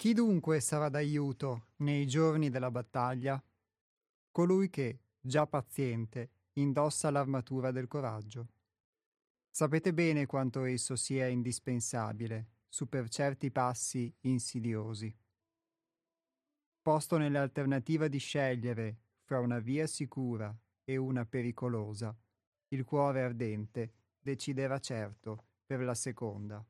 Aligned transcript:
Chi 0.00 0.14
dunque 0.14 0.60
sarà 0.60 0.88
d'aiuto 0.88 1.72
nei 1.80 2.06
giorni 2.06 2.48
della 2.48 2.70
battaglia? 2.70 3.38
Colui 4.30 4.70
che, 4.70 5.00
già 5.20 5.46
paziente, 5.46 6.30
indossa 6.54 7.10
l'armatura 7.10 7.70
del 7.70 7.86
coraggio. 7.86 8.48
Sapete 9.50 9.92
bene 9.92 10.24
quanto 10.24 10.64
esso 10.64 10.96
sia 10.96 11.26
indispensabile 11.26 12.60
su 12.66 12.88
per 12.88 13.10
certi 13.10 13.50
passi 13.50 14.10
insidiosi. 14.20 15.14
Posto 16.80 17.18
nell'alternativa 17.18 18.08
di 18.08 18.16
scegliere 18.16 19.00
fra 19.20 19.38
una 19.40 19.58
via 19.58 19.86
sicura 19.86 20.50
e 20.82 20.96
una 20.96 21.26
pericolosa, 21.26 22.18
il 22.68 22.84
cuore 22.84 23.20
ardente 23.20 23.92
deciderà 24.18 24.78
certo 24.78 25.48
per 25.66 25.80
la 25.82 25.94
seconda. 25.94 26.66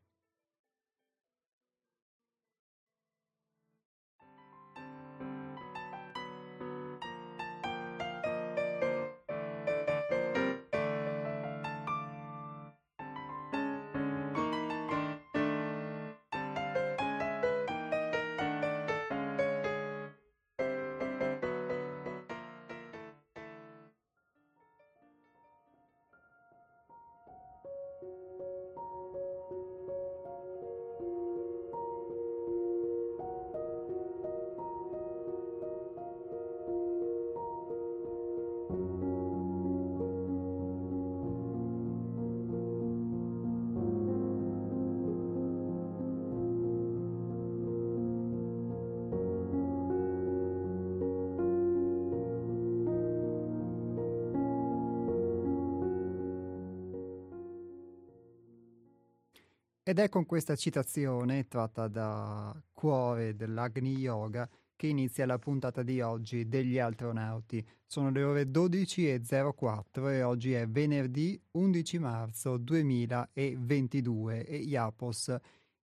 Ed 59.90 59.98
è 59.98 60.08
con 60.08 60.24
questa 60.24 60.54
citazione, 60.54 61.48
tratta 61.48 61.88
da 61.88 62.56
Cuore 62.72 63.34
dell'Agni 63.34 63.96
Yoga, 63.96 64.48
che 64.76 64.86
inizia 64.86 65.26
la 65.26 65.40
puntata 65.40 65.82
di 65.82 66.00
oggi 66.00 66.46
degli 66.46 66.78
astronauti. 66.78 67.66
Sono 67.86 68.12
le 68.12 68.22
ore 68.22 68.44
12.04 68.44 70.12
e 70.12 70.22
oggi 70.22 70.52
è 70.52 70.68
venerdì 70.68 71.42
11 71.50 71.98
marzo 71.98 72.56
2022 72.56 74.46
e 74.46 74.58
IAPOS 74.58 75.36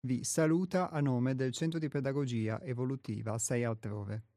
vi 0.01 0.23
saluta 0.23 0.91
a 0.91 0.99
nome 0.99 1.33
del 1.33 1.51
Centro 1.51 1.79
di 1.79 1.87
Pedagogia 1.87 2.61
Evolutiva 2.61 3.39
6 3.39 3.63
altrove. 3.63 4.34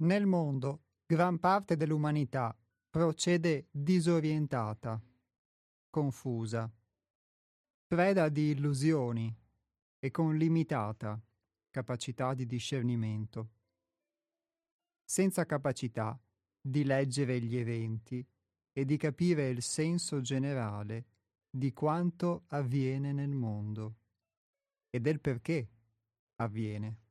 Nel 0.00 0.24
mondo, 0.24 0.84
gran 1.04 1.38
parte 1.38 1.76
dell'umanità 1.76 2.56
procede 2.88 3.68
disorientata, 3.70 4.98
confusa, 5.90 6.72
preda 7.86 8.30
di 8.30 8.48
illusioni 8.48 9.36
e 9.98 10.10
con 10.10 10.38
limitata 10.38 11.22
capacità 11.68 12.32
di 12.32 12.46
discernimento, 12.46 13.50
senza 15.04 15.44
capacità 15.44 16.18
di 16.58 16.84
leggere 16.84 17.38
gli 17.38 17.58
eventi 17.58 18.26
e 18.72 18.84
di 18.86 18.96
capire 18.96 19.50
il 19.50 19.60
senso 19.60 20.22
generale 20.22 21.08
di 21.50 21.74
quanto 21.74 22.44
avviene 22.48 23.12
nel 23.12 23.34
mondo 23.34 23.96
e 24.88 24.98
del 24.98 25.20
perché 25.20 25.68
avviene. 26.36 27.09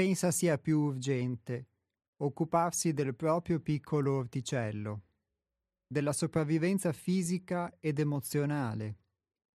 Pensa 0.00 0.30
sia 0.30 0.56
più 0.56 0.80
urgente 0.80 1.66
occuparsi 2.22 2.94
del 2.94 3.14
proprio 3.14 3.60
piccolo 3.60 4.14
orticello, 4.16 5.02
della 5.86 6.14
sopravvivenza 6.14 6.90
fisica 6.94 7.76
ed 7.80 7.98
emozionale 7.98 8.96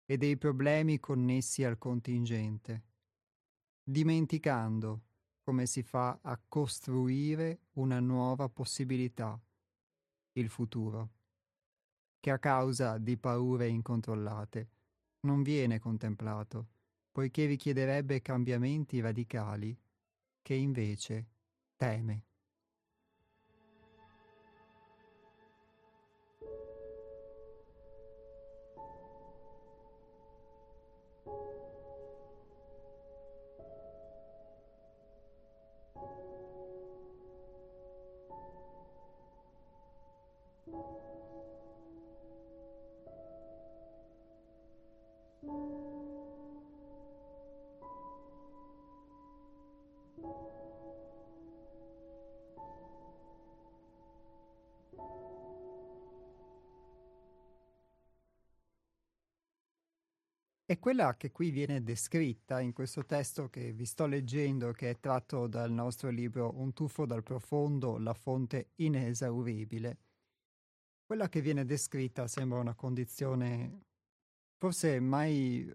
e 0.06 0.16
dei 0.16 0.38
problemi 0.38 0.98
connessi 0.98 1.62
al 1.62 1.76
contingente, 1.76 2.84
dimenticando 3.84 5.02
come 5.42 5.66
si 5.66 5.82
fa 5.82 6.18
a 6.22 6.40
costruire 6.48 7.64
una 7.72 8.00
nuova 8.00 8.48
possibilità, 8.48 9.38
il 10.38 10.48
futuro, 10.48 11.10
che 12.18 12.30
a 12.30 12.38
causa 12.38 12.96
di 12.96 13.18
paure 13.18 13.68
incontrollate 13.68 14.70
non 15.26 15.42
viene 15.42 15.78
contemplato, 15.78 16.68
poiché 17.12 17.44
richiederebbe 17.44 18.22
cambiamenti 18.22 19.00
radicali 19.00 19.78
che 20.42 20.54
invece 20.54 21.28
teme. 21.76 22.29
È 60.70 60.78
quella 60.78 61.16
che 61.16 61.32
qui 61.32 61.50
viene 61.50 61.82
descritta 61.82 62.60
in 62.60 62.72
questo 62.72 63.04
testo 63.04 63.48
che 63.48 63.72
vi 63.72 63.84
sto 63.84 64.06
leggendo, 64.06 64.70
che 64.70 64.90
è 64.90 65.00
tratto 65.00 65.48
dal 65.48 65.72
nostro 65.72 66.10
libro 66.10 66.52
Un 66.60 66.72
tuffo 66.72 67.06
dal 67.06 67.24
profondo, 67.24 67.98
la 67.98 68.14
fonte 68.14 68.68
inesauribile. 68.76 69.98
Quella 71.04 71.28
che 71.28 71.40
viene 71.40 71.64
descritta 71.64 72.28
sembra 72.28 72.60
una 72.60 72.76
condizione 72.76 73.80
forse 74.58 75.00
mai 75.00 75.68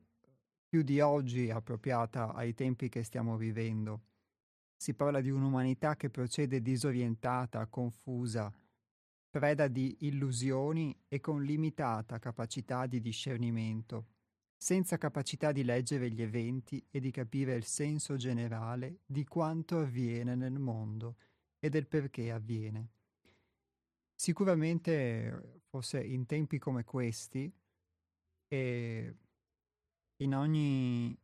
più 0.66 0.82
di 0.82 1.02
oggi 1.02 1.50
appropriata 1.50 2.34
ai 2.34 2.54
tempi 2.54 2.88
che 2.88 3.04
stiamo 3.04 3.36
vivendo. 3.36 4.04
Si 4.78 4.94
parla 4.94 5.20
di 5.20 5.30
un'umanità 5.30 5.98
che 5.98 6.10
procede 6.10 6.62
disorientata, 6.62 7.68
confusa, 7.68 8.50
preda 9.30 9.68
di 9.68 9.94
illusioni 10.08 10.98
e 11.10 11.20
con 11.20 11.44
limitata 11.44 12.18
capacità 12.18 12.86
di 12.86 13.02
discernimento 13.02 14.14
senza 14.58 14.98
capacità 14.98 15.52
di 15.52 15.64
leggere 15.64 16.10
gli 16.10 16.22
eventi 16.22 16.84
e 16.90 17.00
di 17.00 17.12
capire 17.12 17.56
il 17.56 17.66
senso 17.66 18.16
generale 18.16 19.02
di 19.06 19.26
quanto 19.26 19.80
avviene 19.80 20.36
nel 20.36 20.58
mondo 20.58 21.18
e 21.60 21.70
del 21.70 21.88
perché 21.88 22.32
avviene. 22.32 22.90
Sicuramente, 24.16 25.62
forse 25.68 26.02
in 26.02 26.26
tempi 26.26 26.58
come 26.58 26.84
questi, 26.84 27.52
e 28.48 29.16
in 30.18 30.36
ogni, 30.36 31.18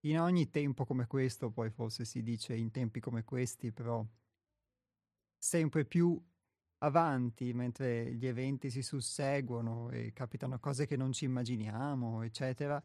in 0.00 0.20
ogni 0.20 0.50
tempo 0.50 0.84
come 0.84 1.06
questo, 1.06 1.50
poi 1.50 1.70
forse 1.70 2.04
si 2.04 2.22
dice 2.22 2.54
in 2.54 2.70
tempi 2.70 3.00
come 3.00 3.24
questi, 3.24 3.72
però 3.72 4.06
sempre 5.38 5.84
più 5.86 6.22
avanti 6.82 7.52
mentre 7.52 8.14
gli 8.14 8.26
eventi 8.26 8.70
si 8.70 8.82
susseguono 8.82 9.90
e 9.90 10.12
capitano 10.12 10.58
cose 10.58 10.86
che 10.86 10.96
non 10.96 11.12
ci 11.12 11.24
immaginiamo, 11.24 12.22
eccetera, 12.22 12.82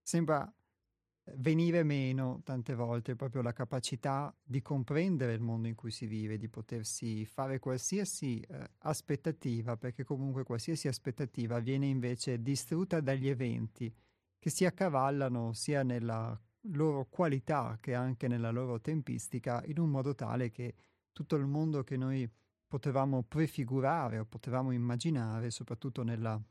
sembra 0.00 0.46
eh, 0.46 1.32
venire 1.36 1.82
meno 1.82 2.40
tante 2.44 2.74
volte 2.74 3.14
proprio 3.16 3.42
la 3.42 3.52
capacità 3.52 4.34
di 4.42 4.60
comprendere 4.62 5.32
il 5.32 5.40
mondo 5.40 5.68
in 5.68 5.74
cui 5.74 5.90
si 5.90 6.06
vive, 6.06 6.38
di 6.38 6.48
potersi 6.48 7.24
fare 7.24 7.58
qualsiasi 7.58 8.40
eh, 8.40 8.70
aspettativa, 8.78 9.76
perché 9.76 10.04
comunque 10.04 10.44
qualsiasi 10.44 10.88
aspettativa 10.88 11.58
viene 11.60 11.86
invece 11.86 12.42
distrutta 12.42 13.00
dagli 13.00 13.28
eventi 13.28 13.92
che 14.38 14.50
si 14.50 14.64
accavallano 14.66 15.52
sia 15.52 15.82
nella 15.82 16.38
loro 16.68 17.06
qualità 17.08 17.78
che 17.80 17.94
anche 17.94 18.26
nella 18.26 18.50
loro 18.50 18.80
tempistica 18.80 19.62
in 19.66 19.78
un 19.78 19.90
modo 19.90 20.14
tale 20.14 20.50
che 20.50 20.74
tutto 21.12 21.36
il 21.36 21.46
mondo 21.46 21.84
che 21.84 21.96
noi 21.96 22.28
potevamo 22.74 23.22
prefigurare 23.22 24.18
o 24.18 24.24
potevamo 24.24 24.72
immaginare, 24.72 25.52
soprattutto 25.52 26.02
nella, 26.02 26.42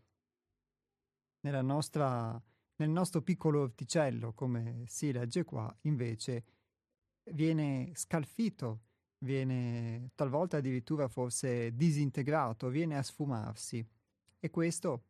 nella 1.42 1.62
nostra, 1.62 2.42
nel 2.78 2.90
nostro 2.90 3.22
piccolo 3.22 3.64
orticello, 3.64 4.32
come 4.32 4.86
si 4.88 5.12
legge 5.12 5.44
qua, 5.44 5.76
invece 5.82 6.46
viene 7.34 7.92
scalfito, 7.96 8.84
viene 9.18 10.12
talvolta 10.16 10.56
addirittura 10.56 11.10
forse 11.10 11.76
disintegrato, 11.76 12.70
viene 12.70 12.96
a 12.96 13.04
sfumarsi. 13.04 13.86
E 14.40 14.50
questo, 14.50 15.04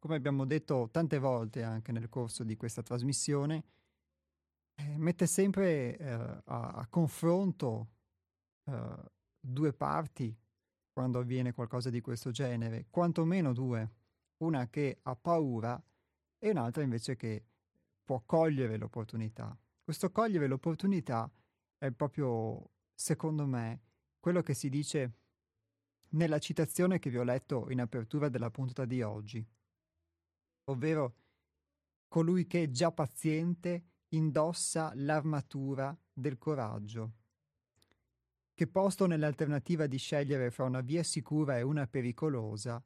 come 0.00 0.16
abbiamo 0.16 0.46
detto 0.46 0.88
tante 0.90 1.18
volte 1.18 1.62
anche 1.62 1.92
nel 1.92 2.08
corso 2.08 2.42
di 2.42 2.56
questa 2.56 2.82
trasmissione, 2.82 3.62
eh, 4.74 4.98
mette 4.98 5.28
sempre 5.28 5.96
eh, 5.96 6.10
a, 6.10 6.42
a, 6.42 6.86
confronto 6.90 7.90
eh, 8.64 9.14
due 9.46 9.72
parti 9.72 10.36
quando 10.92 11.20
avviene 11.20 11.52
qualcosa 11.52 11.90
di 11.90 12.00
questo 12.00 12.30
genere, 12.30 12.86
quantomeno 12.90 13.52
due, 13.52 13.90
una 14.38 14.68
che 14.68 14.98
ha 15.02 15.14
paura 15.14 15.80
e 16.38 16.50
un'altra 16.50 16.82
invece 16.82 17.16
che 17.16 17.44
può 18.02 18.22
cogliere 18.24 18.76
l'opportunità. 18.76 19.56
Questo 19.82 20.10
cogliere 20.10 20.46
l'opportunità 20.46 21.30
è 21.78 21.90
proprio, 21.92 22.70
secondo 22.94 23.46
me, 23.46 23.82
quello 24.18 24.42
che 24.42 24.54
si 24.54 24.68
dice 24.68 25.18
nella 26.10 26.38
citazione 26.38 26.98
che 26.98 27.10
vi 27.10 27.18
ho 27.18 27.22
letto 27.22 27.70
in 27.70 27.80
apertura 27.80 28.28
della 28.28 28.50
puntata 28.50 28.84
di 28.84 29.02
oggi, 29.02 29.46
ovvero 30.64 31.14
colui 32.08 32.46
che 32.46 32.70
già 32.70 32.90
paziente 32.90 33.84
indossa 34.08 34.92
l'armatura 34.94 35.96
del 36.12 36.38
coraggio 36.38 37.12
che 38.56 38.66
posto 38.66 39.04
nell'alternativa 39.04 39.86
di 39.86 39.98
scegliere 39.98 40.50
fra 40.50 40.64
una 40.64 40.80
via 40.80 41.02
sicura 41.02 41.58
e 41.58 41.62
una 41.62 41.86
pericolosa, 41.86 42.82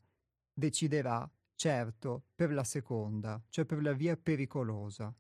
deciderà, 0.53 1.31
certo, 1.55 2.25
per 2.35 2.53
la 2.53 2.65
seconda, 2.65 3.41
cioè 3.49 3.65
per 3.65 3.81
la 3.81 3.93
via 3.93 4.17
pericolosa. 4.17 5.15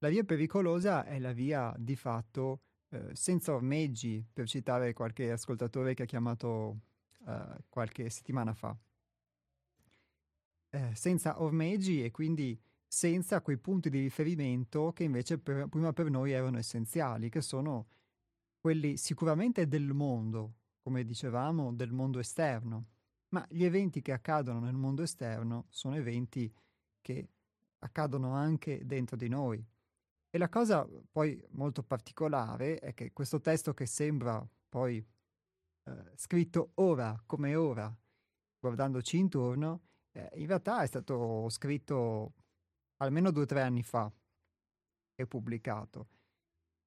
La 0.00 0.08
via 0.10 0.24
pericolosa 0.24 1.06
è 1.06 1.18
la 1.18 1.32
via 1.32 1.74
di 1.78 1.96
fatto 1.96 2.64
eh, 2.90 3.14
senza 3.14 3.54
ormeggi, 3.54 4.22
per 4.30 4.46
citare 4.46 4.92
qualche 4.92 5.30
ascoltatore 5.30 5.94
che 5.94 6.02
ha 6.02 6.06
chiamato 6.06 6.80
eh, 7.26 7.64
qualche 7.70 8.10
settimana 8.10 8.52
fa. 8.52 8.76
Eh, 10.68 10.94
senza 10.94 11.40
ormeggi 11.40 12.04
e 12.04 12.10
quindi 12.10 12.60
senza 12.86 13.40
quei 13.40 13.56
punti 13.56 13.88
di 13.88 14.00
riferimento 14.00 14.92
che 14.92 15.04
invece 15.04 15.38
per, 15.38 15.66
prima 15.68 15.94
per 15.94 16.10
noi 16.10 16.32
erano 16.32 16.58
essenziali, 16.58 17.30
che 17.30 17.40
sono 17.40 17.86
quelli 18.62 18.96
sicuramente 18.96 19.66
del 19.66 19.92
mondo, 19.92 20.58
come 20.82 21.04
dicevamo, 21.04 21.74
del 21.74 21.90
mondo 21.90 22.20
esterno, 22.20 22.86
ma 23.30 23.44
gli 23.50 23.64
eventi 23.64 24.00
che 24.00 24.12
accadono 24.12 24.60
nel 24.60 24.76
mondo 24.76 25.02
esterno 25.02 25.66
sono 25.68 25.96
eventi 25.96 26.50
che 27.00 27.28
accadono 27.80 28.34
anche 28.34 28.86
dentro 28.86 29.16
di 29.16 29.28
noi. 29.28 29.66
E 30.30 30.38
la 30.38 30.48
cosa 30.48 30.88
poi 31.10 31.44
molto 31.50 31.82
particolare 31.82 32.78
è 32.78 32.94
che 32.94 33.12
questo 33.12 33.40
testo 33.40 33.74
che 33.74 33.84
sembra 33.84 34.48
poi 34.68 35.04
eh, 35.84 36.12
scritto 36.14 36.70
ora 36.74 37.20
come 37.26 37.56
ora, 37.56 37.92
guardandoci 38.60 39.18
intorno, 39.18 39.80
eh, 40.12 40.30
in 40.34 40.46
realtà 40.46 40.82
è 40.82 40.86
stato 40.86 41.48
scritto 41.48 42.34
almeno 42.98 43.32
due 43.32 43.42
o 43.42 43.46
tre 43.46 43.62
anni 43.62 43.82
fa 43.82 44.08
e 45.16 45.26
pubblicato. 45.26 46.06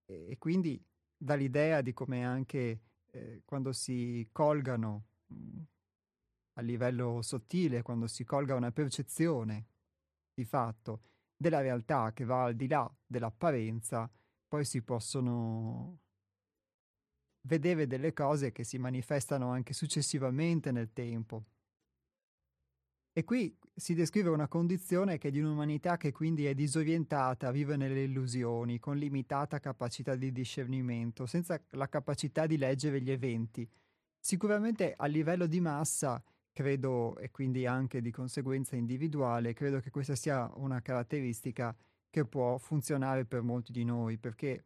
E, 0.05 0.32
e 0.32 0.38
quindi 0.38 0.82
dall'idea 1.25 1.82
di 1.82 1.91
come 1.91 2.24
anche 2.24 2.82
eh, 3.08 3.41
quando 3.46 3.74
si 3.74 4.29
colgano 4.32 5.08
mh, 5.25 5.36
mm, 5.36 5.62
a 6.53 6.62
livello 6.62 7.22
sottile, 7.22 7.82
quando 7.82 8.08
si 8.08 8.24
colga 8.24 8.53
una 8.55 8.72
percezione 8.72 9.65
di 10.34 10.46
fatto 10.46 11.01
della 11.36 11.62
realtà 11.62 12.13
che 12.13 12.24
va 12.24 12.44
al 12.46 12.55
di 12.55 12.67
là 12.67 12.89
dell'apparenza, 13.05 14.10
poi 14.48 14.63
si 14.63 14.84
possono 14.84 16.00
vedere 17.41 17.88
delle 17.88 18.13
cose 18.13 18.51
che 18.51 18.63
si 18.63 18.77
manifestano 18.77 19.50
anche 19.50 19.74
successivamente 19.74 20.72
nel 20.72 20.94
tempo. 20.94 21.46
E 23.17 23.24
qui 23.24 23.57
si 23.74 23.93
descrive 23.93 24.27
una 24.27 24.50
condizione 24.50 25.17
che 25.17 25.29
è 25.29 25.31
di 25.31 25.39
un'umanità 25.39 25.95
che 25.95 26.12
quindi 26.12 26.48
è 26.48 26.53
disorientata, 26.53 27.50
vive 27.50 27.77
nelle 27.77 28.03
illusioni, 28.03 28.77
con 28.77 28.98
limitata 28.98 29.62
capacità 29.62 30.17
di 30.17 30.34
discernimento, 30.34 31.25
senza 31.25 31.57
la 31.69 31.88
capacità 31.88 32.45
di 32.45 32.57
leggere 32.57 33.00
gli 33.00 33.10
eventi. 33.10 33.65
Sicuramente 34.19 34.95
a 34.98 35.05
livello 35.05 35.45
di 35.45 35.62
massa, 35.62 36.22
credo, 36.51 37.17
e 37.17 37.31
quindi 37.31 37.65
anche 37.65 38.01
di 38.01 38.12
conseguenza 38.12 38.75
individuale, 38.75 39.53
credo 39.53 39.79
che 39.79 39.91
questa 39.91 40.15
sia 40.15 40.51
una 40.55 40.81
caratteristica 40.81 41.74
che 42.10 42.25
può 42.25 42.57
funzionare 42.57 43.24
per 43.24 43.43
molti 43.43 43.72
di 43.72 43.86
noi, 43.86 44.17
perché 44.17 44.65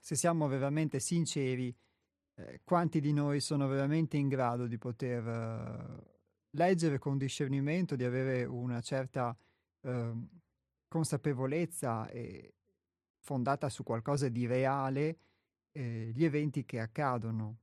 se 0.00 0.14
siamo 0.14 0.46
veramente 0.46 1.00
sinceri, 1.00 1.76
eh, 2.36 2.60
quanti 2.62 3.00
di 3.00 3.12
noi 3.12 3.40
sono 3.40 3.66
veramente 3.66 4.16
in 4.16 4.28
grado 4.28 4.68
di 4.68 4.78
poter... 4.78 5.26
Uh, 5.26 6.16
leggere 6.50 6.98
con 6.98 7.18
discernimento, 7.18 7.96
di 7.96 8.04
avere 8.04 8.44
una 8.44 8.80
certa 8.80 9.36
eh, 9.82 10.12
consapevolezza 10.88 12.08
e 12.08 12.54
fondata 13.20 13.68
su 13.68 13.82
qualcosa 13.82 14.28
di 14.28 14.46
reale 14.46 15.18
eh, 15.72 16.10
gli 16.14 16.24
eventi 16.24 16.64
che 16.64 16.80
accadono. 16.80 17.58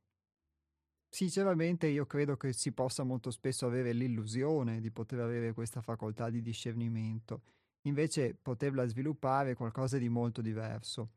Sinceramente 1.08 1.88
io 1.88 2.06
credo 2.06 2.36
che 2.36 2.51
si 2.54 2.72
possa 2.74 3.04
molto 3.04 3.32
spesso 3.32 3.65
avere 3.65 3.94
l'illusione 3.94 4.82
di 4.82 4.92
poter 4.92 5.20
avere 5.20 5.54
questa 5.54 5.82
facoltà 5.82 6.30
di 6.30 6.42
discernimento, 6.42 7.42
invece 7.84 8.36
poterla 8.36 8.86
sviluppare 8.86 9.51
è 9.51 9.56
qualcosa 9.56 9.98
di 9.98 10.10
molto 10.10 10.42
diverso 10.42 11.10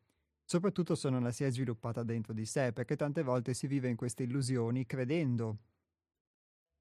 soprattutto 0.48 0.94
se 0.94 1.10
non 1.10 1.22
la 1.22 1.30
si 1.30 1.44
è 1.44 1.50
sviluppata 1.50 2.02
dentro 2.02 2.32
di 2.32 2.46
sé, 2.46 2.72
perché 2.72 2.96
tante 2.96 3.22
volte 3.22 3.52
si 3.52 3.66
vive 3.66 3.90
in 3.90 3.96
queste 3.96 4.22
illusioni 4.22 4.86
credendo 4.86 5.58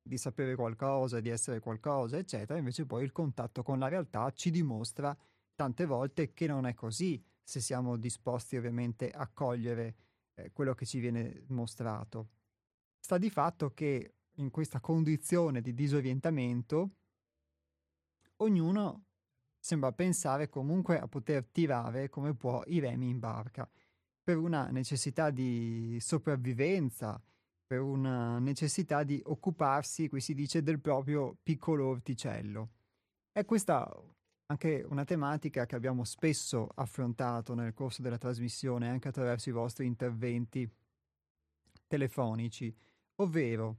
di 0.08 0.18
sapere 0.18 0.56
qualcosa, 0.56 1.20
di 1.20 1.30
essere 1.30 1.60
qualcosa, 1.60 2.18
eccetera, 2.18 2.58
invece 2.58 2.86
poi 2.86 3.04
il 3.04 3.12
contatto 3.12 3.64
con 3.64 3.80
la 3.80 3.88
realtà 3.88 4.32
ci 4.32 4.50
dimostra 4.50 5.16
tante 5.54 5.86
volte 5.86 6.34
che 6.34 6.48
non 6.48 6.66
è 6.66 6.74
così, 6.74 7.24
se 7.44 7.60
siamo 7.60 7.98
disposti 7.98 8.58
ovviamente 8.58 9.10
a 9.10 9.28
cogliere 9.28 9.96
eh, 10.36 10.52
quello 10.52 10.74
che 10.74 10.86
ci 10.86 11.00
viene 11.00 11.44
mostrato. 11.48 12.30
Sta 13.00 13.18
di 13.18 13.30
fatto 13.30 13.74
che 13.74 14.14
in 14.36 14.50
questa 14.52 14.80
condizione 14.80 15.62
di 15.62 15.74
disorientamento 15.74 16.92
ognuno 18.38 19.06
sembra 19.60 19.92
pensare 19.92 20.48
comunque 20.50 21.00
a 21.00 21.08
poter 21.08 21.46
tirare 21.46 22.10
come 22.10 22.34
può 22.36 22.64
i 22.68 22.80
remi 22.80 23.10
in 23.10 23.20
barca, 23.20 23.70
per 24.24 24.38
una 24.38 24.70
necessità 24.70 25.30
di 25.30 25.98
sopravvivenza, 26.00 27.22
per 27.68 27.82
una 27.82 28.40
necessità 28.40 29.04
di 29.04 29.22
occuparsi, 29.26 30.08
qui 30.08 30.22
si 30.22 30.34
dice, 30.34 30.64
del 30.64 30.80
proprio 30.80 31.38
piccolo 31.44 31.88
orticello. 31.88 32.70
È 33.30 33.44
questa 33.44 33.86
anche 34.50 34.86
una 34.88 35.04
tematica 35.04 35.66
che 35.66 35.76
abbiamo 35.76 36.06
spesso 36.06 36.70
affrontato 36.76 37.54
nel 37.54 37.74
corso 37.74 38.02
della 38.02 38.18
trasmissione, 38.18 38.90
anche 38.90 39.10
attraverso 39.10 39.50
i 39.50 39.52
vostri 39.52 39.86
interventi 39.86 40.70
telefonici, 41.86 42.74
ovvero 43.16 43.78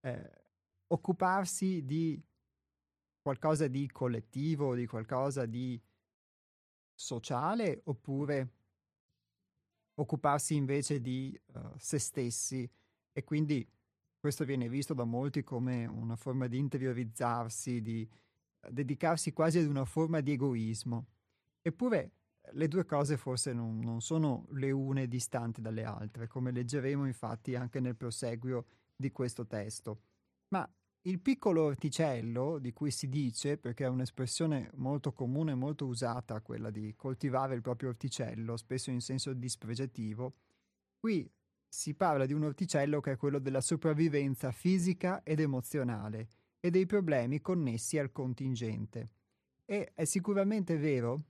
eh, 0.00 0.44
occuparsi 0.88 1.84
di 1.84 2.20
qualcosa 3.20 3.68
di 3.68 3.88
collettivo, 3.88 4.74
di 4.74 4.86
qualcosa 4.86 5.46
di 5.46 5.80
sociale, 6.92 7.80
oppure 7.84 8.54
occuparsi 9.94 10.56
invece 10.56 11.00
di 11.00 11.38
uh, 11.52 11.74
se 11.76 11.98
stessi 11.98 12.68
e 13.12 13.24
quindi 13.24 13.66
questo 14.18 14.44
viene 14.44 14.68
visto 14.68 14.94
da 14.94 15.04
molti 15.04 15.42
come 15.42 15.84
una 15.84 16.16
forma 16.16 16.46
di 16.46 16.56
interiorizzarsi, 16.56 17.82
di 17.82 18.08
uh, 18.08 18.70
dedicarsi 18.70 19.32
quasi 19.32 19.58
ad 19.58 19.66
una 19.66 19.84
forma 19.84 20.20
di 20.20 20.32
egoismo. 20.32 21.06
Eppure 21.60 22.12
le 22.52 22.68
due 22.68 22.84
cose 22.84 23.16
forse 23.16 23.52
non, 23.52 23.78
non, 23.78 24.00
sono 24.00 24.46
le 24.50 24.70
une 24.70 25.08
distanti 25.08 25.60
dalle 25.60 25.84
altre, 25.84 26.28
come 26.28 26.50
leggeremo 26.50 27.06
infatti 27.06 27.54
anche 27.54 27.80
nel 27.80 27.96
proseguio 27.96 28.66
di 28.94 29.10
questo 29.10 29.46
testo. 29.46 30.02
Ma 30.48 30.68
il 31.02 31.20
piccolo 31.20 31.62
orticello, 31.64 32.58
di 32.58 32.72
cui 32.72 32.92
si 32.92 33.08
dice, 33.08 33.58
perché 33.58 33.84
è 33.84 33.88
un'espressione 33.88 34.70
molto 34.74 35.12
comune 35.12 35.54
molto 35.54 35.86
usata, 35.86 36.40
quella 36.40 36.70
di 36.70 36.94
coltivare 36.94 37.56
il 37.56 37.60
proprio 37.60 37.88
orticello, 37.88 38.56
spesso 38.56 38.90
in 38.90 39.00
senso 39.00 39.32
dispregiativo, 39.32 40.34
qui 41.00 41.28
si 41.74 41.94
parla 41.94 42.26
di 42.26 42.34
un 42.34 42.42
orticello 42.42 43.00
che 43.00 43.12
è 43.12 43.16
quello 43.16 43.38
della 43.38 43.62
sopravvivenza 43.62 44.52
fisica 44.52 45.22
ed 45.22 45.40
emozionale 45.40 46.28
e 46.60 46.68
dei 46.70 46.84
problemi 46.84 47.40
connessi 47.40 47.96
al 47.96 48.12
contingente. 48.12 49.08
E 49.64 49.92
è 49.94 50.04
sicuramente 50.04 50.76
vero 50.76 51.22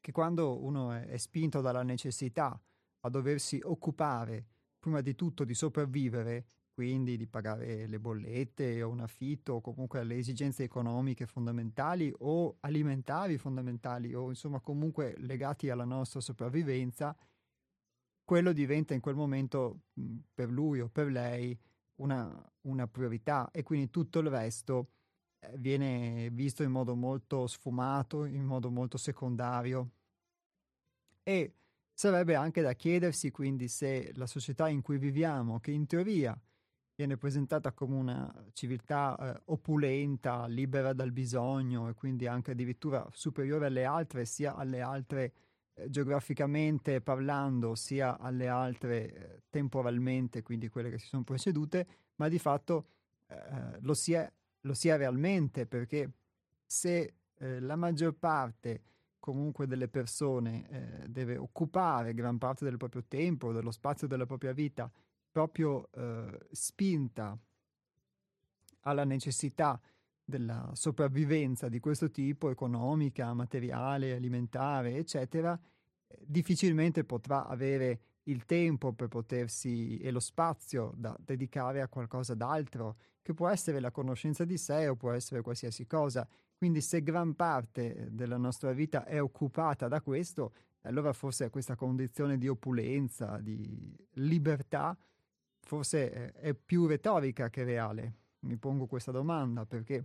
che 0.00 0.12
quando 0.12 0.62
uno 0.62 0.92
è 0.92 1.16
spinto 1.16 1.60
dalla 1.60 1.82
necessità 1.82 2.58
a 3.00 3.08
doversi 3.08 3.60
occupare 3.64 4.46
prima 4.78 5.00
di 5.00 5.16
tutto 5.16 5.42
di 5.42 5.54
sopravvivere 5.54 6.46
quindi 6.72 7.16
di 7.16 7.26
pagare 7.26 7.88
le 7.88 7.98
bollette 7.98 8.80
o 8.80 8.90
un 8.90 9.00
affitto 9.00 9.54
o 9.54 9.60
comunque 9.60 10.04
le 10.04 10.18
esigenze 10.18 10.62
economiche 10.62 11.26
fondamentali 11.26 12.14
o 12.18 12.58
alimentari 12.60 13.38
fondamentali 13.38 14.14
o 14.14 14.28
insomma 14.28 14.60
comunque 14.60 15.16
legati 15.18 15.68
alla 15.68 15.84
nostra 15.84 16.20
sopravvivenza, 16.20 17.16
quello 18.26 18.52
diventa 18.52 18.92
in 18.92 19.00
quel 19.00 19.14
momento 19.14 19.84
mhmm, 19.94 20.18
per 20.34 20.50
lui 20.50 20.80
o 20.80 20.88
per 20.88 21.06
lei 21.06 21.58
una, 22.00 22.52
una 22.62 22.88
priorità 22.88 23.50
e 23.52 23.62
quindi 23.62 23.88
tutto 23.88 24.18
il 24.18 24.28
resto 24.28 24.90
eh, 25.38 25.56
viene 25.56 26.28
visto 26.32 26.62
in 26.62 26.72
modo 26.72 26.94
molto 26.96 27.46
sfumato, 27.46 28.24
in 28.24 28.44
modo 28.44 28.68
molto 28.70 28.98
secondario. 28.98 29.92
E 31.22 31.54
sarebbe 31.94 32.34
anche 32.34 32.62
da 32.62 32.74
chiedersi 32.74 33.30
quindi 33.30 33.68
se 33.68 34.12
la 34.16 34.26
società 34.26 34.68
in 34.68 34.82
cui 34.82 34.98
viviamo, 34.98 35.60
che 35.60 35.70
in 35.70 35.86
teoria 35.86 36.38
viene 36.96 37.16
presentata 37.16 37.72
come 37.72 37.94
una 37.94 38.48
civiltà 38.54 39.16
eh, 39.36 39.42
opulenta, 39.46 40.46
libera 40.46 40.92
dal 40.92 41.12
bisogno 41.12 41.88
e 41.88 41.94
quindi 41.94 42.26
anche 42.26 42.52
addirittura 42.52 43.06
superiore 43.12 43.66
alle 43.66 43.84
altre, 43.84 44.24
sia 44.24 44.56
alle 44.56 44.80
altre 44.80 45.32
geograficamente 45.88 47.00
parlando, 47.00 47.74
sia 47.74 48.18
alle 48.18 48.48
altre 48.48 49.12
eh, 49.12 49.42
temporalmente, 49.50 50.42
quindi 50.42 50.68
quelle 50.68 50.90
che 50.90 50.98
si 50.98 51.06
sono 51.06 51.24
precedute, 51.24 51.86
ma 52.16 52.28
di 52.28 52.38
fatto 52.38 52.88
eh, 53.26 53.78
lo, 53.80 53.94
si 53.94 54.12
è, 54.12 54.30
lo 54.60 54.74
si 54.74 54.88
è 54.88 54.96
realmente 54.96 55.66
perché 55.66 56.10
se 56.64 57.14
eh, 57.34 57.60
la 57.60 57.76
maggior 57.76 58.14
parte 58.14 58.82
comunque 59.18 59.66
delle 59.66 59.88
persone 59.88 60.68
eh, 60.68 61.08
deve 61.08 61.36
occupare 61.36 62.14
gran 62.14 62.38
parte 62.38 62.64
del 62.64 62.76
proprio 62.76 63.04
tempo, 63.06 63.52
dello 63.52 63.70
spazio 63.70 64.06
della 64.06 64.26
propria 64.26 64.52
vita 64.52 64.90
proprio 65.30 65.90
eh, 65.92 66.38
spinta 66.52 67.38
alla 68.80 69.04
necessità 69.04 69.78
della 70.28 70.70
sopravvivenza 70.74 71.68
di 71.68 71.78
questo 71.78 72.10
tipo, 72.10 72.50
economica, 72.50 73.32
materiale, 73.32 74.14
alimentare, 74.14 74.96
eccetera, 74.96 75.58
eh, 76.08 76.18
difficilmente 76.26 77.04
potrà 77.04 77.46
avere 77.46 78.00
il 78.24 78.44
tempo 78.44 78.92
per 78.92 79.06
potersi 79.06 79.98
e 79.98 80.10
lo 80.10 80.18
spazio 80.18 80.92
da 80.96 81.16
dedicare 81.18 81.80
a 81.80 81.88
qualcosa 81.88 82.34
d'altro, 82.34 82.96
che 83.22 83.34
può 83.34 83.48
essere 83.48 83.78
la 83.78 83.92
conoscenza 83.92 84.44
di 84.44 84.58
sé 84.58 84.88
o 84.88 84.96
può 84.96 85.12
essere 85.12 85.42
qualsiasi 85.42 85.86
cosa. 85.86 86.28
Quindi 86.56 86.80
se 86.80 87.02
gran 87.02 87.34
parte 87.36 88.08
della 88.10 88.36
nostra 88.36 88.72
vita 88.72 89.04
è 89.04 89.22
occupata 89.22 89.86
da 89.86 90.00
questo, 90.00 90.52
allora 90.82 91.12
forse 91.12 91.50
questa 91.50 91.76
condizione 91.76 92.36
di 92.36 92.48
opulenza, 92.48 93.38
di 93.40 93.94
libertà, 94.14 94.96
forse 95.60 96.32
è 96.32 96.54
più 96.54 96.86
retorica 96.86 97.48
che 97.48 97.62
reale. 97.62 98.14
Mi 98.40 98.56
pongo 98.56 98.86
questa 98.86 99.12
domanda 99.12 99.66
perché 99.66 100.04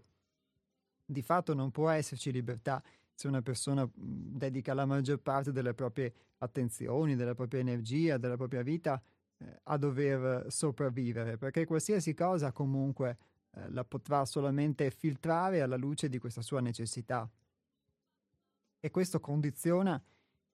di 1.11 1.21
fatto 1.21 1.53
non 1.53 1.71
può 1.71 1.89
esserci 1.89 2.31
libertà 2.31 2.81
se 3.13 3.27
una 3.27 3.41
persona 3.41 3.87
dedica 3.93 4.73
la 4.73 4.85
maggior 4.85 5.19
parte 5.19 5.51
delle 5.51 5.73
proprie 5.73 6.13
attenzioni, 6.39 7.15
della 7.15 7.35
propria 7.35 7.59
energia, 7.59 8.17
della 8.17 8.37
propria 8.37 8.63
vita 8.63 9.01
eh, 9.37 9.59
a 9.63 9.77
dover 9.77 10.47
sopravvivere, 10.49 11.37
perché 11.37 11.65
qualsiasi 11.65 12.13
cosa 12.13 12.51
comunque 12.51 13.17
eh, 13.51 13.69
la 13.69 13.83
potrà 13.83 14.25
solamente 14.25 14.89
filtrare 14.89 15.61
alla 15.61 15.75
luce 15.75 16.09
di 16.09 16.17
questa 16.17 16.41
sua 16.41 16.61
necessità. 16.61 17.29
E 18.79 18.89
questo 18.89 19.19
condiziona 19.19 20.01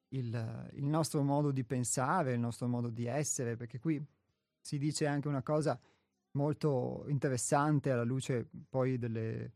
il, 0.09 0.69
il 0.73 0.85
nostro 0.85 1.21
modo 1.23 1.51
di 1.51 1.63
pensare, 1.63 2.33
il 2.33 2.39
nostro 2.39 2.67
modo 2.67 2.89
di 2.89 3.05
essere, 3.05 3.55
perché 3.55 3.79
qui 3.79 4.03
si 4.59 4.77
dice 4.77 5.07
anche 5.07 5.29
una 5.29 5.43
cosa 5.43 5.79
molto 6.31 7.05
interessante 7.07 7.91
alla 7.91 8.03
luce 8.03 8.49
poi 8.69 8.97
delle, 8.97 9.51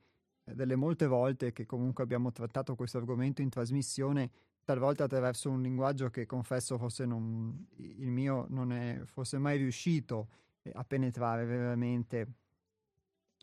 delle 0.54 0.76
molte 0.76 1.08
volte 1.08 1.52
che 1.52 1.66
comunque 1.66 2.04
abbiamo 2.04 2.32
trattato 2.32 2.76
questo 2.76 2.98
argomento 2.98 3.42
in 3.42 3.50
trasmissione, 3.50 4.30
talvolta 4.64 5.06
attraverso 5.06 5.50
un 5.50 5.62
linguaggio 5.62 6.10
che 6.10 6.26
confesso 6.26 6.78
forse 6.78 7.06
non, 7.06 7.68
il 7.78 8.10
mio 8.10 8.46
non 8.50 8.72
è 8.72 9.02
forse 9.06 9.38
mai 9.38 9.58
riuscito 9.58 10.28
a 10.74 10.84
penetrare 10.84 11.46
veramente 11.46 12.28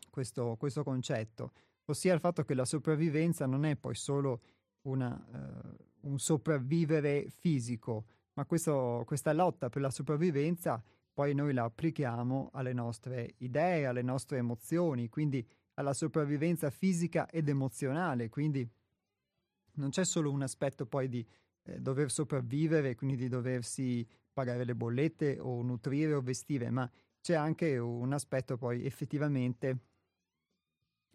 questo, 0.09 0.55
questo 0.57 0.83
concetto, 0.83 1.51
ossia 1.85 2.13
il 2.13 2.19
fatto 2.19 2.43
che 2.43 2.53
la 2.53 2.65
sopravvivenza 2.65 3.45
non 3.45 3.65
è 3.65 3.75
poi 3.75 3.95
solo 3.95 4.41
una, 4.83 5.13
uh, 5.31 6.09
un 6.09 6.19
sopravvivere 6.19 7.29
fisico, 7.29 8.05
ma 8.33 8.45
questo, 8.45 9.03
questa 9.05 9.33
lotta 9.33 9.69
per 9.69 9.81
la 9.81 9.91
sopravvivenza 9.91 10.81
poi 11.19 11.33
noi 11.33 11.53
la 11.53 11.65
applichiamo 11.65 12.49
alle 12.53 12.71
nostre 12.71 13.33
idee, 13.39 13.85
alle 13.85 14.01
nostre 14.01 14.37
emozioni, 14.37 15.09
quindi 15.09 15.45
alla 15.79 15.93
sopravvivenza 15.93 16.69
fisica 16.69 17.29
ed 17.29 17.47
emozionale, 17.47 18.27
quindi 18.27 18.69
non 19.75 19.89
c'è 19.89 20.03
solo 20.03 20.29
un 20.29 20.41
aspetto 20.41 20.85
poi 20.85 21.07
di 21.07 21.25
eh, 21.63 21.79
dover 21.79 22.11
sopravvivere, 22.11 22.95
quindi 22.95 23.15
di 23.15 23.29
doversi 23.29 24.05
pagare 24.33 24.65
le 24.65 24.75
bollette 24.75 25.39
o 25.39 25.61
nutrire 25.61 26.13
o 26.13 26.21
vestire, 26.21 26.69
ma 26.69 26.89
c'è 27.21 27.33
anche 27.33 27.77
un 27.77 28.11
aspetto 28.11 28.57
poi 28.57 28.83
effettivamente 28.83 29.79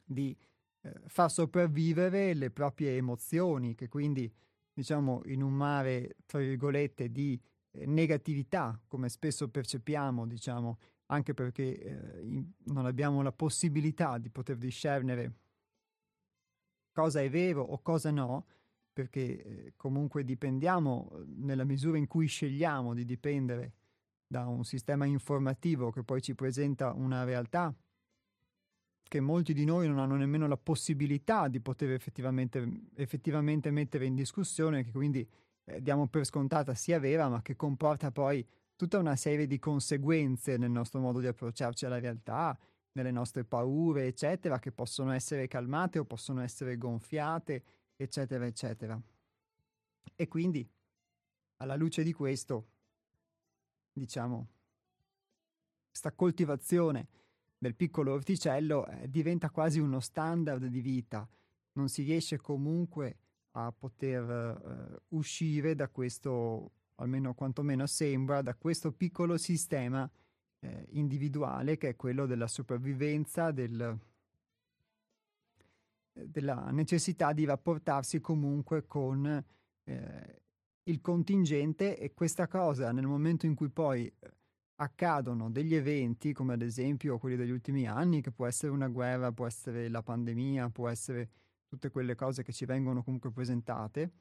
di 0.02 0.34
eh, 0.80 0.92
far 1.08 1.30
sopravvivere 1.30 2.32
le 2.32 2.50
proprie 2.50 2.96
emozioni, 2.96 3.74
che 3.74 3.88
quindi, 3.88 4.32
diciamo, 4.72 5.20
in 5.26 5.42
un 5.42 5.52
mare, 5.52 6.16
tra 6.24 6.38
virgolette, 6.38 7.12
di 7.12 7.38
eh, 7.70 7.84
negatività, 7.84 8.80
come 8.86 9.10
spesso 9.10 9.50
percepiamo, 9.50 10.26
diciamo, 10.26 10.78
anche 11.14 11.34
perché 11.34 11.78
eh, 11.78 12.20
in, 12.22 12.44
non 12.64 12.86
abbiamo 12.86 13.22
la 13.22 13.32
possibilità 13.32 14.18
di 14.18 14.30
poter 14.30 14.56
discernere 14.56 15.32
cosa 16.92 17.20
è 17.20 17.30
vero 17.30 17.62
o 17.62 17.80
cosa 17.82 18.10
no, 18.10 18.46
perché 18.92 19.42
eh, 19.42 19.72
comunque 19.76 20.24
dipendiamo 20.24 21.10
eh, 21.12 21.24
nella 21.36 21.64
misura 21.64 21.98
in 21.98 22.06
cui 22.06 22.26
scegliamo 22.26 22.94
di 22.94 23.04
dipendere 23.04 23.72
da 24.26 24.46
un 24.46 24.64
sistema 24.64 25.04
informativo 25.04 25.90
che 25.90 26.02
poi 26.02 26.22
ci 26.22 26.34
presenta 26.34 26.92
una 26.92 27.24
realtà 27.24 27.74
che 29.02 29.20
molti 29.20 29.52
di 29.52 29.64
noi 29.64 29.86
non 29.86 29.98
hanno 29.98 30.16
nemmeno 30.16 30.48
la 30.48 30.56
possibilità 30.56 31.46
di 31.48 31.60
poter 31.60 31.90
effettivamente, 31.92 32.86
effettivamente 32.96 33.70
mettere 33.70 34.06
in 34.06 34.14
discussione, 34.14 34.82
che 34.82 34.90
quindi 34.90 35.28
eh, 35.64 35.80
diamo 35.82 36.08
per 36.08 36.24
scontata 36.24 36.74
sia 36.74 36.98
vera, 36.98 37.28
ma 37.28 37.42
che 37.42 37.54
comporta 37.54 38.10
poi 38.10 38.44
tutta 38.76 38.98
una 38.98 39.16
serie 39.16 39.46
di 39.46 39.58
conseguenze 39.58 40.56
nel 40.56 40.70
nostro 40.70 41.00
modo 41.00 41.20
di 41.20 41.26
approcciarci 41.26 41.86
alla 41.86 41.98
realtà, 41.98 42.58
nelle 42.92 43.10
nostre 43.10 43.44
paure, 43.44 44.06
eccetera, 44.06 44.58
che 44.58 44.72
possono 44.72 45.12
essere 45.12 45.48
calmate 45.48 45.98
o 45.98 46.04
possono 46.04 46.40
essere 46.42 46.76
gonfiate, 46.76 47.64
eccetera, 47.96 48.46
eccetera. 48.46 49.00
E 50.14 50.28
quindi, 50.28 50.68
alla 51.56 51.76
luce 51.76 52.02
di 52.02 52.12
questo, 52.12 52.68
diciamo, 53.92 54.48
questa 55.88 56.12
coltivazione 56.12 57.08
del 57.58 57.74
piccolo 57.74 58.12
orticello 58.12 58.86
eh, 58.86 59.08
diventa 59.08 59.50
quasi 59.50 59.78
uno 59.78 60.00
standard 60.00 60.66
di 60.66 60.80
vita, 60.80 61.28
non 61.72 61.88
si 61.88 62.02
riesce 62.02 62.38
comunque 62.38 63.18
a 63.52 63.72
poter 63.72 64.28
eh, 64.30 65.02
uscire 65.08 65.74
da 65.74 65.88
questo, 65.88 66.72
almeno 66.96 67.34
quantomeno 67.34 67.86
sembra, 67.86 68.42
da 68.42 68.54
questo 68.54 68.92
piccolo 68.92 69.36
sistema 69.36 70.08
eh, 70.60 70.86
individuale 70.90 71.76
che 71.76 71.90
è 71.90 71.96
quello 71.96 72.26
della 72.26 72.46
sopravvivenza, 72.46 73.50
del, 73.50 73.98
della 76.12 76.70
necessità 76.70 77.32
di 77.32 77.44
rapportarsi 77.44 78.20
comunque 78.20 78.86
con 78.86 79.44
eh, 79.84 80.42
il 80.84 81.00
contingente. 81.00 81.98
E 81.98 82.14
questa 82.14 82.48
cosa 82.48 82.92
nel 82.92 83.06
momento 83.06 83.46
in 83.46 83.54
cui 83.54 83.68
poi 83.68 84.06
eh, 84.06 84.32
accadono 84.76 85.50
degli 85.50 85.74
eventi 85.74 86.32
come 86.32 86.54
ad 86.54 86.62
esempio 86.62 87.18
quelli 87.18 87.36
degli 87.36 87.50
ultimi 87.50 87.86
anni, 87.86 88.22
che 88.22 88.32
può 88.32 88.46
essere 88.46 88.72
una 88.72 88.88
guerra, 88.88 89.32
può 89.32 89.46
essere 89.46 89.88
la 89.88 90.02
pandemia, 90.02 90.70
può 90.70 90.88
essere 90.88 91.30
tutte 91.66 91.90
quelle 91.90 92.14
cose 92.14 92.42
che 92.42 92.52
ci 92.52 92.64
vengono 92.64 93.02
comunque 93.02 93.32
presentate, 93.32 94.12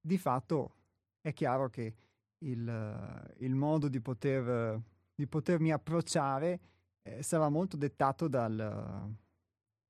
di 0.00 0.16
fatto 0.16 0.77
è 1.20 1.32
chiaro 1.32 1.68
che 1.68 1.94
il, 2.38 3.34
il 3.38 3.54
modo 3.54 3.88
di, 3.88 4.00
poter, 4.00 4.80
di, 5.14 5.26
potermi 5.26 5.72
approcciare 5.72 6.60
eh, 7.02 7.22
sarà 7.22 7.48
molto 7.48 7.76
dettato 7.76 8.28
dal, 8.28 9.14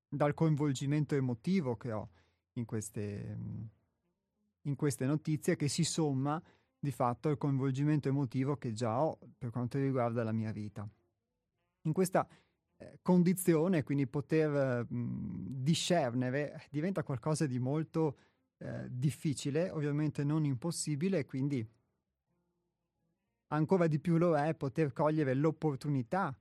dal, 0.08 0.34
coinvolgimento 0.34 1.14
emotivo 1.14 1.76
che 1.76 1.92
ho 1.92 2.10
in 2.54 2.64
queste, 2.64 3.38
in 4.62 4.76
queste 4.76 5.06
notizie, 5.06 5.56
che 5.56 5.68
si 5.68 5.84
somma 5.84 6.42
di 6.78 6.90
fatto 6.90 7.28
al 7.28 7.38
coinvolgimento 7.38 8.08
emotivo 8.08 8.56
che 8.56 8.72
già 8.72 9.02
ho 9.02 9.18
per 9.36 9.50
quanto 9.50 9.78
riguarda 9.78 10.22
la 10.22 10.32
mia 10.32 10.52
vita. 10.52 10.88
In 11.82 11.92
questa 11.92 12.26
eh, 12.76 12.98
condizione, 13.02 13.82
quindi 13.82 14.06
poter 14.06 14.86
mh, 14.88 15.62
discernere, 15.62 16.62
diventa 16.70 17.02
qualcosa 17.02 17.46
di 17.46 17.58
molto 17.58 18.16
eh, 18.58 18.86
difficile, 18.90 19.70
ovviamente 19.70 20.24
non 20.24 20.44
impossibile, 20.44 21.24
quindi 21.24 21.66
ancora 23.48 23.86
di 23.86 23.98
più 23.98 24.16
lo 24.16 24.36
è 24.36 24.54
poter 24.54 24.92
cogliere 24.92 25.34
l'opportunità 25.34 26.36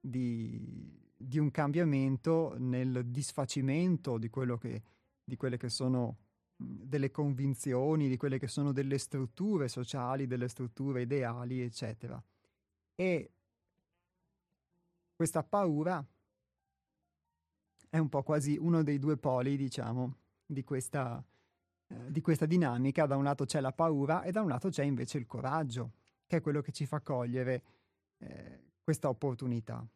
di, 0.00 0.98
di 1.16 1.38
un 1.38 1.50
cambiamento 1.50 2.54
nel 2.58 3.06
disfacimento 3.06 4.18
di, 4.18 4.30
che, 4.30 4.82
di 5.22 5.36
quelle 5.36 5.56
che 5.56 5.68
sono 5.68 6.16
delle 6.56 7.10
convinzioni, 7.10 8.08
di 8.08 8.16
quelle 8.16 8.38
che 8.38 8.48
sono 8.48 8.72
delle 8.72 8.98
strutture 8.98 9.68
sociali, 9.68 10.26
delle 10.26 10.48
strutture 10.48 11.02
ideali, 11.02 11.60
eccetera. 11.60 12.22
E 12.94 13.32
questa 15.14 15.42
paura 15.42 16.06
è 17.88 17.98
un 17.98 18.08
po' 18.08 18.22
quasi 18.22 18.56
uno 18.58 18.82
dei 18.82 18.98
due 18.98 19.16
poli, 19.16 19.56
diciamo, 19.56 20.16
di 20.46 20.62
questa, 20.64 21.22
eh, 21.90 22.10
di 22.10 22.20
questa 22.20 22.46
dinamica. 22.46 23.06
Da 23.06 23.16
un 23.16 23.24
lato 23.24 23.44
c'è 23.44 23.60
la 23.60 23.72
paura 23.72 24.22
e 24.22 24.30
da 24.30 24.42
un 24.42 24.48
lato 24.48 24.68
c'è 24.68 24.84
invece 24.84 25.18
il 25.18 25.26
coraggio, 25.26 25.92
che 26.26 26.38
è 26.38 26.40
quello 26.40 26.60
che 26.60 26.72
ci 26.72 26.86
fa 26.86 27.00
cogliere 27.00 27.62
eh, 28.18 28.70
questa 28.82 29.08
opportunità. 29.08 29.86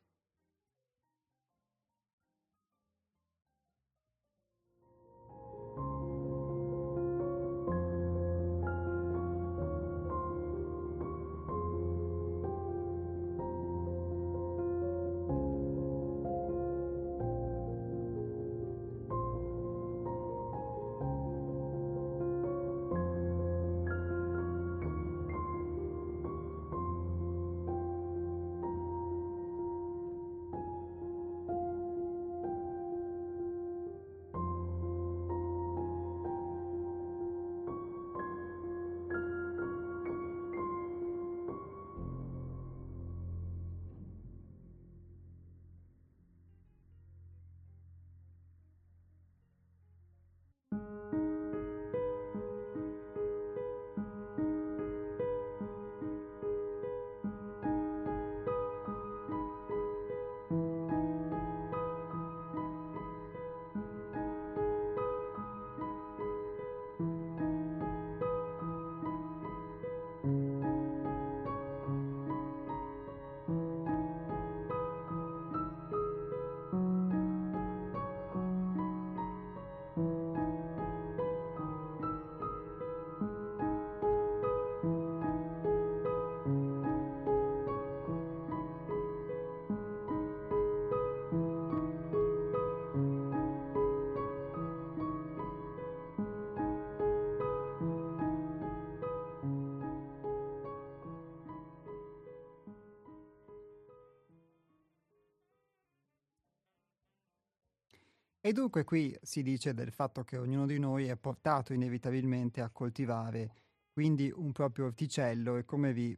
E 108.46 108.52
dunque 108.52 108.84
qui 108.84 109.16
si 109.22 109.42
dice 109.42 109.72
del 109.72 109.90
fatto 109.90 110.22
che 110.22 110.36
ognuno 110.36 110.66
di 110.66 110.78
noi 110.78 111.06
è 111.06 111.16
portato 111.16 111.72
inevitabilmente 111.72 112.60
a 112.60 112.68
coltivare 112.68 113.54
quindi 113.90 114.30
un 114.36 114.52
proprio 114.52 114.84
orticello 114.84 115.56
e 115.56 115.64
come 115.64 115.94
vi, 115.94 116.14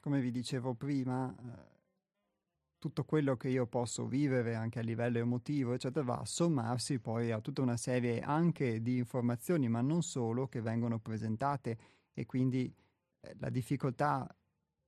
come 0.00 0.20
vi 0.20 0.32
dicevo 0.32 0.74
prima, 0.74 1.32
eh, 1.32 1.78
tutto 2.76 3.04
quello 3.04 3.36
che 3.36 3.50
io 3.50 3.68
posso 3.68 4.08
vivere 4.08 4.56
anche 4.56 4.80
a 4.80 4.82
livello 4.82 5.18
emotivo, 5.18 5.74
eccetera, 5.74 6.04
va 6.04 6.18
a 6.18 6.24
sommarsi 6.24 6.98
poi 6.98 7.30
a 7.30 7.40
tutta 7.40 7.62
una 7.62 7.76
serie 7.76 8.18
anche 8.18 8.82
di 8.82 8.96
informazioni, 8.96 9.68
ma 9.68 9.80
non 9.80 10.02
solo, 10.02 10.48
che 10.48 10.60
vengono 10.60 10.98
presentate. 10.98 11.78
E 12.14 12.26
quindi 12.26 12.74
eh, 13.20 13.36
la 13.38 13.48
difficoltà 13.48 14.26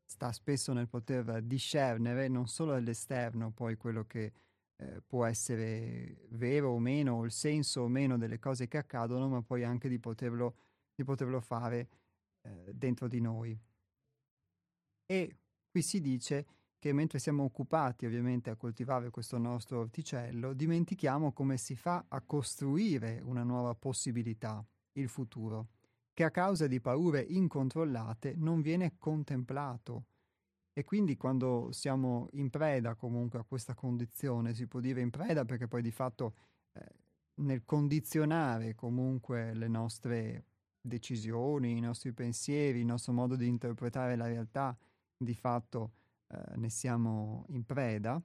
sta 0.05 0.33
spesso 0.33 0.73
nel 0.73 0.89
poter 0.89 1.43
discernere 1.43 2.27
non 2.27 2.49
solo 2.49 2.75
all'esterno 2.75 3.53
poi 3.53 3.77
quello 3.77 4.05
che 4.05 4.33
eh, 4.77 5.03
può 5.07 5.25
essere 5.25 6.27
vero 6.31 6.71
o 6.71 6.79
meno, 6.79 7.15
o 7.15 7.25
il 7.25 7.33
senso 7.33 7.83
o 7.83 7.89
meno 7.89 8.19
delle 8.19 8.39
cose 8.39 8.69
che 8.69 8.79
accadono, 8.79 9.29
ma 9.29 9.43
poi 9.43 9.65
anche 9.65 9.89
di 9.89 9.99
poterlo, 9.99 10.57
di 10.95 11.05
poterlo 11.05 11.41
fare 11.41 11.89
eh, 12.43 12.73
dentro 12.75 13.09
di 13.09 13.21
noi. 13.21 13.59
E 15.07 15.37
qui 15.71 15.83
si 15.83 16.01
dice 16.01 16.47
che 16.79 16.93
mentre 16.93 17.19
siamo 17.19 17.45
occupati 17.45 18.07
ovviamente 18.07 18.51
a 18.51 18.57
coltivare 18.57 19.11
questo 19.11 19.39
nostro 19.39 19.81
orticello, 19.81 20.53
dimentichiamo 20.53 21.33
come 21.33 21.57
si 21.57 21.75
fa 21.75 22.05
a 22.09 22.21
costruire 22.21 23.21
una 23.25 23.43
nuova 23.43 23.75
possibilità, 23.75 24.65
il 24.93 25.09
futuro, 25.09 25.69
che 26.13 26.25
a 26.25 26.31
causa 26.31 26.67
di 26.67 26.81
paure 26.81 27.21
incontrollate 27.21 28.35
non 28.37 28.61
viene 28.61 28.97
contemplato. 28.99 30.05
E 30.79 30.85
quindi 30.85 31.17
quando 31.17 31.71
siamo 31.73 32.29
in 32.33 32.51
preda 32.51 32.95
comunque 32.97 33.39
a 33.39 33.45
questa 33.45 33.73
condizione, 33.73 34.53
si 34.53 34.67
può 34.67 34.79
dire 34.79 35.01
in 35.01 35.09
preda 35.09 35.47
perché 35.47 35.67
poi 35.67 35.81
di 35.81 35.91
fatto 35.91 36.35
eh, 36.75 36.85
nel 37.37 37.65
condizionare 37.65 38.75
comunque 38.75 39.55
le 39.55 39.69
nostre 39.69 40.45
decisioni, 40.79 41.79
i 41.79 41.81
nostri 41.81 42.13
pensieri, 42.13 42.81
il 42.81 42.85
nostro 42.85 43.15
modo 43.15 43.37
di 43.37 43.47
interpretare 43.47 44.17
la 44.17 44.27
realtà, 44.27 44.77
di 45.17 45.35
fatto 45.35 45.93
eh, 46.27 46.57
ne 46.57 46.69
siamo 46.69 47.47
in 47.49 47.65
preda, 47.65 48.23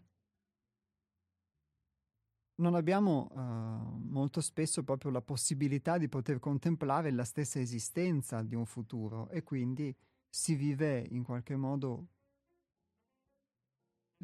non 2.56 2.76
abbiamo 2.76 3.30
uh, 3.32 3.98
molto 4.10 4.42
spesso 4.42 4.84
proprio 4.84 5.10
la 5.10 5.22
possibilità 5.22 5.98
di 5.98 6.10
poter 6.10 6.40
contemplare 6.40 7.12
la 7.12 7.24
stessa 7.24 7.62
esistenza 7.62 8.44
di 8.44 8.56
un 8.56 8.66
futuro 8.66 9.30
e 9.30 9.42
quindi 9.42 9.96
si 10.30 10.54
vive 10.56 11.00
in 11.12 11.24
qualche 11.24 11.56
modo 11.56 12.08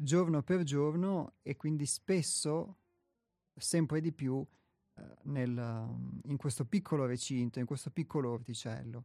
giorno 0.00 0.42
per 0.42 0.62
giorno 0.62 1.34
e 1.42 1.56
quindi 1.56 1.86
spesso, 1.86 2.76
sempre 3.54 4.00
di 4.00 4.12
più, 4.12 4.34
uh, 4.34 4.46
nel, 5.24 5.56
in 6.24 6.36
questo 6.36 6.64
piccolo 6.64 7.04
recinto, 7.06 7.58
in 7.58 7.66
questo 7.66 7.90
piccolo 7.90 8.30
orticello. 8.30 9.04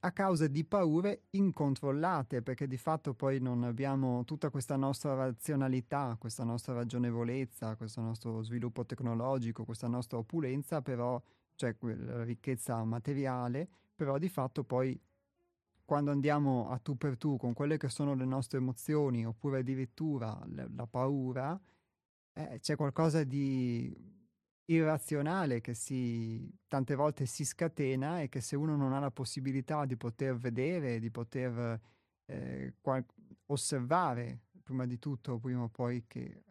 A 0.00 0.12
causa 0.12 0.46
di 0.46 0.64
paure 0.64 1.24
incontrollate, 1.30 2.40
perché 2.40 2.68
di 2.68 2.76
fatto 2.76 3.14
poi 3.14 3.40
non 3.40 3.64
abbiamo 3.64 4.24
tutta 4.24 4.48
questa 4.48 4.76
nostra 4.76 5.14
razionalità, 5.14 6.16
questa 6.20 6.44
nostra 6.44 6.72
ragionevolezza, 6.72 7.74
questo 7.74 8.00
nostro 8.00 8.42
sviluppo 8.42 8.86
tecnologico, 8.86 9.64
questa 9.64 9.88
nostra 9.88 10.18
opulenza, 10.18 10.82
però, 10.82 11.20
cioè 11.56 11.76
la 11.80 12.22
ricchezza 12.22 12.84
materiale, 12.84 13.68
però 13.96 14.18
di 14.18 14.28
fatto 14.28 14.62
poi 14.62 14.98
quando 15.88 16.10
andiamo 16.10 16.68
a 16.68 16.76
tu 16.76 16.98
per 16.98 17.16
tu 17.16 17.38
con 17.38 17.54
quelle 17.54 17.78
che 17.78 17.88
sono 17.88 18.12
le 18.12 18.26
nostre 18.26 18.58
emozioni, 18.58 19.24
oppure 19.24 19.60
addirittura 19.60 20.38
la, 20.50 20.68
la 20.76 20.86
paura, 20.86 21.58
eh, 22.34 22.58
c'è 22.60 22.76
qualcosa 22.76 23.24
di 23.24 23.90
irrazionale 24.66 25.62
che 25.62 25.72
si, 25.72 26.46
tante 26.66 26.94
volte 26.94 27.24
si 27.24 27.42
scatena 27.42 28.20
e 28.20 28.28
che 28.28 28.42
se 28.42 28.54
uno 28.54 28.76
non 28.76 28.92
ha 28.92 28.98
la 28.98 29.10
possibilità 29.10 29.86
di 29.86 29.96
poter 29.96 30.36
vedere, 30.36 30.98
di 31.00 31.10
poter 31.10 31.80
eh, 32.26 32.74
qual- 32.82 33.06
osservare, 33.46 34.42
prima 34.62 34.84
di 34.84 34.98
tutto, 34.98 35.38
prima 35.38 35.62
o 35.62 35.68
poi 35.70 36.04
che 36.06 36.42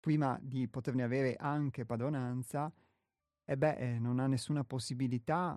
prima 0.00 0.36
di 0.42 0.66
poterne 0.66 1.04
avere 1.04 1.36
anche 1.36 1.84
padronanza, 1.84 2.72
e 3.44 3.56
beh, 3.56 3.76
eh, 3.76 3.98
non 4.00 4.18
ha 4.18 4.26
nessuna 4.26 4.64
possibilità 4.64 5.56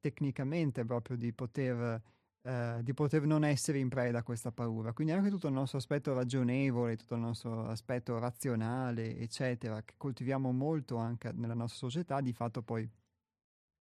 tecnicamente 0.00 0.84
proprio 0.84 1.16
di 1.16 1.32
poter 1.32 2.02
eh, 2.48 2.80
di 2.82 2.94
poter 2.94 3.26
non 3.26 3.44
essere 3.44 3.78
in 3.78 3.88
preda 3.88 4.18
a 4.18 4.22
questa 4.22 4.50
paura. 4.52 4.92
Quindi 4.92 5.12
anche 5.12 5.28
tutto 5.28 5.48
il 5.48 5.52
nostro 5.52 5.78
aspetto 5.78 6.14
ragionevole, 6.14 6.96
tutto 6.96 7.14
il 7.14 7.20
nostro 7.20 7.66
aspetto 7.66 8.18
razionale, 8.18 9.18
eccetera, 9.18 9.82
che 9.82 9.94
coltiviamo 9.96 10.50
molto 10.52 10.96
anche 10.96 11.32
nella 11.32 11.54
nostra 11.54 11.78
società, 11.88 12.20
di 12.20 12.32
fatto 12.32 12.62
poi 12.62 12.88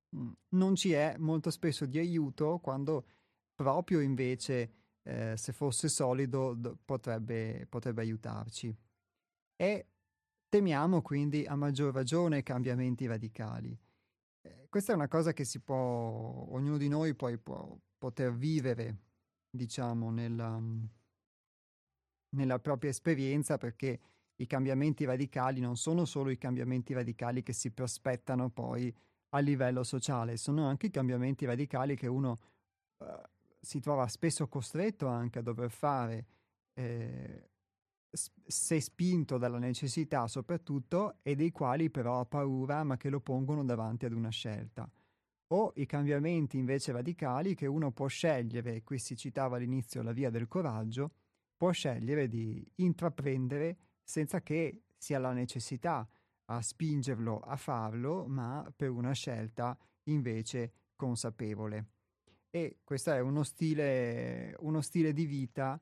mh, 0.09 0.19
mm, 0.19 0.31
non 0.49 0.75
ci 0.75 0.91
è 0.91 1.15
molto 1.17 1.49
spesso 1.51 1.85
di 1.85 1.97
aiuto 1.97 2.59
quando 2.59 3.05
proprio 3.55 4.01
invece 4.01 4.71
eh, 5.03 5.35
se 5.37 5.53
fosse 5.53 5.87
solido 5.87 6.53
d- 6.53 6.75
potrebbe, 6.83 7.65
potrebbe 7.69 8.01
aiutarci. 8.01 8.75
E 9.55 9.87
temiamo 10.49 11.01
quindi 11.01 11.45
a 11.45 11.55
maggior 11.55 11.93
ragione 11.93 12.43
cambiamenti 12.43 13.05
radicali. 13.07 13.77
Eh, 14.67 14.69
questa 14.69 14.91
è 14.91 14.95
una 14.95 15.07
cosa 15.07 15.33
che 15.33 15.45
si 15.45 15.59
può, 15.59 15.75
ognuno 16.49 16.77
di 16.77 16.89
noi 16.89 17.15
poi 17.15 17.37
può, 17.37 17.77
poter 17.97 18.33
vivere, 18.33 18.97
diciamo, 19.49 20.11
nella, 20.11 20.61
nella 22.29 22.59
propria 22.59 22.89
esperienza 22.91 23.57
perché 23.57 23.99
i 24.35 24.45
cambiamenti 24.45 25.03
radicali 25.05 25.59
non 25.59 25.77
sono 25.77 26.05
solo 26.05 26.29
i 26.29 26.37
cambiamenti 26.37 26.93
radicali 26.93 27.41
che 27.41 27.53
si 27.53 27.71
prospettano 27.71 28.49
poi 28.49 28.93
a 29.29 29.39
livello 29.39 29.83
sociale, 29.83 30.37
sono 30.37 30.67
anche 30.67 30.87
i 30.87 30.91
cambiamenti 30.91 31.45
radicali 31.45 31.95
che 31.95 32.07
uno 32.07 32.37
uh, 32.97 33.05
si 33.59 33.79
trova 33.79 34.07
spesso 34.07 34.47
costretto 34.47 35.07
anche 35.07 35.39
a 35.39 35.41
dover 35.41 35.71
fare, 35.71 36.25
eh, 36.73 37.49
se 38.11 38.79
spinto 38.79 39.37
dalla 39.37 39.59
necessità 39.59 40.27
soprattutto, 40.27 41.19
e 41.21 41.35
dei 41.35 41.51
quali 41.51 41.89
però 41.89 42.19
ha 42.19 42.25
paura 42.25 42.83
ma 42.83 42.97
che 42.97 43.09
lo 43.09 43.19
pongono 43.19 43.63
davanti 43.63 44.05
ad 44.05 44.13
una 44.13 44.29
scelta 44.29 44.89
o 45.49 45.71
i 45.75 45.85
cambiamenti 45.85 46.57
invece 46.57 46.91
radicali 46.91 47.55
che 47.55 47.67
uno 47.67 47.91
può 47.91 48.07
scegliere, 48.07 48.83
qui 48.83 48.97
si 48.99 49.15
citava 49.15 49.57
all'inizio 49.57 50.01
la 50.01 50.11
via 50.11 50.29
del 50.29 50.47
coraggio, 50.47 51.11
può 51.55 51.71
scegliere 51.71 52.27
di 52.27 52.65
intraprendere 52.75 53.77
senza 54.03 54.41
che 54.41 54.83
sia 54.97 55.19
la 55.19 55.31
necessità 55.31 56.07
a 56.49 56.61
spingerlo 56.61 57.39
a 57.39 57.55
farlo, 57.55 58.25
ma 58.27 58.71
per 58.75 58.89
una 58.89 59.11
scelta 59.13 59.77
invece 60.03 60.73
consapevole. 60.95 61.91
E 62.49 62.79
questo 62.83 63.11
è 63.11 63.19
uno 63.19 63.43
stile, 63.43 64.55
uno 64.59 64.81
stile 64.81 65.13
di 65.13 65.25
vita, 65.25 65.79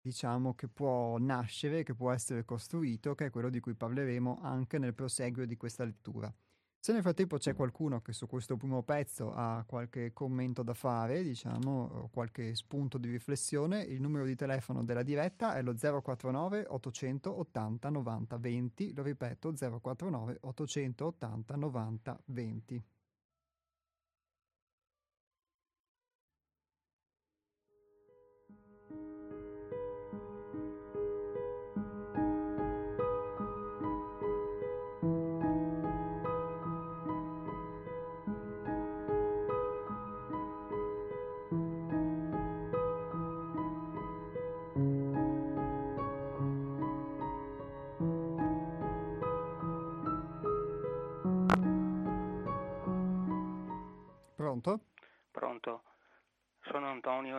diciamo, 0.00 0.54
che 0.54 0.68
può 0.68 1.18
nascere, 1.18 1.82
che 1.82 1.94
può 1.94 2.10
essere 2.10 2.44
costruito, 2.44 3.14
che 3.14 3.26
è 3.26 3.30
quello 3.30 3.50
di 3.50 3.60
cui 3.60 3.74
parleremo 3.74 4.40
anche 4.42 4.78
nel 4.78 4.94
proseguio 4.94 5.46
di 5.46 5.56
questa 5.56 5.84
lettura. 5.84 6.32
Se 6.80 6.92
nel 6.92 7.02
frattempo 7.02 7.38
c'è 7.38 7.54
qualcuno 7.54 8.00
che 8.00 8.12
su 8.12 8.26
questo 8.26 8.56
primo 8.56 8.82
pezzo 8.82 9.32
ha 9.34 9.64
qualche 9.66 10.12
commento 10.12 10.62
da 10.62 10.74
fare, 10.74 11.22
diciamo, 11.22 12.08
qualche 12.12 12.54
spunto 12.54 12.98
di 12.98 13.10
riflessione, 13.10 13.82
il 13.82 14.00
numero 14.00 14.24
di 14.24 14.36
telefono 14.36 14.84
della 14.84 15.02
diretta 15.02 15.56
è 15.56 15.62
lo 15.62 15.74
049 15.74 16.66
880 16.68 17.90
90 17.90 18.38
20, 18.38 18.94
lo 18.94 19.02
ripeto 19.02 19.52
049 19.52 20.38
880 20.40 21.56
90 21.56 22.22
20. 22.26 22.84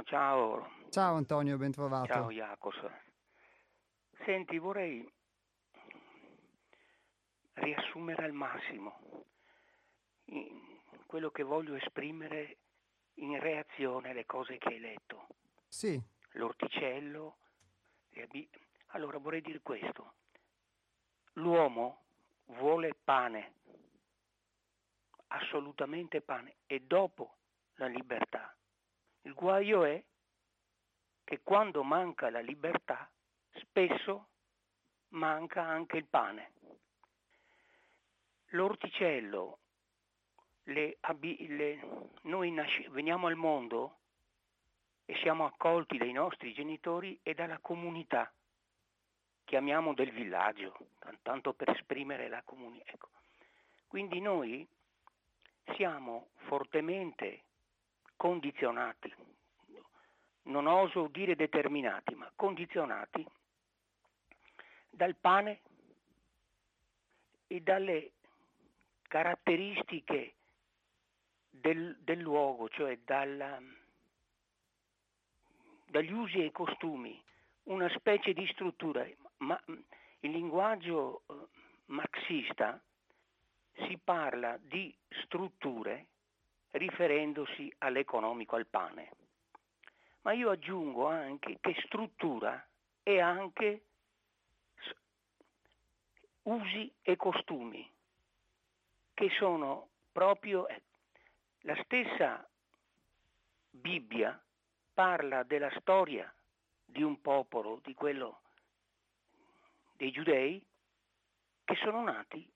Ciao. 0.10 0.68
Ciao 0.90 1.16
Antonio, 1.16 1.56
ben 1.58 1.72
trovato. 1.72 2.08
Ciao 2.08 2.32
Iacos. 2.32 2.84
Senti, 4.26 4.58
vorrei 4.58 5.08
riassumere 7.54 8.26
al 8.26 8.32
massimo 8.32 9.26
quello 11.06 11.30
che 11.30 11.44
voglio 11.44 11.76
esprimere 11.76 12.58
in 13.16 13.40
reazione 13.40 14.10
alle 14.10 14.26
cose 14.26 14.58
che 14.58 14.70
hai 14.70 14.80
letto. 14.80 15.28
Sì. 15.68 16.02
L'orticello. 16.32 17.38
Allora 18.88 19.20
vorrei 19.20 19.42
dire 19.42 19.62
questo. 19.62 20.16
L'uomo 21.34 22.06
vuole 22.46 22.96
pane 23.04 23.54
assolutamente 25.28 26.22
pane 26.22 26.58
e 26.66 26.80
dopo 26.80 27.38
la 27.76 27.86
libertà. 27.86 28.56
Il 29.22 29.34
guaio 29.34 29.84
è 29.84 30.04
che 31.24 31.42
quando 31.44 31.84
manca 31.84 32.30
la 32.30 32.40
libertà, 32.40 33.10
spesso 33.52 34.28
manca 35.10 35.64
anche 35.64 35.98
il 35.98 36.06
pane. 36.06 36.54
L'orticello, 38.54 39.60
le, 40.64 40.98
le, 41.22 42.10
noi 42.24 42.52
nasci, 42.52 42.88
veniamo 42.90 43.28
al 43.28 43.36
mondo 43.36 43.98
e 45.06 45.16
siamo 45.22 45.46
accolti 45.46 45.98
dai 45.98 46.12
nostri 46.12 46.54
genitori 46.54 47.20
e 47.24 47.34
dalla 47.34 47.60
comunità. 47.60 48.32
chiamiamo 49.44 49.96
del 49.96 50.12
villaggio, 50.12 50.78
tanto 51.24 51.54
per 51.54 51.70
esprimere 51.72 52.28
la 52.28 52.44
comunità. 52.44 52.92
Ecco. 52.92 53.10
Quindi 53.88 54.20
noi 54.20 54.68
siamo 55.74 56.30
fortemente 56.46 57.46
condizionati, 58.20 59.14
non 60.44 60.68
oso 60.68 61.08
dire 61.08 61.38
determinati, 61.38 62.16
ma 62.16 62.30
condizionati 62.36 63.26
dal 64.90 65.16
pane 65.16 65.62
e 67.48 67.62
dalle 67.62 68.12
caratteristiche 69.04 70.34
del, 71.50 71.96
del 72.02 72.20
luogo, 72.20 72.68
cioè 72.68 73.00
dalla, 73.06 73.58
dagli 75.86 76.12
usi 76.12 76.44
e 76.44 76.52
costumi, 76.52 77.24
una 77.64 77.88
specie 77.96 78.34
di 78.34 78.46
struttura. 78.48 79.08
Ma 79.38 79.58
il 79.66 80.32
linguaggio 80.32 81.22
eh, 81.26 81.36
marxista 81.86 82.84
si 83.88 83.98
parla 84.04 84.58
di 84.62 84.94
strutture 85.24 86.08
riferendosi 86.72 87.74
all'economico, 87.80 88.56
al 88.56 88.68
pane. 88.68 89.12
Ma 90.22 90.34
io 90.34 90.50
aggiungo 90.50 91.08
anche 91.08 91.58
che 91.60 91.76
struttura 91.86 92.66
è 93.02 93.20
anche 93.20 93.84
usi 96.44 96.92
e 97.02 97.16
costumi, 97.16 97.90
che 99.14 99.30
sono 99.38 99.90
proprio 100.12 100.68
eh, 100.68 100.82
la 101.62 101.80
stessa 101.84 102.48
Bibbia 103.72 104.42
parla 104.94 105.44
della 105.44 105.72
storia 105.80 106.34
di 106.84 107.04
un 107.04 107.22
popolo, 107.22 107.80
di 107.84 107.94
quello 107.94 108.42
dei 109.94 110.12
giudei, 110.12 110.64
che 111.64 111.76
sono 111.76 112.04
nati 112.04 112.50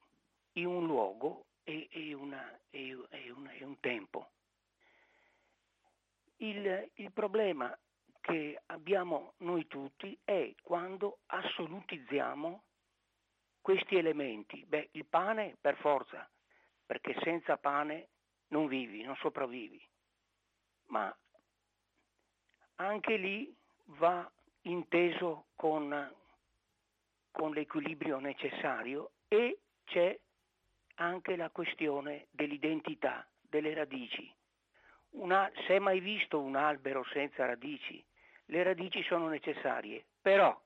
in 0.53 0.65
un 0.65 0.85
luogo 0.85 1.45
e, 1.63 1.87
e, 1.91 2.13
una, 2.13 2.59
e, 2.69 2.97
e 3.09 3.63
un 3.63 3.79
tempo. 3.79 4.31
Il, 6.37 6.91
il 6.95 7.11
problema 7.11 7.77
che 8.19 8.61
abbiamo 8.67 9.33
noi 9.37 9.67
tutti 9.67 10.17
è 10.23 10.53
quando 10.61 11.19
assolutizziamo 11.27 12.63
questi 13.61 13.95
elementi. 13.95 14.63
Beh, 14.65 14.89
il 14.91 15.05
pane 15.05 15.57
per 15.59 15.77
forza, 15.77 16.29
perché 16.85 17.17
senza 17.21 17.57
pane 17.57 18.09
non 18.47 18.67
vivi, 18.67 19.03
non 19.03 19.15
sopravvivi. 19.17 19.81
Ma 20.87 21.13
anche 22.75 23.15
lì 23.17 23.53
va 23.85 24.29
inteso 24.61 25.47
con, 25.55 26.13
con 27.31 27.51
l'equilibrio 27.51 28.19
necessario 28.19 29.11
e 29.27 29.59
c'è 29.85 30.17
anche 30.95 31.35
la 31.35 31.49
questione 31.49 32.27
dell'identità, 32.31 33.25
delle 33.41 33.73
radici. 33.73 34.31
Una, 35.11 35.49
se 35.65 35.73
hai 35.73 35.79
mai 35.79 35.99
visto 35.99 36.39
un 36.39 36.55
albero 36.55 37.03
senza 37.11 37.45
radici, 37.45 38.03
le 38.45 38.63
radici 38.63 39.03
sono 39.03 39.27
necessarie, 39.27 40.03
però 40.21 40.59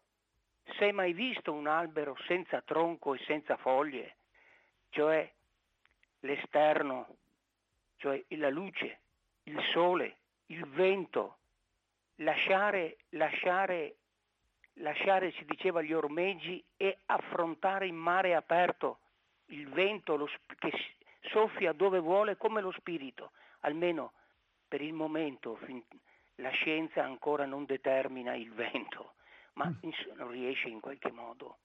se 0.78 0.86
hai 0.86 0.94
mai 0.94 1.14
visto 1.14 1.54
un 1.54 1.68
albero 1.68 2.16
senza 2.28 2.62
tronco 2.62 3.14
e 3.14 3.20
senza 3.26 3.58
foglie, 3.58 4.16
cioè 4.90 5.30
l'esterno 6.22 7.08
cioè 7.98 8.24
la 8.30 8.50
luce, 8.50 9.00
il 9.44 9.60
sole, 9.72 10.18
il 10.48 10.66
vento, 10.68 11.38
lasciare, 12.18 12.98
lasciare, 13.10 13.96
lasciare, 14.76 15.32
si 15.32 15.46
diceva, 15.46 15.82
gli 15.82 15.94
ormeggi 15.94 16.64
e 16.78 17.00
affrontare 17.08 17.88
in 17.88 17.96
mare 17.96 18.36
aperto 18.36 19.00
il 19.48 19.70
vento 19.70 20.16
lo, 20.16 20.30
che 20.58 20.72
soffia 21.30 21.74
dove 21.74 22.00
vuole 22.00 22.38
come 22.38 22.62
lo 22.62 22.72
spirito, 22.72 23.32
almeno 23.62 24.14
per 24.68 24.82
il 24.82 24.94
momento 24.94 25.60
la 26.36 26.50
scienza 26.50 27.04
ancora 27.04 27.46
non 27.46 27.66
determina 27.66 28.36
il 28.36 28.52
vento, 28.54 29.14
ma 29.54 29.66
mm. 29.66 29.92
non 30.16 30.32
riesce 30.32 30.68
in 30.68 30.80
qualche 30.80 31.12
modo 31.12 31.58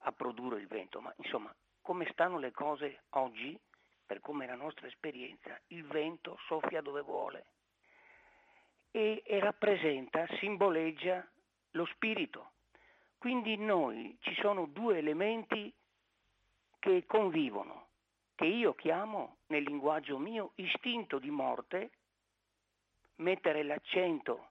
a 0.00 0.12
produrre 0.12 0.60
il 0.60 0.66
vento, 0.66 1.00
ma 1.00 1.12
insomma 1.18 1.54
come 1.82 2.08
stanno 2.10 2.38
le 2.38 2.52
cose 2.52 3.02
oggi, 3.10 3.58
per 4.04 4.20
come 4.20 4.44
è 4.44 4.48
la 4.48 4.54
nostra 4.54 4.86
esperienza, 4.86 5.58
il 5.68 5.84
vento 5.84 6.38
soffia 6.46 6.80
dove 6.80 7.00
vuole 7.02 7.46
e, 8.96 9.22
e 9.26 9.40
rappresenta, 9.40 10.26
simboleggia 10.38 11.26
lo 11.72 11.84
spirito. 11.86 12.52
Quindi 13.18 13.52
in 13.52 13.66
noi 13.66 14.16
ci 14.20 14.34
sono 14.40 14.66
due 14.66 14.98
elementi 14.98 15.72
che 16.86 17.04
convivono, 17.04 17.88
che 18.36 18.44
io 18.44 18.72
chiamo 18.74 19.38
nel 19.46 19.64
linguaggio 19.64 20.18
mio 20.18 20.52
istinto 20.54 21.18
di 21.18 21.30
morte, 21.30 21.90
mettere 23.16 23.64
l'accento 23.64 24.50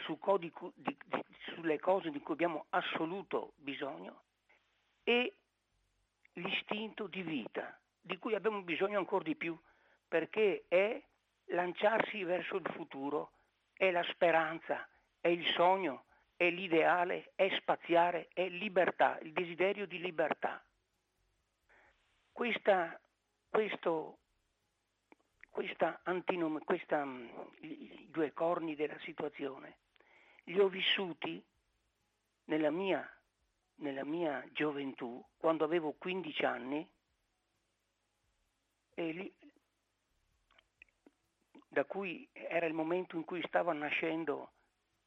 su 0.00 0.18
di, 0.38 0.52
di, 0.74 0.96
di, 1.06 1.24
sulle 1.54 1.80
cose 1.80 2.10
di 2.10 2.20
cui 2.20 2.34
abbiamo 2.34 2.66
assoluto 2.68 3.52
bisogno 3.56 4.24
e 5.02 5.32
l'istinto 6.34 7.06
di 7.06 7.22
vita, 7.22 7.80
di 8.02 8.18
cui 8.18 8.34
abbiamo 8.34 8.60
bisogno 8.60 8.98
ancora 8.98 9.24
di 9.24 9.34
più, 9.34 9.58
perché 10.06 10.66
è 10.68 11.02
lanciarsi 11.46 12.22
verso 12.22 12.56
il 12.56 12.70
futuro, 12.74 13.30
è 13.72 13.90
la 13.90 14.04
speranza, 14.10 14.86
è 15.22 15.28
il 15.28 15.46
sogno, 15.54 16.04
è 16.36 16.50
l'ideale, 16.50 17.32
è 17.34 17.48
spaziare, 17.56 18.28
è 18.34 18.46
libertà, 18.46 19.18
il 19.22 19.32
desiderio 19.32 19.86
di 19.86 19.98
libertà. 19.98 20.62
Questa, 22.36 23.00
questo, 23.48 24.18
questa 25.48 26.00
antinom- 26.02 26.62
questa, 26.64 27.02
mm, 27.02 27.28
i 27.60 28.08
due 28.10 28.34
corni 28.34 28.74
della 28.74 28.98
situazione 28.98 29.78
li 30.44 30.60
ho 30.60 30.68
vissuti 30.68 31.42
nella 32.44 32.70
mia, 32.70 33.10
nella 33.76 34.04
mia 34.04 34.46
gioventù, 34.52 35.24
quando 35.38 35.64
avevo 35.64 35.92
15 35.92 36.44
anni, 36.44 36.86
lì, 38.96 39.34
da 41.68 41.86
cui 41.86 42.28
era 42.34 42.66
il 42.66 42.74
momento 42.74 43.16
in 43.16 43.24
cui 43.24 43.42
stava 43.46 43.72
nascendo 43.72 44.50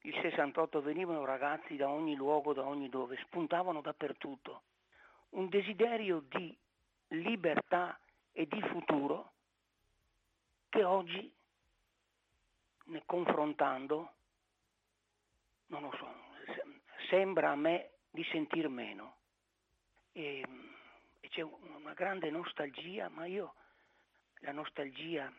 il 0.01 0.15
68, 0.19 0.81
venivano 0.81 1.25
ragazzi 1.25 1.75
da 1.75 1.89
ogni 1.89 2.15
luogo, 2.15 2.53
da 2.53 2.65
ogni 2.65 2.89
dove, 2.89 3.17
spuntavano 3.17 3.81
dappertutto. 3.81 4.63
Un 5.29 5.47
desiderio 5.47 6.21
di 6.21 6.57
libertà 7.09 7.99
e 8.31 8.47
di 8.47 8.61
futuro 8.61 9.33
che 10.69 10.83
oggi, 10.83 11.33
ne 12.85 13.03
confrontando, 13.05 14.13
non 15.67 15.81
lo 15.81 15.91
so, 15.97 16.07
sembra 17.09 17.51
a 17.51 17.55
me 17.55 17.91
di 18.09 18.23
sentir 18.25 18.67
meno. 18.69 19.17
E, 20.11 20.43
e 21.19 21.29
c'è 21.29 21.41
una 21.41 21.93
grande 21.93 22.29
nostalgia, 22.29 23.09
ma 23.09 23.25
io 23.25 23.55
la 24.39 24.51
nostalgia 24.51 25.31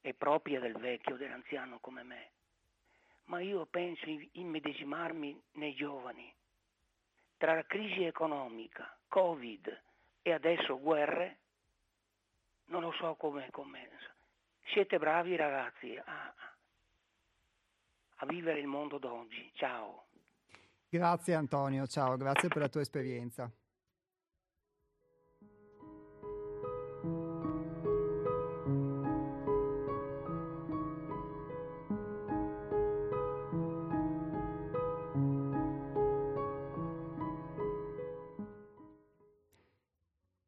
è 0.00 0.12
propria 0.14 0.60
del 0.60 0.76
vecchio, 0.76 1.16
dell'anziano 1.16 1.78
come 1.80 2.02
me, 2.02 2.30
ma 3.24 3.40
io 3.40 3.66
penso 3.66 4.04
di 4.04 4.28
immedesimarmi 4.34 5.42
nei 5.52 5.74
giovani. 5.74 6.32
Tra 7.36 7.54
la 7.54 7.66
crisi 7.66 8.04
economica, 8.04 8.96
Covid 9.08 9.84
e 10.26 10.32
adesso 10.32 10.80
guerre, 10.80 11.38
non 12.70 12.82
lo 12.82 12.90
so 12.98 13.14
come, 13.14 13.48
come 13.52 13.88
siete 14.72 14.98
bravi 14.98 15.36
ragazzi 15.36 15.96
a, 16.04 16.34
a 18.16 18.26
vivere 18.26 18.58
il 18.58 18.66
mondo 18.66 18.98
d'oggi. 18.98 19.48
Ciao. 19.54 20.06
Grazie 20.88 21.34
Antonio, 21.34 21.86
ciao, 21.86 22.16
grazie 22.16 22.48
per 22.48 22.58
la 22.58 22.68
tua 22.68 22.80
esperienza. 22.80 23.48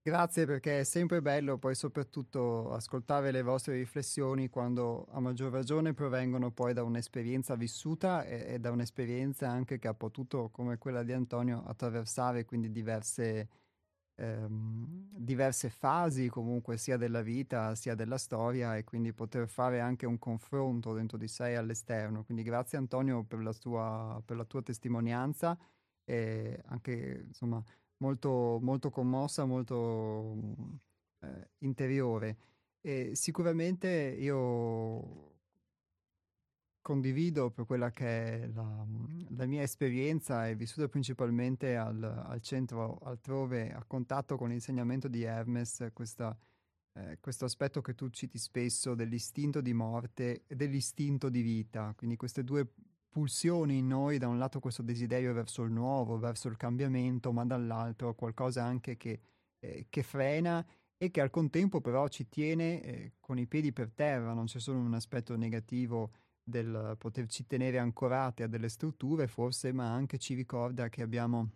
Grazie 0.09 0.47
perché 0.47 0.81
è 0.81 0.85
sempre 0.85 1.21
bello 1.21 1.59
poi 1.59 1.75
soprattutto 1.75 2.73
ascoltare 2.73 3.31
le 3.31 3.43
vostre 3.43 3.75
riflessioni 3.75 4.49
quando 4.49 5.05
a 5.11 5.21
maggior 5.21 5.53
ragione 5.53 5.93
provengono 5.93 6.51
poi 6.51 6.73
da 6.73 6.83
un'esperienza 6.83 7.57
vissuta 7.57 8.25
e, 8.25 8.55
e 8.55 8.59
da 8.59 8.71
un'esperienza 8.71 9.51
anche 9.51 9.79
che 9.79 9.87
ha 9.87 9.93
potuto, 9.93 10.49
come 10.49 10.79
quella 10.79 11.03
di 11.03 11.13
Antonio, 11.13 11.63
attraversare 11.67 12.47
quindi 12.47 12.71
diverse, 12.73 13.49
ehm, 14.15 15.09
diverse 15.15 15.69
fasi 15.69 16.29
comunque 16.29 16.79
sia 16.79 16.97
della 16.97 17.21
vita 17.21 17.75
sia 17.75 17.95
della 17.95 18.17
storia 18.19 18.77
e 18.79 18.85
quindi 18.85 19.13
poter 19.13 19.47
fare 19.49 19.81
anche 19.81 20.07
un 20.07 20.19
confronto 20.19 20.95
dentro 20.95 21.19
di 21.19 21.29
sé 21.29 21.51
e 21.51 21.55
all'esterno. 21.57 22.25
Quindi 22.25 22.43
grazie 22.45 22.79
Antonio 22.79 23.25
per 23.25 23.41
la 23.43 23.53
tua, 23.53 24.23
per 24.25 24.37
la 24.39 24.45
tua 24.45 24.63
testimonianza 24.63 25.59
e 26.05 26.61
anche 26.67 27.25
insomma 27.27 27.63
molto, 27.99 28.59
molto 28.61 28.91
commossa, 28.91 29.45
molto 29.45 30.37
eh, 31.21 31.51
interiore. 31.59 32.37
E 32.81 33.15
sicuramente 33.15 33.89
io 34.19 35.29
condivido 36.81 37.51
per 37.51 37.67
quella 37.67 37.91
che 37.91 38.07
è 38.07 38.47
la, 38.47 38.87
la 39.37 39.47
mia 39.47 39.63
esperienza, 39.63 40.49
è 40.49 40.57
vissuta 40.57 40.89
principalmente 40.89 41.77
al, 41.77 42.03
al, 42.03 42.41
centro 42.41 42.99
altrove, 43.03 43.73
a 43.73 43.85
contatto 43.85 44.39
con 44.39 44.49
l'insegnamento 44.49 45.07
di 45.07 45.23
Hermes, 45.23 45.89
questa, 45.93 46.35
eh, 46.95 47.19
questo 47.21 47.45
aspetto 47.45 47.83
che 47.83 47.95
tu 47.95 48.09
citi 48.09 48.39
spesso 48.39 48.95
dell'istinto 48.95 49.61
di 49.61 49.75
morte 49.75 50.45
e 50.47 50.57
dell'istinto 50.57 51.29
di 51.29 51.43
vita, 51.43 51.93
quindi 51.95 52.17
queste 52.17 52.43
due 52.43 52.67
pulsioni 53.19 53.79
in 53.79 53.89
noi, 53.89 54.17
da 54.17 54.29
un 54.29 54.39
lato 54.39 54.61
questo 54.61 54.83
desiderio 54.83 55.33
verso 55.33 55.65
il 55.65 55.73
nuovo, 55.73 56.21
verso 56.21 56.47
il 56.47 56.57
cambiamento, 56.57 57.33
ma 57.33 57.45
dall'altro 57.45 58.15
qualcosa 58.15 58.63
anche 58.63 58.97
che, 58.97 59.21
eh, 59.59 59.87
che 59.91 60.05
frena 60.05 60.65
e 60.97 61.11
che 61.11 61.21
al 61.21 61.31
contempo 61.31 61.81
però 61.81 62.07
ci 62.07 62.29
tiene 62.29 62.81
eh, 62.81 63.13
con 63.19 63.37
i 63.37 63.49
piedi 63.49 63.73
per 63.73 63.91
terra, 63.91 64.35
non 64.35 64.45
c'è 64.45 64.61
solo 64.61 64.79
un 64.79 64.95
aspetto 64.95 65.35
negativo 65.37 66.13
del 66.45 66.95
poterci 66.97 67.45
tenere 67.45 67.79
ancorati 67.79 68.45
a 68.45 68.47
delle 68.47 68.69
strutture 68.69 69.27
forse, 69.27 69.73
ma 69.73 69.93
anche 69.93 70.19
ci 70.19 70.35
ricorda 70.35 70.89
che 70.89 71.03
abbiamo 71.03 71.51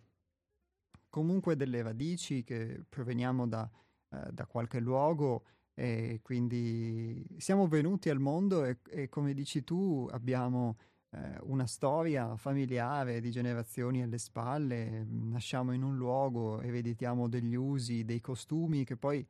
comunque 1.09 1.55
delle 1.55 1.81
radici 1.81 2.43
che 2.43 2.83
proveniamo 2.89 3.47
da, 3.47 3.69
eh, 4.09 4.31
da 4.33 4.45
qualche 4.47 4.81
luogo 4.81 5.45
e 5.73 6.19
quindi 6.21 7.25
siamo 7.37 7.67
venuti 7.67 8.09
al 8.09 8.19
mondo 8.19 8.65
e, 8.65 8.79
e 8.89 9.07
come 9.07 9.33
dici 9.33 9.63
tu 9.63 10.09
abbiamo 10.11 10.75
eh, 11.13 11.37
una 11.43 11.67
storia 11.67 12.35
familiare 12.35 13.21
di 13.21 13.29
generazioni 13.29 14.01
alle 14.01 14.17
spalle, 14.17 15.05
nasciamo 15.07 15.71
in 15.71 15.83
un 15.83 15.95
luogo, 15.95 16.59
ereditiamo 16.61 17.27
degli 17.27 17.55
usi, 17.55 18.03
dei 18.03 18.19
costumi 18.19 18.83
che 18.83 18.97
poi 18.97 19.25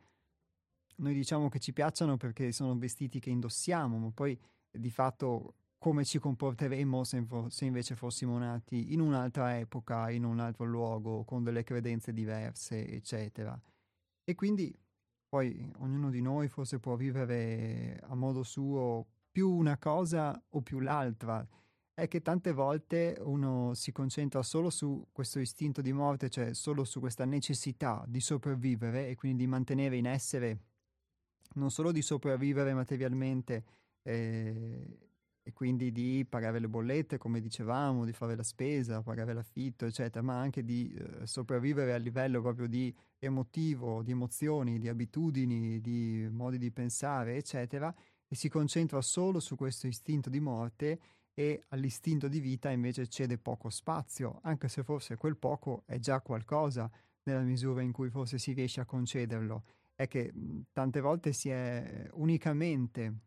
noi 0.96 1.13
diciamo 1.13 1.50
che 1.50 1.60
ci 1.60 1.74
piacciono 1.74 2.17
perché 2.17 2.52
sono 2.52 2.78
vestiti 2.78 3.19
che 3.19 3.30
indossiamo, 3.30 3.98
ma 3.98 4.12
poi 4.12 4.39
di 4.72 4.89
fatto 4.89 5.56
come 5.78 6.06
ci 6.06 6.19
comporteremmo 6.19 7.04
se, 7.04 7.28
se, 7.48 7.65
invece 7.65 7.96
fossimo 7.96 8.38
nati 8.38 8.93
in 8.93 9.02
un'altra 9.02 9.58
epoca, 9.60 10.10
in 10.10 10.24
un 10.24 10.39
altro 10.39 10.63
luogo, 10.63 11.26
con 11.26 11.43
delle 11.43 11.63
credenze 11.63 12.13
diverse, 12.13 12.88
eccetera. 12.88 13.60
E 14.24 14.36
quindi 14.36 14.74
poi 15.28 15.69
ognuno 15.80 16.10
di 16.10 16.22
noi 16.22 16.48
forse 16.48 16.80
può 16.80 16.96
vivere 16.96 18.00
a 18.04 18.15
modo 18.15 18.43
suo 18.43 19.06
più 19.30 19.50
una 19.50 19.78
cosa 19.78 20.41
o 20.52 20.62
più 20.62 20.80
l'altra 20.80 21.46
è 21.95 22.08
che 22.08 22.21
tante 22.21 22.51
volte 22.53 23.17
uno 23.21 23.73
si 23.75 23.91
concentra 23.91 24.41
solo 24.41 24.69
su 24.69 25.08
questo 25.12 25.39
istinto 25.39 25.82
di 25.82 25.93
morte, 25.93 26.29
cioè 26.29 26.53
solo 26.53 26.84
su 26.84 26.99
questa 26.99 27.25
necessità 27.25 28.03
di 28.08 28.19
sopravvivere 28.19 29.10
e 29.10 29.15
quindi 29.15 29.43
di 29.43 29.49
mantenere 29.49 29.95
in 29.95 30.08
essere, 30.08 30.60
non 31.56 31.69
solo 31.69 31.91
di 31.91 32.01
sopravvivere 32.01 32.73
materialmente 32.73 33.63
eh, 34.01 34.97
e 35.43 35.53
quindi 35.53 35.91
di 35.91 36.25
pagare 36.27 36.58
le 36.60 36.67
bollette, 36.67 37.19
come 37.19 37.39
dicevamo, 37.39 38.06
di 38.06 38.13
fare 38.13 38.36
la 38.36 38.43
spesa, 38.43 39.03
pagare 39.03 39.34
l'affitto, 39.34 39.86
eccetera, 39.86 40.23
ma 40.23 40.39
anche 40.39 40.63
di 40.63 40.91
eh, 40.93 41.27
sopravvivere 41.27 41.93
a 41.93 41.97
livello 41.97 42.41
proprio 42.41 42.65
di 42.67 42.95
emotivo, 43.19 44.01
di 44.01 44.12
emozioni, 44.12 44.79
di 44.79 44.88
abitudini, 44.88 45.79
di 45.79 46.27
modi 46.32 46.58
di 46.58 46.71
pensare, 46.71 47.36
eccetera, 47.36 47.93
e 48.27 48.36
si 48.36 48.49
concentra 48.49 48.99
solo 49.01 49.39
su 49.39 49.56
questo 49.56 49.86
istinto 49.86 50.29
di 50.29 50.39
morte 50.39 50.99
e 51.34 51.63
all'istinto 51.69 52.28
di 52.28 52.39
vita 52.39 52.69
invece 52.69 53.08
cede 53.08 53.38
poco 53.38 53.69
spazio, 53.69 54.39
anche 54.43 54.67
se 54.67 54.84
forse 54.84 55.17
quel 55.17 55.38
poco 55.38 55.84
è 55.86 55.98
già 56.00 56.22
qualcosa 56.22 56.89
nella 57.24 57.41
misura 57.41 57.82
in 57.82 57.91
cui 57.91 58.10
forse 58.10 58.38
si 58.38 58.54
riesce 58.54 58.82
a 58.82 58.86
concederlo. 58.86 59.63
È 59.96 60.08
che 60.08 60.34
tante 60.72 61.00
volte 61.00 61.34
si 61.34 61.50
è 61.50 62.08
unicamente 62.13 63.19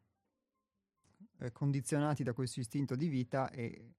eh, 1.38 1.52
condizionati 1.52 2.22
da 2.22 2.32
questo 2.32 2.60
istinto 2.60 2.94
di 2.96 3.08
vita 3.08 3.50
e 3.50 3.94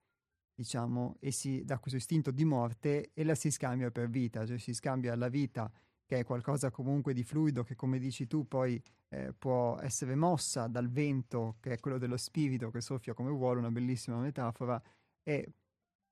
diciamo 0.53 1.17
e 1.19 1.31
si, 1.31 1.63
da 1.63 1.77
questo 1.77 1.99
istinto 1.99 2.31
di 2.31 2.43
morte 2.45 3.11
e 3.13 3.23
la 3.23 3.35
si 3.35 3.51
scambia 3.51 3.91
per 3.91 4.09
vita, 4.09 4.45
cioè 4.45 4.57
si 4.57 4.73
scambia 4.73 5.15
la 5.15 5.29
vita 5.29 5.71
che 6.05 6.19
è 6.19 6.23
qualcosa 6.23 6.71
comunque 6.71 7.13
di 7.13 7.23
fluido 7.23 7.63
che 7.63 7.75
come 7.75 7.99
dici 7.99 8.27
tu 8.27 8.47
poi 8.47 8.81
eh, 9.09 9.33
può 9.37 9.77
essere 9.79 10.15
mossa 10.15 10.67
dal 10.67 10.89
vento 10.89 11.57
che 11.59 11.73
è 11.73 11.79
quello 11.79 11.97
dello 11.97 12.17
spirito 12.17 12.69
che 12.69 12.81
soffia 12.81 13.13
come 13.13 13.31
vuole, 13.31 13.59
una 13.59 13.71
bellissima 13.71 14.17
metafora 14.17 14.81
e 15.23 15.53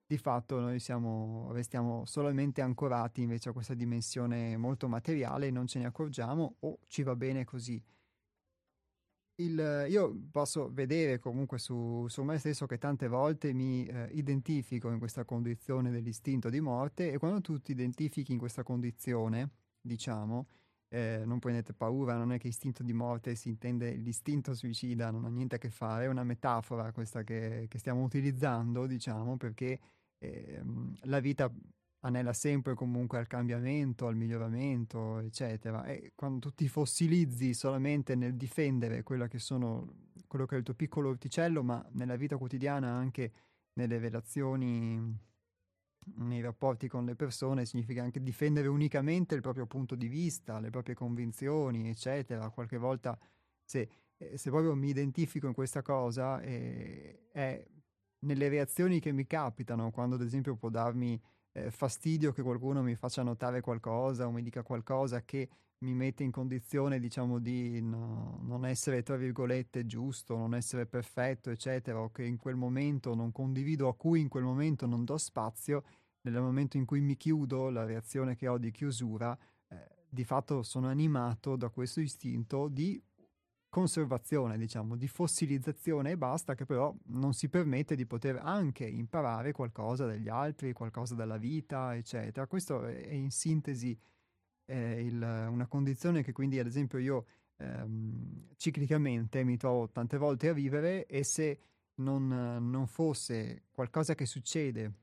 di 0.07 0.17
fatto 0.17 0.59
noi 0.59 0.79
siamo, 0.79 1.49
restiamo 1.51 2.05
solamente 2.05 2.61
ancorati 2.61 3.21
invece 3.21 3.49
a 3.49 3.53
questa 3.53 3.73
dimensione 3.73 4.55
molto 4.55 4.87
materiale, 4.87 5.49
non 5.49 5.65
ce 5.67 5.79
ne 5.79 5.85
accorgiamo 5.85 6.57
o 6.59 6.79
ci 6.87 7.01
va 7.01 7.15
bene 7.15 7.43
così. 7.43 7.81
Il, 9.37 9.87
io 9.89 10.15
posso 10.31 10.71
vedere 10.71 11.19
comunque 11.19 11.57
su, 11.57 12.05
su, 12.07 12.23
me 12.23 12.37
stesso 12.37 12.67
che 12.67 12.77
tante 12.77 13.09
volte 13.09 13.51
mi 13.51 13.85
eh, 13.85 14.07
identifico 14.13 14.89
in 14.91 14.97
questa 14.97 15.25
condizione 15.25 15.91
dell'istinto 15.91 16.49
di 16.49 16.61
morte 16.61 17.11
e 17.11 17.17
quando 17.17 17.41
tu 17.41 17.59
ti 17.59 17.71
identifichi 17.71 18.31
in 18.31 18.37
questa 18.37 18.63
condizione, 18.63 19.49
diciamo, 19.81 20.47
eh, 20.89 21.23
non 21.25 21.39
prendete 21.39 21.73
paura, 21.73 22.15
non 22.15 22.31
è 22.31 22.37
che 22.37 22.47
istinto 22.47 22.83
di 22.83 22.93
morte 22.93 23.35
si 23.35 23.49
intende 23.49 23.91
l'istinto 23.95 24.53
suicida, 24.53 25.11
non 25.11 25.25
ha 25.25 25.29
niente 25.29 25.55
a 25.55 25.57
che 25.57 25.69
fare, 25.69 26.05
è 26.05 26.07
una 26.07 26.23
metafora 26.23 26.91
questa 26.91 27.23
che, 27.23 27.65
che 27.67 27.77
stiamo 27.77 28.03
utilizzando, 28.03 28.85
diciamo, 28.85 29.37
perché 29.37 29.79
eh, 30.19 30.61
la 31.03 31.19
vita 31.19 31.51
anela 32.05 32.33
sempre 32.33 32.75
comunque 32.75 33.17
al 33.17 33.27
cambiamento, 33.27 34.07
al 34.07 34.15
miglioramento, 34.15 35.19
eccetera. 35.19 35.85
E 35.85 36.11
quando 36.15 36.39
tu 36.39 36.53
ti 36.53 36.67
fossilizzi 36.67 37.53
solamente 37.53 38.15
nel 38.15 38.35
difendere 38.35 39.03
quello 39.03 39.27
che, 39.27 39.39
sono, 39.39 39.87
quello 40.27 40.45
che 40.45 40.55
è 40.55 40.57
il 40.59 40.63
tuo 40.63 40.75
piccolo 40.75 41.09
orticello, 41.09 41.63
ma 41.63 41.83
nella 41.93 42.15
vita 42.15 42.37
quotidiana 42.37 42.91
anche 42.91 43.31
nelle 43.73 43.97
relazioni 43.97 45.17
nei 46.17 46.41
rapporti 46.41 46.87
con 46.87 47.05
le 47.05 47.15
persone 47.15 47.65
significa 47.65 48.03
anche 48.03 48.21
difendere 48.21 48.67
unicamente 48.67 49.35
il 49.35 49.41
proprio 49.41 49.65
punto 49.65 49.95
di 49.95 50.07
vista, 50.07 50.59
le 50.59 50.69
proprie 50.69 50.95
convinzioni, 50.95 51.89
eccetera. 51.89 52.49
Qualche 52.49 52.77
volta, 52.77 53.17
se, 53.63 53.89
eh, 54.17 54.37
se 54.37 54.49
proprio 54.49 54.75
mi 54.75 54.89
identifico 54.89 55.47
in 55.47 55.53
questa 55.53 55.81
cosa, 55.81 56.41
eh, 56.41 57.29
è 57.31 57.65
nelle 58.19 58.49
reazioni 58.49 58.99
che 58.99 59.11
mi 59.11 59.25
capitano, 59.25 59.91
quando 59.91 60.15
ad 60.15 60.21
esempio 60.21 60.55
può 60.55 60.69
darmi 60.69 61.19
eh, 61.51 61.71
fastidio 61.71 62.31
che 62.31 62.41
qualcuno 62.41 62.81
mi 62.81 62.95
faccia 62.95 63.23
notare 63.23 63.61
qualcosa 63.61 64.27
o 64.27 64.31
mi 64.31 64.41
dica 64.41 64.63
qualcosa 64.63 65.23
che 65.23 65.49
mi 65.79 65.93
mette 65.93 66.23
in 66.23 66.31
condizione, 66.31 66.99
diciamo, 66.99 67.39
di 67.39 67.81
no, 67.81 68.39
non 68.43 68.65
essere, 68.65 69.03
tra 69.03 69.17
virgolette, 69.17 69.85
giusto, 69.85 70.37
non 70.37 70.55
essere 70.55 70.85
perfetto, 70.85 71.49
eccetera, 71.49 71.99
o 71.99 72.11
che 72.11 72.23
in 72.23 72.37
quel 72.37 72.55
momento 72.55 73.13
non 73.13 73.31
condivido, 73.31 73.87
a 73.87 73.95
cui 73.95 74.21
in 74.21 74.29
quel 74.29 74.43
momento 74.43 74.85
non 74.85 75.03
do 75.03 75.17
spazio, 75.17 75.83
nel 76.21 76.41
momento 76.41 76.77
in 76.77 76.85
cui 76.85 77.01
mi 77.01 77.17
chiudo, 77.17 77.69
la 77.69 77.83
reazione 77.83 78.35
che 78.35 78.47
ho 78.47 78.57
di 78.57 78.71
chiusura, 78.71 79.37
eh, 79.67 79.77
di 80.09 80.23
fatto 80.23 80.63
sono 80.63 80.87
animato 80.87 81.55
da 81.55 81.69
questo 81.69 81.99
istinto 81.99 82.67
di 82.67 83.01
conservazione, 83.69 84.57
diciamo, 84.57 84.95
di 84.95 85.07
fossilizzazione 85.07 86.11
e 86.11 86.17
basta, 86.17 86.55
che 86.55 86.65
però 86.65 86.95
non 87.07 87.33
si 87.33 87.49
permette 87.49 87.95
di 87.95 88.05
poter 88.05 88.39
anche 88.41 88.85
imparare 88.85 89.51
qualcosa 89.51 90.05
dagli 90.05 90.29
altri, 90.29 90.71
qualcosa 90.71 91.13
dalla 91.13 91.37
vita, 91.37 91.93
eccetera. 91.93 92.47
Questo 92.47 92.85
è 92.85 93.11
in 93.11 93.31
sintesi 93.31 93.95
eh, 94.65 95.03
il, 95.03 95.21
una 95.21 95.67
condizione 95.67 96.23
che 96.23 96.31
quindi, 96.31 96.59
ad 96.59 96.67
esempio, 96.67 96.97
io 96.97 97.25
ehm, 97.57 98.49
ciclicamente 98.57 99.43
mi 99.43 99.57
trovo 99.57 99.89
tante 99.89 100.17
volte 100.17 100.49
a 100.49 100.53
vivere 100.53 101.05
e 101.05 101.23
se 101.23 101.59
non, 101.95 102.27
non 102.27 102.87
fosse 102.87 103.63
qualcosa 103.71 104.15
che 104.15 104.25
succede 104.25 104.93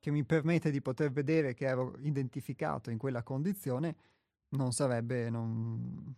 che 0.00 0.10
mi 0.10 0.24
permette 0.24 0.70
di 0.70 0.80
poter 0.80 1.12
vedere 1.12 1.54
che 1.54 1.66
ero 1.66 1.94
identificato 2.00 2.90
in 2.90 2.96
quella 2.96 3.22
condizione, 3.22 3.94
non 4.50 4.72
sarebbe, 4.72 5.28
non, 5.28 6.14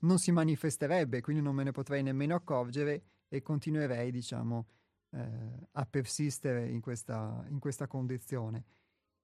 non 0.00 0.18
si 0.18 0.32
manifesterebbe, 0.32 1.20
quindi 1.20 1.42
non 1.42 1.54
me 1.54 1.62
ne 1.62 1.70
potrei 1.70 2.02
nemmeno 2.02 2.34
accorgere 2.34 3.02
e 3.28 3.40
continuerei, 3.40 4.10
diciamo, 4.10 4.66
eh, 5.10 5.68
a 5.70 5.86
persistere 5.86 6.68
in 6.68 6.80
questa, 6.80 7.44
in 7.48 7.60
questa 7.60 7.86
condizione. 7.86 8.64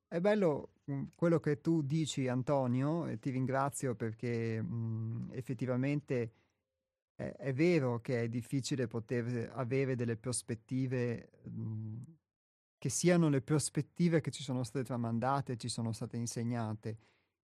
È 0.09 0.21
bello 0.21 0.71
mh, 0.85 0.93
mm, 0.95 1.05
quello 1.17 1.41
che 1.41 1.61
tu 1.61 1.83
dici, 1.83 2.29
Antonio, 2.29 3.07
e 3.07 3.19
ti 3.19 3.31
ringrazio 3.31 3.95
perché 3.95 4.63
mh, 4.63 4.67
mm, 4.67 5.31
effettivamente 5.33 6.33
è, 7.17 7.25
è, 7.37 7.53
vero 7.53 8.01
che 8.01 8.23
è 8.23 8.29
difficile 8.29 8.87
poter 8.87 9.51
avere 9.55 9.97
delle 9.97 10.17
prospettive 10.17 11.31
mh, 11.45 11.61
mm, 11.61 12.03
che 12.79 12.89
siano 12.89 13.29
le 13.29 13.43
prospettive 13.43 14.21
che 14.21 14.31
ci 14.31 14.43
sono 14.43 14.63
state 14.63 14.85
tramandate, 14.85 15.57
ci 15.57 15.69
sono 15.69 15.93
state 15.93 16.17
insegnate, 16.17 16.97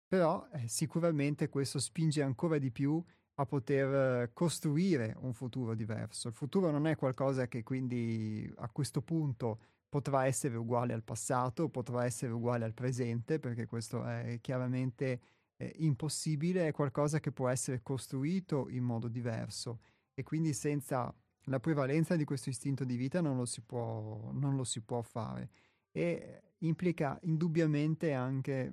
però 0.06 0.46
eh, 0.52 0.68
sicuramente 0.68 1.48
questo 1.48 1.80
spinge 1.80 2.22
ancora 2.22 2.58
di 2.58 2.70
più 2.70 3.02
a 3.36 3.46
poter 3.46 4.32
costruire 4.34 5.16
un 5.20 5.32
futuro 5.32 5.74
diverso. 5.74 6.28
Il 6.28 6.34
futuro 6.34 6.70
non 6.70 6.86
è 6.86 6.96
qualcosa 6.96 7.48
che 7.48 7.62
quindi 7.62 8.52
a 8.58 8.68
questo 8.70 9.02
punto 9.02 9.58
potrà 9.92 10.24
essere 10.24 10.56
uguale 10.56 10.94
al 10.94 11.02
passato, 11.02 11.68
potrà 11.68 12.06
essere 12.06 12.32
uguale 12.32 12.64
al 12.64 12.72
presente, 12.72 13.38
perché 13.38 13.66
questo 13.66 14.02
è 14.06 14.38
chiaramente 14.40 15.20
eh, 15.58 15.70
impossibile, 15.80 16.66
è 16.66 16.72
qualcosa 16.72 17.20
che 17.20 17.30
può 17.30 17.46
essere 17.50 17.82
costruito 17.82 18.70
in 18.70 18.84
modo 18.84 19.06
diverso. 19.06 19.80
E 20.14 20.22
quindi 20.22 20.54
senza 20.54 21.14
la 21.46 21.60
prevalenza 21.60 22.16
di 22.16 22.24
questo 22.24 22.48
istinto 22.48 22.84
di 22.84 22.96
vita 22.96 23.20
non 23.20 23.36
lo 23.36 23.44
si 23.44 23.60
può, 23.60 24.32
lo 24.32 24.64
si 24.64 24.80
può 24.80 25.02
fare. 25.02 25.50
E 25.90 26.40
implica 26.60 27.18
indubbiamente 27.24 28.14
anche 28.14 28.72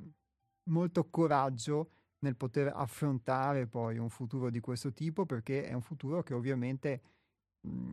molto 0.70 1.10
coraggio 1.10 1.90
nel 2.20 2.38
poter 2.38 2.72
affrontare 2.74 3.68
poi 3.68 3.98
un 3.98 4.10
futuro 4.10 4.50
di 4.50 4.62
questo 4.62 4.94
tipo 4.94 5.26
perché 5.26 5.66
è 5.66 5.74
un 5.74 5.82
futuro 5.82 6.24
che 6.24 6.34
ovviamente 6.34 7.02
mh, 7.60 7.92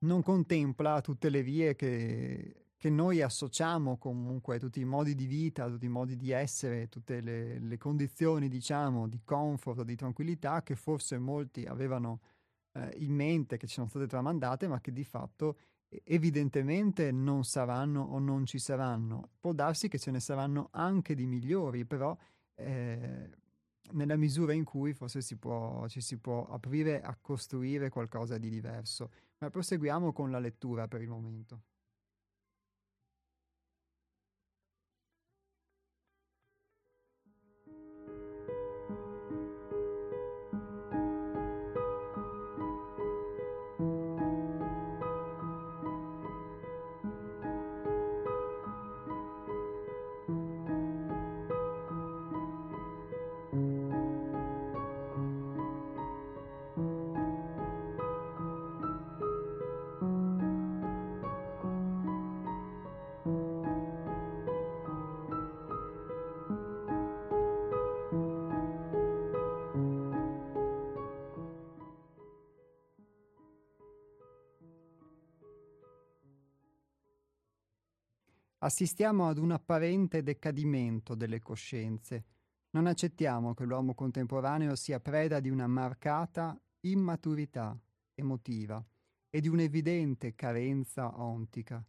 non 0.00 0.22
contempla 0.22 1.00
tutte 1.00 1.28
le 1.28 1.42
vie 1.42 1.74
che, 1.74 2.66
che, 2.76 2.90
noi 2.90 3.22
associamo 3.22 3.98
comunque, 3.98 4.58
tutti 4.58 4.80
i 4.80 4.84
modi 4.84 5.14
di 5.14 5.26
vita, 5.26 5.68
tutti 5.68 5.86
i 5.86 5.90
modi 5.90 6.16
di 6.16 6.30
essere, 6.30 6.88
tutte 6.88 7.20
le, 7.20 7.58
le 7.58 7.76
condizioni 7.78 8.48
diciamo 8.48 9.08
di 9.08 9.20
comfort, 9.24 9.82
di 9.82 9.96
tranquillità 9.96 10.62
che 10.62 10.76
forse 10.76 11.18
molti 11.18 11.64
avevano 11.64 12.20
eh, 12.72 12.94
in 12.98 13.14
mente, 13.14 13.56
che 13.56 13.66
ci 13.66 13.74
sono 13.74 13.88
state 13.88 14.06
tramandate 14.06 14.68
ma 14.68 14.80
che 14.80 14.92
di 14.92 15.04
fatto 15.04 15.56
evidentemente 16.04 17.10
non 17.10 17.44
saranno 17.44 18.02
o 18.02 18.18
non 18.18 18.46
ci 18.46 18.58
saranno. 18.58 19.30
Può 19.40 19.52
darsi 19.52 19.88
che 19.88 19.98
ce 19.98 20.10
ne 20.10 20.20
saranno 20.20 20.68
anche 20.72 21.14
di 21.14 21.26
migliori, 21.26 21.84
però 21.84 22.16
eh, 22.54 23.28
nella 23.92 24.16
misura 24.16 24.52
in 24.52 24.64
cui 24.64 24.92
forse 24.92 25.20
si 25.20 25.36
può, 25.36 25.86
ci 25.88 26.00
si 26.00 26.18
può 26.18 26.46
aprire 26.46 27.00
a 27.02 27.16
costruire 27.20 27.88
qualcosa 27.88 28.38
di 28.38 28.48
diverso. 28.48 29.10
Ma 29.40 29.50
proseguiamo 29.50 30.12
con 30.12 30.30
la 30.30 30.38
lettura 30.38 30.86
per 30.86 31.00
il 31.00 31.08
momento. 31.08 31.62
Assistiamo 78.70 79.26
ad 79.26 79.38
un 79.38 79.50
apparente 79.50 80.22
decadimento 80.22 81.16
delle 81.16 81.40
coscienze. 81.40 82.24
Non 82.70 82.86
accettiamo 82.86 83.52
che 83.52 83.64
l'uomo 83.64 83.94
contemporaneo 83.94 84.76
sia 84.76 85.00
preda 85.00 85.40
di 85.40 85.50
una 85.50 85.66
marcata 85.66 86.56
immaturità 86.82 87.76
emotiva 88.14 88.80
e 89.28 89.40
di 89.40 89.48
un'evidente 89.48 90.36
carenza 90.36 91.20
ontica, 91.20 91.84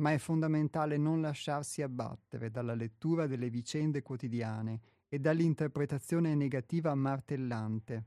ma 0.00 0.12
è 0.12 0.18
fondamentale 0.18 0.98
non 0.98 1.22
lasciarsi 1.22 1.80
abbattere 1.80 2.50
dalla 2.50 2.74
lettura 2.74 3.26
delle 3.26 3.48
vicende 3.48 4.02
quotidiane 4.02 4.80
e 5.08 5.18
dall'interpretazione 5.18 6.34
negativa 6.34 6.94
martellante 6.94 8.04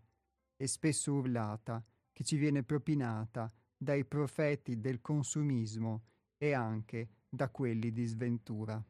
e 0.58 0.68
spesso 0.68 1.12
urlata 1.12 1.84
che 2.14 2.24
ci 2.24 2.38
viene 2.38 2.62
propinata 2.62 3.52
dai 3.76 4.06
profeti 4.06 4.80
del 4.80 5.02
consumismo 5.02 6.04
e 6.38 6.54
anche 6.54 7.10
da 7.34 7.50
quelli 7.50 7.94
di 7.94 8.06
sventura. 8.06 8.84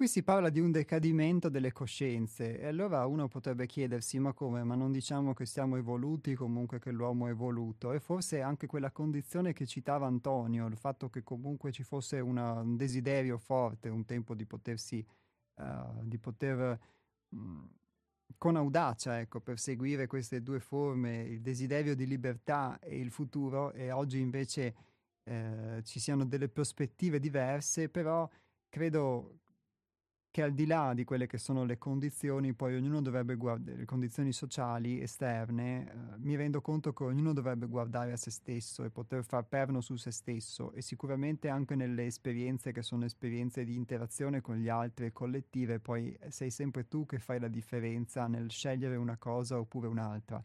Qui 0.00 0.08
si 0.08 0.22
parla 0.22 0.48
di 0.48 0.60
un 0.60 0.70
decadimento 0.70 1.50
delle 1.50 1.72
coscienze 1.72 2.58
e 2.58 2.66
allora 2.66 3.04
uno 3.04 3.28
potrebbe 3.28 3.66
chiedersi 3.66 4.18
ma 4.18 4.32
come? 4.32 4.64
Ma 4.64 4.74
non 4.74 4.92
diciamo 4.92 5.34
che 5.34 5.44
siamo 5.44 5.76
evoluti 5.76 6.34
comunque 6.34 6.78
che 6.78 6.90
l'uomo 6.90 7.26
è 7.26 7.32
evoluto 7.32 7.92
e 7.92 8.00
forse 8.00 8.40
anche 8.40 8.66
quella 8.66 8.92
condizione 8.92 9.52
che 9.52 9.66
citava 9.66 10.06
Antonio, 10.06 10.66
il 10.68 10.78
fatto 10.78 11.10
che 11.10 11.22
comunque 11.22 11.70
ci 11.70 11.82
fosse 11.82 12.18
una, 12.18 12.60
un 12.60 12.78
desiderio 12.78 13.36
forte, 13.36 13.90
un 13.90 14.06
tempo 14.06 14.34
di 14.34 14.46
potersi, 14.46 15.04
uh, 15.56 16.02
di 16.02 16.16
poter 16.16 16.80
mh, 17.28 17.38
mm, 17.38 17.64
con 18.38 18.56
audacia 18.56 19.20
ecco, 19.20 19.40
perseguire 19.42 20.06
queste 20.06 20.42
due 20.42 20.60
forme, 20.60 21.24
il 21.24 21.42
desiderio 21.42 21.94
di 21.94 22.06
libertà 22.06 22.78
e 22.78 22.98
il 22.98 23.10
futuro 23.10 23.70
e 23.72 23.90
oggi 23.90 24.18
invece 24.18 24.74
eh, 25.24 25.82
ci 25.84 26.00
siano 26.00 26.24
delle 26.24 26.48
prospettive 26.48 27.20
diverse, 27.20 27.90
però 27.90 28.26
credo 28.70 29.40
che 30.32 30.42
al 30.42 30.52
di 30.52 30.64
là 30.64 30.94
di 30.94 31.02
quelle 31.02 31.26
che 31.26 31.38
sono 31.38 31.64
le 31.64 31.76
condizioni, 31.76 32.52
poi 32.54 32.76
ognuno 32.76 33.02
dovrebbe 33.02 33.34
guardare, 33.34 33.76
le 33.78 33.84
condizioni 33.84 34.32
sociali 34.32 35.00
esterne, 35.00 35.90
eh, 35.90 36.18
mi 36.18 36.36
rendo 36.36 36.60
conto 36.60 36.92
che 36.92 37.02
ognuno 37.02 37.32
dovrebbe 37.32 37.66
guardare 37.66 38.12
a 38.12 38.16
se 38.16 38.30
stesso 38.30 38.84
e 38.84 38.90
poter 38.90 39.24
far 39.24 39.44
perno 39.46 39.80
su 39.80 39.96
se 39.96 40.12
stesso 40.12 40.70
e 40.72 40.82
sicuramente 40.82 41.48
anche 41.48 41.74
nelle 41.74 42.06
esperienze 42.06 42.70
che 42.70 42.82
sono 42.82 43.04
esperienze 43.04 43.64
di 43.64 43.74
interazione 43.74 44.40
con 44.40 44.56
gli 44.56 44.68
altri 44.68 45.06
e 45.06 45.12
collettive, 45.12 45.80
poi 45.80 46.16
sei 46.28 46.50
sempre 46.50 46.86
tu 46.86 47.06
che 47.06 47.18
fai 47.18 47.40
la 47.40 47.48
differenza 47.48 48.28
nel 48.28 48.50
scegliere 48.50 48.94
una 48.94 49.16
cosa 49.16 49.58
oppure 49.58 49.88
un'altra. 49.88 50.42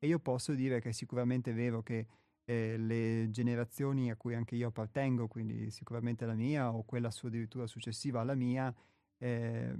E 0.00 0.06
io 0.06 0.18
posso 0.18 0.52
dire 0.52 0.80
che 0.80 0.88
è 0.88 0.92
sicuramente 0.92 1.52
vero 1.52 1.82
che 1.82 2.06
eh, 2.44 2.76
le 2.76 3.28
generazioni 3.30 4.10
a 4.10 4.16
cui 4.16 4.34
anche 4.34 4.56
io 4.56 4.68
appartengo, 4.68 5.28
quindi 5.28 5.70
sicuramente 5.70 6.26
la 6.26 6.34
mia 6.34 6.72
o 6.72 6.82
quella 6.82 7.10
su 7.10 7.26
addirittura 7.26 7.66
successiva 7.68 8.20
alla 8.20 8.34
mia, 8.34 8.74
eh, 9.18 9.74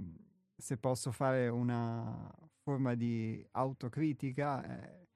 se 0.55 0.77
posso 0.77 1.11
fare 1.11 1.47
una 1.47 2.31
forma 2.61 2.93
di 2.95 3.45
autocritica, 3.51 4.63
eh, 4.63 5.07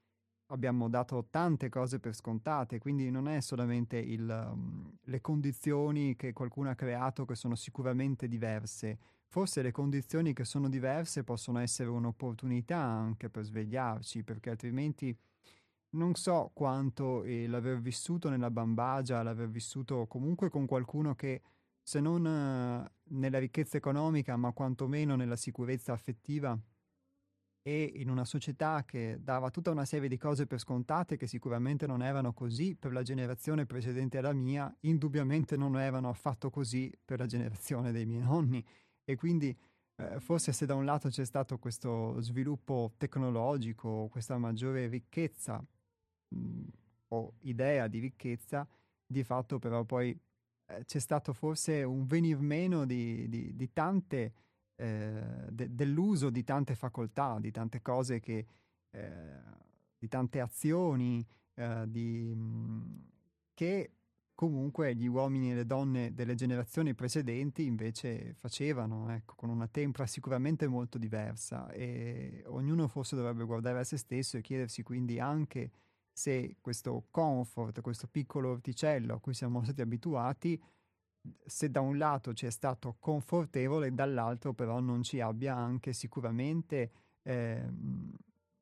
abbiamo 0.48 0.90
dato 0.90 1.28
tante 1.30 1.70
cose 1.70 2.00
per 2.00 2.14
scontate, 2.14 2.80
quindi 2.80 3.10
non 3.10 3.28
è 3.28 3.42
solamente 3.42 3.98
il, 3.98 4.28
um, 4.30 4.98
le 5.04 5.22
condizioni 5.22 6.16
che 6.16 6.34
qualcuno 6.34 6.70
ha 6.70 6.76
creato 6.76 7.26
che 7.26 7.36
sono 7.36 7.56
sicuramente 7.56 8.28
diverse. 8.28 8.98
Forse 9.28 9.64
le 9.64 9.72
condizioni 9.72 10.34
che 10.34 10.46
sono 10.46 10.70
diverse 10.70 11.24
possono 11.24 11.60
essere 11.60 11.90
un'opportunità 11.90 12.78
anche 12.78 13.30
per 13.30 13.44
svegliarci, 13.44 14.24
perché 14.24 14.52
altrimenti 14.52 15.16
non 15.92 16.14
so 16.16 16.52
quanto 16.54 17.24
eh, 17.24 17.48
l'aver 17.48 17.80
vissuto 17.80 18.30
nella 18.30 18.52
bambagia, 18.52 19.24
l'aver 19.24 19.50
vissuto 19.50 20.06
comunque 20.08 20.50
con 20.50 20.66
qualcuno 20.66 21.16
che 21.16 21.42
se 21.82 22.00
non 22.00 22.26
eh, 22.26 22.92
nella 23.12 23.40
ricchezza 23.40 23.78
economica, 23.78 24.36
ma 24.38 24.52
quantomeno 24.52 25.16
nella 25.16 25.36
sicurezza 25.36 25.94
affettiva. 25.94 26.58
E 27.66 27.92
in 27.96 28.10
una 28.10 28.26
società 28.26 28.84
che 28.84 29.20
dava 29.22 29.50
tutta 29.50 29.72
una 29.72 29.86
serie 29.86 30.10
di 30.10 30.18
cose 30.18 30.48
per 30.48 30.60
scontate 30.60 31.16
che 31.16 31.28
sicuramente 31.28 31.88
non 31.88 32.04
erano 32.04 32.34
così 32.34 32.76
per 32.76 32.92
la 32.92 33.04
generazione 33.04 33.66
precedente 33.66 34.18
alla 34.18 34.34
mia, 34.34 34.74
indubbiamente 34.82 35.56
non 35.56 35.80
erano 35.80 36.10
affatto 36.10 36.50
così 36.50 36.92
per 37.06 37.20
la 37.20 37.26
generazione 37.26 37.94
dei 37.94 38.06
miei 38.06 38.22
nonni. 38.22 38.66
E 39.06 39.16
quindi 39.16 39.58
eh, 39.96 40.20
forse 40.20 40.52
se 40.52 40.66
da 40.66 40.76
un 40.76 40.86
lato 40.86 41.08
c'è 41.10 41.24
stato 41.24 41.58
questo 41.58 42.20
sviluppo 42.20 42.94
tecnologico, 42.98 44.08
questa 44.10 44.38
maggiore 44.38 44.88
ricchezza 44.88 45.64
mh, 46.30 46.68
o 47.10 47.34
idea 47.42 47.88
di 47.88 48.00
ricchezza, 48.00 48.68
di 49.06 49.24
fatto 49.24 49.60
però 49.60 49.86
poi 49.86 50.20
c'è 50.86 51.00
stato 51.00 51.34
forse 51.34 51.84
un 51.84 52.06
venir 52.06 52.40
meno 52.40 52.86
di, 52.86 53.28
di, 53.30 53.56
di 53.56 53.74
tante 53.74 54.34
eh, 54.76 55.48
de- 55.50 55.74
dell'uso 55.74 56.30
di 56.30 56.44
tante 56.44 56.76
facoltà, 56.76 57.38
di 57.40 57.52
tante 57.52 57.82
cose 57.82 58.20
che, 58.20 58.46
eh, 58.92 59.42
di 59.98 60.08
tante 60.08 60.40
azioni, 60.40 61.26
eh, 61.56 61.86
di, 61.88 62.34
mh, 62.34 63.08
che 63.54 63.92
comunque 64.36 64.96
gli 64.96 65.06
uomini 65.06 65.52
e 65.52 65.56
le 65.56 65.66
donne 65.66 66.14
delle 66.14 66.36
generazioni 66.36 66.94
precedenti 66.96 67.66
invece 67.66 68.34
facevano, 68.34 69.10
ecco, 69.12 69.36
con 69.36 69.50
una 69.50 69.68
tempra 69.68 70.06
sicuramente 70.08 70.68
molto 70.68 70.98
diversa. 70.98 71.72
E 71.72 72.44
ognuno 72.48 72.88
forse 72.88 73.16
dovrebbe 73.16 73.46
guardare 73.46 73.80
a 73.80 73.84
se 73.84 73.98
stesso 73.98 74.38
e 74.38 74.42
chiedersi 74.42 74.84
quindi 74.84 75.20
anche 75.20 75.72
se 76.14 76.58
questo 76.62 77.08
comfort, 77.10 77.82
questo 77.82 78.08
piccolo 78.08 78.52
orticello 78.52 79.16
a 79.16 79.20
cui 79.20 79.34
siamo 79.34 79.62
stati 79.66 79.82
abituati, 79.82 80.62
se 81.46 81.72
da 81.72 81.82
un 81.82 81.98
lato 81.98 82.34
ci 82.34 82.46
è 82.46 82.50
stato 82.52 82.98
confortevole, 83.00 83.94
dall'altro 83.94 84.54
però 84.54 84.80
non 84.80 85.04
ci 85.04 85.20
abbia 85.20 85.56
anche 85.56 85.94
sicuramente 85.94 86.92
eh, 87.24 87.66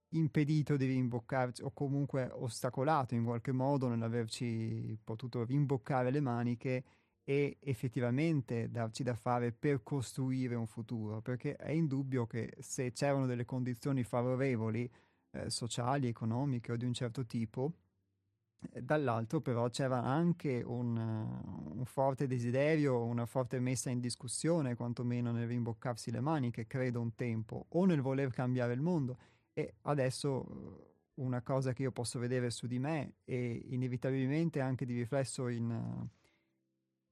impedito 0.10 0.78
di 0.78 0.86
rimboccarci 0.86 1.64
o 1.64 1.72
comunque 1.72 2.30
ostacolato 2.32 3.16
in 3.16 3.24
qualche 3.24 3.52
modo 3.52 3.88
nell'averci 3.88 4.98
potuto 5.04 5.44
rimboccare 5.44 6.12
le 6.12 6.20
maniche 6.20 6.84
e 7.24 7.58
effettivamente 7.62 8.70
darci 8.70 9.04
da 9.04 9.16
fare 9.16 9.52
per 9.52 9.84
costruire 9.84 10.56
un 10.56 10.68
futuro, 10.68 11.22
perché 11.22 11.56
è 11.56 11.72
indubbio 11.72 12.26
che 12.26 12.54
se 12.60 12.92
c'erano 12.92 13.26
delle 13.26 13.46
condizioni 13.46 14.04
favorevoli, 14.04 14.90
eh, 15.32 15.50
sociali, 15.50 16.08
economiche 16.08 16.72
o 16.72 16.78
di 16.78 16.86
un 16.86 16.94
certo 16.94 17.26
tipo, 17.26 17.74
eh, 18.72 18.82
dall'altro 18.82 19.42
però 19.42 19.70
c'era 19.70 20.04
anche 20.04 20.62
un, 20.64 20.96
un, 20.96 21.86
forte 21.86 22.28
desiderio, 22.28 23.04
una 23.04 23.26
forte 23.26 23.60
messa 23.60 23.90
in 23.90 24.00
discussione, 24.00 24.76
quantomeno 24.76 25.32
nel 25.32 25.48
rimboccarsi 25.48 26.12
le 26.12 26.22
maniche, 26.22 26.68
credo 26.68 27.02
un 27.02 27.16
tempo, 27.16 27.66
o 27.70 27.86
nel 27.86 28.02
voler 28.02 28.32
cambiare 28.32 28.74
il 28.74 28.82
mondo. 28.82 29.18
E 29.54 29.76
adesso 29.84 30.46
uhm, 30.48 31.26
una 31.26 31.42
cosa 31.42 31.74
che 31.74 31.84
io 31.84 31.92
posso 31.92 32.20
vedere 32.20 32.50
su 32.52 32.68
di 32.68 32.80
me 32.80 33.16
e 33.26 33.66
inevitabilmente 33.70 34.60
anche 34.60 34.86
di 34.86 34.96
riflesso 34.96 35.48
in, 35.48 36.08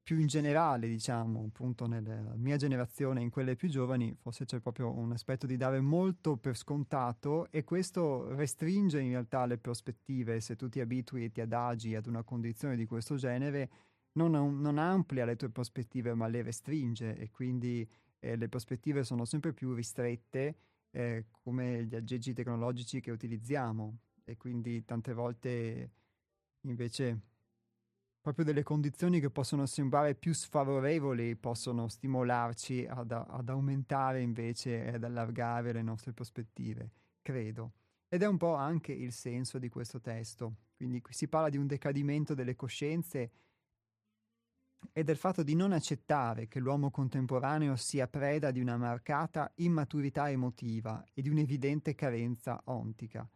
più 0.09 0.17
in 0.17 0.25
generale, 0.25 0.87
diciamo, 0.87 1.45
appunto 1.45 1.85
nella 1.85 2.33
mia 2.35 2.57
generazione, 2.57 3.21
in 3.21 3.29
quelle 3.29 3.55
più 3.55 3.69
giovani, 3.69 4.11
forse 4.19 4.43
c'è 4.43 4.59
proprio 4.59 4.91
un 4.91 5.11
aspetto 5.11 5.45
di 5.45 5.55
dare 5.55 5.81
molto 5.81 6.35
per 6.35 6.57
scontato 6.57 7.47
e 7.51 7.63
questo 7.63 8.33
restringe 8.33 8.99
in 8.99 9.11
realtà 9.11 9.45
le 9.45 9.59
prospettive. 9.59 10.39
Se 10.39 10.55
tu 10.55 10.67
ti 10.67 10.79
abitui 10.79 11.25
e 11.25 11.31
ti 11.31 11.41
adagi 11.41 11.93
ad 11.93 12.07
una 12.07 12.23
condizione 12.23 12.75
di 12.75 12.87
questo 12.87 13.17
genere, 13.17 13.69
non, 14.13 14.31
non 14.59 14.79
amplia 14.79 15.25
le 15.25 15.35
tue 15.35 15.51
prospettive, 15.51 16.15
ma 16.15 16.27
le 16.27 16.41
restringe 16.41 17.15
e 17.15 17.29
quindi 17.29 17.87
eh, 18.17 18.35
le 18.35 18.49
prospettive 18.49 19.03
sono 19.03 19.25
sempre 19.25 19.53
più 19.53 19.75
ristrette 19.75 20.57
eh, 20.89 21.25
come 21.29 21.83
gli 21.83 21.93
aggeggi 21.93 22.33
tecnologici 22.33 22.99
che 22.99 23.11
utilizziamo 23.11 23.99
e 24.25 24.37
quindi 24.37 24.83
tante 24.85 25.13
volte 25.13 25.91
invece 26.61 27.19
proprio 28.29 28.45
delle 28.45 28.63
condizioni 28.63 29.19
che 29.19 29.31
possono 29.31 29.65
sembrare 29.65 30.13
più 30.13 30.33
sfavorevoli 30.33 31.35
possono 31.35 31.87
stimolarci 31.87 32.85
ad, 32.87 33.11
ad 33.11 33.49
aumentare 33.49 34.21
invece 34.21 34.85
e 34.85 34.93
ad 34.93 35.03
allargare 35.03 35.71
le 35.71 35.81
nostre 35.81 36.13
prospettive, 36.13 36.91
credo. 37.23 37.73
Ed 38.07 38.21
è 38.21 38.27
un 38.27 38.37
po' 38.37 38.53
anche 38.53 38.91
il 38.91 39.13
senso 39.13 39.57
di 39.57 39.67
questo 39.67 39.99
testo. 39.99 40.57
Quindi 40.75 41.01
qui 41.01 41.11
si 41.13 41.27
parla 41.27 41.49
di 41.49 41.57
un 41.57 41.65
decadimento 41.65 42.35
delle 42.35 42.55
coscienze 42.55 43.31
e 44.91 45.03
del 45.03 45.17
fatto 45.17 45.41
di 45.41 45.55
non 45.55 45.71
accettare 45.71 46.47
che 46.47 46.59
l'uomo 46.59 46.91
contemporaneo 46.91 47.75
sia 47.77 48.07
preda 48.07 48.51
di 48.51 48.59
una 48.59 48.77
marcata 48.77 49.51
immaturità 49.55 50.29
emotiva 50.29 51.03
e 51.15 51.23
di 51.23 51.29
un'evidente 51.29 51.95
carenza 51.95 52.61
ontica. 52.65 53.27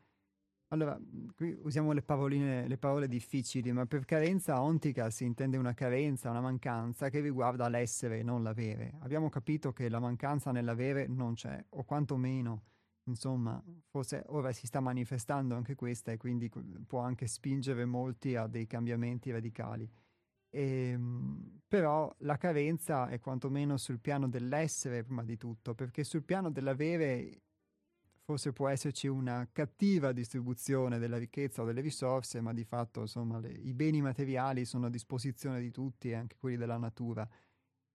Allora, 0.73 0.99
qui 1.35 1.55
usiamo 1.61 1.91
le, 1.91 2.01
paroline, 2.01 2.67
le 2.67 2.79
parole 2.79 3.07
difficili, 3.07 3.71
ma 3.71 3.85
per 3.85 4.05
carenza 4.05 4.59
ontica 4.59 5.11
si 5.11 5.23
intende 5.23 5.57
una 5.57 5.75
carenza, 5.75 6.31
una 6.31 6.41
mancanza 6.41 7.09
che 7.09 7.19
riguarda 7.19 7.69
l'essere 7.69 8.17
e 8.17 8.23
non 8.23 8.41
l'avere. 8.41 8.95
Abbiamo 9.01 9.29
capito 9.29 9.71
che 9.71 9.87
la 9.87 9.99
mancanza 9.99 10.51
nell'avere 10.51 11.05
non 11.05 11.35
c'è, 11.35 11.63
o 11.69 11.83
quantomeno, 11.83 12.63
insomma, 13.03 13.63
forse 13.87 14.23
ora 14.29 14.51
si 14.51 14.65
sta 14.65 14.79
manifestando 14.79 15.53
anche 15.53 15.75
questa 15.75 16.11
e 16.11 16.17
quindi 16.17 16.49
può 16.87 17.01
anche 17.01 17.27
spingere 17.27 17.85
molti 17.85 18.35
a 18.35 18.47
dei 18.47 18.65
cambiamenti 18.65 19.29
radicali. 19.29 19.87
E, 20.49 20.89
ehm, 20.89 21.59
però 21.67 22.11
la 22.21 22.37
carenza 22.37 23.09
è 23.09 23.19
quantomeno 23.19 23.77
sul 23.77 23.99
piano 23.99 24.27
dell'essere 24.27 25.03
prima 25.03 25.23
di 25.23 25.37
tutto, 25.37 25.75
perché 25.75 26.03
sul 26.03 26.23
piano 26.23 26.49
dell'avere 26.49 27.41
forse 28.23 28.53
può 28.53 28.69
esserci 28.69 29.07
una 29.07 29.47
cattiva 29.51 30.11
distribuzione 30.11 30.97
della 30.97 31.17
ricchezza 31.17 31.61
o 31.61 31.65
delle 31.65 31.81
risorse, 31.81 32.41
ma 32.41 32.53
di 32.53 32.63
fatto 32.63 33.01
insomma 33.01 33.39
le, 33.39 33.49
i 33.51 33.73
beni 33.73 34.01
materiali 34.01 34.65
sono 34.65 34.87
a 34.87 34.89
disposizione 34.89 35.59
di 35.59 35.71
tutti, 35.71 36.13
anche 36.13 36.37
quelli 36.37 36.57
della 36.57 36.77
natura. 36.77 37.27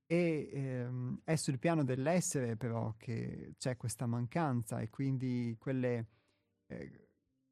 E 0.07 0.51
ehm, 0.53 1.21
è 1.25 1.37
sul 1.37 1.59
piano 1.59 1.85
dell'essere 1.85 2.57
però 2.57 2.95
che 2.97 3.55
c'è 3.59 3.77
questa 3.77 4.07
mancanza 4.07 4.81
e 4.81 4.91
quindi 4.91 5.57
quelle... 5.59 6.07
Eh, 6.67 7.09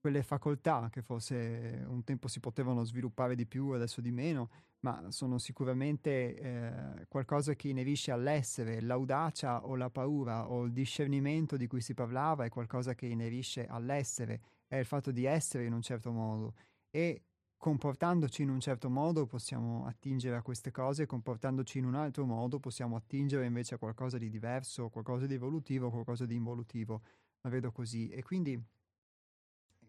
quelle 0.06 0.22
facoltà 0.22 0.88
che 0.88 1.02
forse 1.02 1.84
un 1.88 2.04
tempo 2.04 2.28
si 2.28 2.38
potevano 2.38 2.84
sviluppare 2.84 3.34
di 3.34 3.44
più, 3.44 3.70
adesso 3.70 4.00
di 4.00 4.12
meno, 4.12 4.50
ma 4.86 5.10
sono 5.10 5.38
sicuramente 5.38 6.36
eh, 6.36 7.06
qualcosa 7.08 7.54
che 7.54 7.66
inerisce 7.66 8.12
all'essere, 8.12 8.80
l'audacia 8.80 9.66
o 9.66 9.74
la 9.74 9.90
paura 9.90 10.48
o 10.48 10.62
il 10.62 10.72
discernimento 10.72 11.56
di 11.56 11.66
cui 11.66 11.80
si 11.80 11.92
parlava 11.92 12.44
è 12.44 12.48
qualcosa 12.48 12.94
che 12.94 13.06
inerisce 13.06 13.66
all'essere, 13.66 14.40
è 14.68 14.76
il 14.76 14.84
fatto 14.84 15.10
di 15.10 15.24
essere 15.24 15.64
in 15.64 15.72
un 15.72 15.82
certo 15.82 16.12
modo. 16.12 16.54
E 16.88 17.24
comportandoci 17.56 18.42
in 18.42 18.50
un 18.50 18.60
certo 18.60 18.88
modo 18.88 19.26
possiamo 19.26 19.86
attingere 19.86 20.36
a 20.36 20.42
queste 20.42 20.70
cose, 20.70 21.04
comportandoci 21.04 21.78
in 21.78 21.84
un 21.84 21.96
altro 21.96 22.24
modo 22.24 22.60
possiamo 22.60 22.94
attingere 22.94 23.44
invece 23.44 23.74
a 23.74 23.78
qualcosa 23.78 24.18
di 24.18 24.30
diverso, 24.30 24.88
qualcosa 24.88 25.26
di 25.26 25.34
evolutivo, 25.34 25.90
qualcosa 25.90 26.26
di 26.26 26.36
involutivo, 26.36 27.02
la 27.40 27.50
vedo 27.50 27.72
così. 27.72 28.08
E 28.08 28.22
quindi 28.22 28.56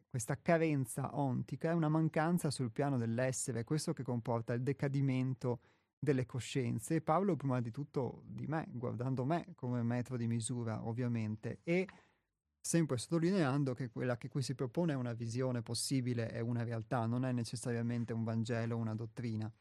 questa 0.10 0.40
carenza 0.42 1.18
ontica 1.18 1.72
è 1.72 1.74
una 1.74 1.90
mancanza 1.90 2.50
sul 2.50 2.72
piano 2.72 2.98
dell'essere, 2.98 3.64
questo 3.64 3.94
che 3.94 4.04
comporta 4.04 4.54
il 4.54 4.64
decadimento 4.64 5.60
delle 6.00 6.26
coscienze. 6.26 6.96
E 6.96 7.02
Paolo, 7.02 7.36
prima 7.36 7.60
di 7.62 7.72
tutto, 7.72 8.24
di 8.26 8.48
me, 8.48 8.68
guardando 8.70 9.26
me 9.26 9.54
come 9.56 9.84
metro 9.84 10.18
di 10.18 10.28
misura, 10.28 10.86
ovviamente, 10.86 11.60
e 11.64 11.88
sempre 12.60 12.98
sottolineando 12.98 13.74
che 13.74 13.90
quella 13.90 14.18
che 14.18 14.28
qui 14.28 14.42
si 14.42 14.54
propone 14.56 14.94
è 14.94 14.96
una 14.96 15.14
visione 15.14 15.62
possibile, 15.62 16.28
è 16.28 16.40
una 16.40 16.64
realtà, 16.64 17.06
non 17.06 17.26
è 17.26 17.32
necessariamente 17.32 18.14
un 18.14 18.24
Vangelo 18.24 18.78
una 18.78 18.96
dottrina. 18.96 19.52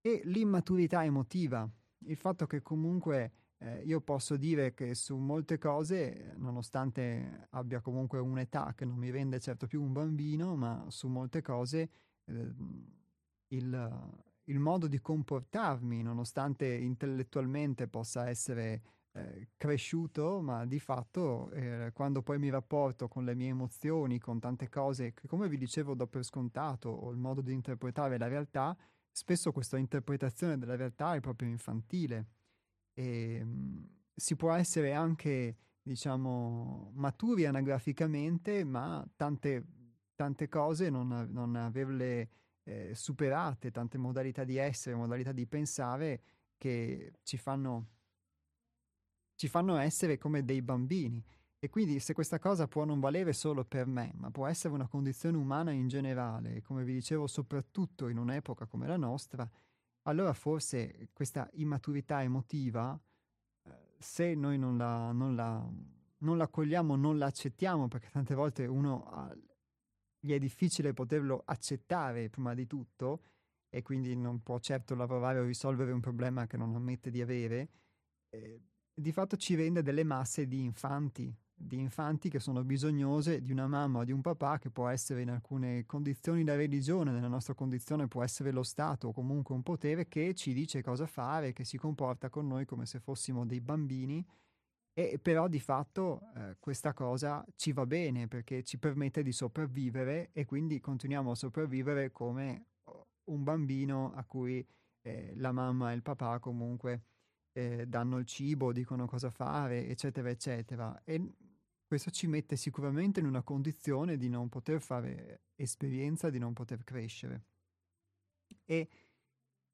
E 0.00 0.20
l'immaturità 0.24 1.04
emotiva, 1.04 1.68
il 2.06 2.16
fatto 2.16 2.46
che 2.46 2.62
comunque 2.62 3.32
eh, 3.60 3.82
io 3.84 4.00
posso 4.00 4.36
dire 4.36 4.72
che 4.72 4.94
su 4.94 5.16
molte 5.16 5.58
cose, 5.58 6.34
nonostante 6.36 7.48
abbia 7.50 7.80
comunque 7.80 8.20
un'età 8.20 8.72
che 8.76 8.84
non 8.84 8.96
mi 8.96 9.10
rende 9.10 9.40
certo 9.40 9.66
più 9.66 9.82
un 9.82 9.92
bambino, 9.92 10.54
ma 10.54 10.84
su 10.88 11.08
molte 11.08 11.42
cose 11.42 11.90
eh, 12.24 12.54
il, 13.48 14.10
il, 14.44 14.58
modo 14.60 14.86
di 14.86 15.00
comportarmi, 15.00 16.02
nonostante 16.02 16.66
intellettualmente 16.72 17.88
possa 17.88 18.28
essere 18.28 18.82
eh, 19.12 19.48
cresciuto, 19.56 20.40
ma 20.40 20.64
di 20.64 20.78
fatto 20.78 21.50
eh, 21.50 21.90
quando 21.92 22.22
poi 22.22 22.38
mi 22.38 22.50
rapporto 22.50 23.08
con 23.08 23.24
le 23.24 23.34
mie 23.34 23.48
emozioni, 23.48 24.20
con 24.20 24.38
tante 24.38 24.68
cose 24.68 25.14
che 25.14 25.26
come 25.26 25.48
vi 25.48 25.56
dicevo 25.56 25.94
do 25.94 26.06
per 26.06 26.22
scontato, 26.22 26.90
o 26.90 27.10
il 27.10 27.18
modo 27.18 27.40
di 27.40 27.52
interpretare 27.52 28.18
la 28.18 28.28
realtà, 28.28 28.76
spesso 29.10 29.50
questa 29.50 29.78
interpretazione 29.78 30.56
della 30.58 30.76
realtà 30.76 31.16
è 31.16 31.20
proprio 31.20 31.48
infantile 31.48 32.26
e, 32.98 33.36
ehm, 33.36 33.88
si 34.12 34.34
può 34.34 34.52
essere 34.52 34.92
anche, 34.92 35.56
diciamo, 35.80 36.90
maturi 36.94 37.46
anagraficamente, 37.46 38.64
ma 38.64 39.06
tante, 39.14 39.64
tante 40.16 40.48
cose 40.48 40.90
non, 40.90 41.28
non 41.30 41.54
averle 41.54 42.30
eh, 42.64 42.94
superate, 42.94 43.70
tante 43.70 43.98
modalità 43.98 44.42
di 44.42 44.56
essere, 44.56 44.96
modalità 44.96 45.30
di 45.30 45.46
pensare 45.46 46.22
che 46.56 47.12
ci 47.22 47.36
fanno, 47.36 47.86
ci 49.36 49.46
fanno 49.46 49.76
essere 49.76 50.18
come 50.18 50.44
dei 50.44 50.60
bambini. 50.60 51.24
E 51.60 51.70
quindi 51.70 52.00
se 52.00 52.14
questa 52.14 52.40
cosa 52.40 52.66
può 52.66 52.84
non 52.84 52.98
valere 52.98 53.32
solo 53.32 53.64
per 53.64 53.86
me, 53.86 54.10
ma 54.14 54.30
può 54.32 54.46
essere 54.46 54.74
una 54.74 54.88
condizione 54.88 55.36
umana 55.36 55.70
in 55.70 55.86
generale, 55.86 56.62
come 56.62 56.82
vi 56.82 56.94
dicevo, 56.94 57.28
soprattutto 57.28 58.08
in 58.08 58.18
un'epoca 58.18 58.66
come 58.66 58.88
la 58.88 58.96
nostra, 58.96 59.48
allora 60.08 60.32
forse 60.32 61.10
questa 61.12 61.48
immaturità 61.54 62.22
emotiva, 62.22 62.98
eh, 63.64 63.70
se 63.98 64.34
noi 64.34 64.58
non 64.58 64.76
la, 64.76 65.12
non, 65.12 65.34
la, 65.34 65.66
non 66.18 66.36
la 66.36 66.48
cogliamo, 66.48 66.96
non 66.96 67.18
la 67.18 67.26
accettiamo, 67.26 67.88
perché 67.88 68.08
tante 68.10 68.34
volte 68.34 68.66
uno 68.66 69.04
ha, 69.04 69.36
gli 70.18 70.32
è 70.32 70.38
difficile 70.38 70.94
poterlo 70.94 71.42
accettare 71.44 72.30
prima 72.30 72.54
di 72.54 72.66
tutto, 72.66 73.22
e 73.70 73.82
quindi 73.82 74.16
non 74.16 74.42
può 74.42 74.58
certo 74.60 74.94
lavorare 74.94 75.40
o 75.40 75.44
risolvere 75.44 75.92
un 75.92 76.00
problema 76.00 76.46
che 76.46 76.56
non 76.56 76.74
ammette 76.74 77.10
di 77.10 77.20
avere, 77.20 77.68
eh, 78.30 78.62
di 78.94 79.12
fatto 79.12 79.36
ci 79.36 79.54
rende 79.54 79.82
delle 79.82 80.04
masse 80.04 80.46
di 80.46 80.64
infanti, 80.64 81.34
di 81.60 81.78
infanti 81.78 82.30
che 82.30 82.38
sono 82.38 82.62
bisognose 82.62 83.42
di 83.42 83.50
una 83.50 83.66
mamma 83.66 84.00
o 84.00 84.04
di 84.04 84.12
un 84.12 84.20
papà 84.20 84.58
che 84.58 84.70
può 84.70 84.88
essere 84.88 85.22
in 85.22 85.30
alcune 85.30 85.84
condizioni 85.86 86.44
la 86.44 86.54
religione, 86.54 87.10
nella 87.10 87.28
nostra 87.28 87.54
condizione 87.54 88.06
può 88.06 88.22
essere 88.22 88.52
lo 88.52 88.62
Stato 88.62 89.08
o 89.08 89.12
comunque 89.12 89.54
un 89.54 89.62
potere 89.62 90.06
che 90.06 90.34
ci 90.34 90.52
dice 90.52 90.82
cosa 90.82 91.06
fare, 91.06 91.52
che 91.52 91.64
si 91.64 91.76
comporta 91.76 92.30
con 92.30 92.46
noi 92.46 92.64
come 92.64 92.86
se 92.86 93.00
fossimo 93.00 93.44
dei 93.44 93.60
bambini 93.60 94.24
e 94.92 95.18
però 95.20 95.48
di 95.48 95.60
fatto 95.60 96.22
eh, 96.34 96.56
questa 96.58 96.92
cosa 96.92 97.44
ci 97.56 97.72
va 97.72 97.86
bene 97.86 98.28
perché 98.28 98.62
ci 98.62 98.78
permette 98.78 99.22
di 99.22 99.32
sopravvivere 99.32 100.30
e 100.32 100.44
quindi 100.44 100.80
continuiamo 100.80 101.32
a 101.32 101.34
sopravvivere 101.34 102.10
come 102.12 102.66
un 103.24 103.42
bambino 103.42 104.12
a 104.14 104.24
cui 104.24 104.66
eh, 105.02 105.32
la 105.36 105.52
mamma 105.52 105.92
e 105.92 105.94
il 105.94 106.02
papà 106.02 106.38
comunque 106.38 107.02
eh, 107.52 107.86
danno 107.86 108.18
il 108.18 108.26
cibo, 108.26 108.72
dicono 108.72 109.06
cosa 109.06 109.30
fare, 109.30 109.86
eccetera, 109.88 110.30
eccetera. 110.30 111.00
E 111.04 111.20
questo 111.88 112.10
ci 112.10 112.26
mette 112.26 112.54
sicuramente 112.54 113.18
in 113.18 113.26
una 113.26 113.42
condizione 113.42 114.18
di 114.18 114.28
non 114.28 114.50
poter 114.50 114.82
fare 114.82 115.44
esperienza, 115.54 116.28
di 116.28 116.38
non 116.38 116.52
poter 116.52 116.84
crescere. 116.84 117.44
E, 118.66 118.88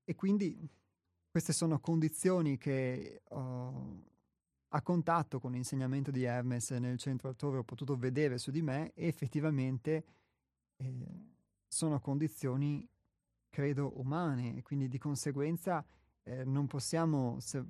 e 0.04 0.14
quindi 0.14 0.56
queste 1.28 1.52
sono 1.52 1.80
condizioni 1.80 2.56
che 2.56 3.22
ho, 3.30 4.04
a 4.68 4.82
contatto 4.82 5.40
con 5.40 5.50
l'insegnamento 5.50 6.12
di 6.12 6.22
Hermes 6.22 6.70
nel 6.70 6.98
centro 6.98 7.28
altrove 7.28 7.58
ho 7.58 7.64
potuto 7.64 7.96
vedere 7.96 8.38
su 8.38 8.52
di 8.52 8.62
me 8.62 8.92
e 8.94 9.08
effettivamente 9.08 10.04
eh, 10.76 11.32
sono 11.66 11.98
condizioni, 11.98 12.88
credo, 13.48 13.98
umane 13.98 14.56
e 14.56 14.62
quindi 14.62 14.86
di 14.86 14.98
conseguenza 14.98 15.84
eh, 16.22 16.44
non 16.44 16.68
possiamo, 16.68 17.40
se, 17.40 17.64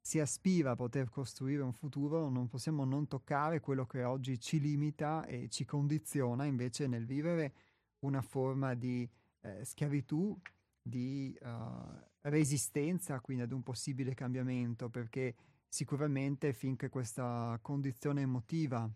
si 0.00 0.18
aspira 0.18 0.72
a 0.72 0.76
poter 0.76 1.10
costruire 1.10 1.62
un 1.62 1.72
futuro, 1.72 2.28
non 2.28 2.48
possiamo 2.48 2.84
non 2.84 3.06
toccare 3.06 3.60
quello 3.60 3.86
che 3.86 4.02
oggi 4.02 4.40
ci 4.40 4.58
limita 4.58 5.26
e 5.26 5.48
ci 5.48 5.64
condiziona 5.64 6.44
invece 6.46 6.86
nel 6.86 7.04
vivere 7.04 7.54
una 8.00 8.22
forma 8.22 8.74
di 8.74 9.08
eh, 9.42 9.64
schiavitù, 9.64 10.38
di 10.82 11.36
uh, 11.42 11.48
resistenza 12.22 13.20
quindi 13.20 13.42
ad 13.42 13.52
un 13.52 13.62
possibile 13.62 14.14
cambiamento, 14.14 14.88
perché 14.88 15.34
sicuramente 15.68 16.52
finché 16.54 16.88
questa 16.88 17.58
condizione 17.60 18.22
emotiva 18.22 18.90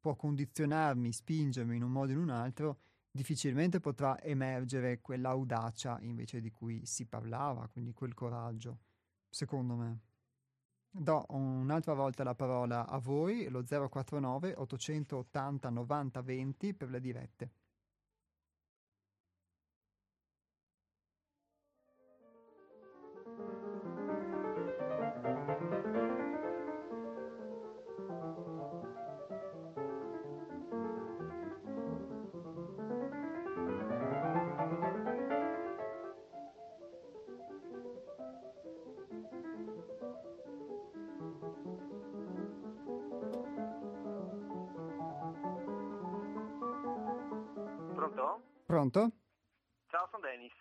può 0.00 0.14
condizionarmi, 0.14 1.10
spingermi 1.10 1.76
in 1.76 1.82
un 1.82 1.90
modo 1.90 2.12
o 2.12 2.14
in 2.14 2.20
un 2.20 2.30
altro, 2.30 2.80
difficilmente 3.10 3.80
potrà 3.80 4.20
emergere 4.22 5.00
quell'audacia 5.00 5.98
invece 6.02 6.40
di 6.40 6.50
cui 6.50 6.84
si 6.86 7.06
parlava, 7.06 7.66
quindi 7.68 7.92
quel 7.92 8.14
coraggio 8.14 8.78
secondo 9.28 9.74
me. 9.74 10.00
Do 10.90 11.26
un'altra 11.28 11.94
volta 11.94 12.24
la 12.24 12.34
parola 12.34 12.86
a 12.88 12.98
voi, 12.98 13.48
lo 13.48 13.62
049 13.62 14.54
880 14.56 15.70
90 15.70 16.22
20 16.22 16.74
per 16.74 16.90
le 16.90 17.00
dirette. 17.00 17.52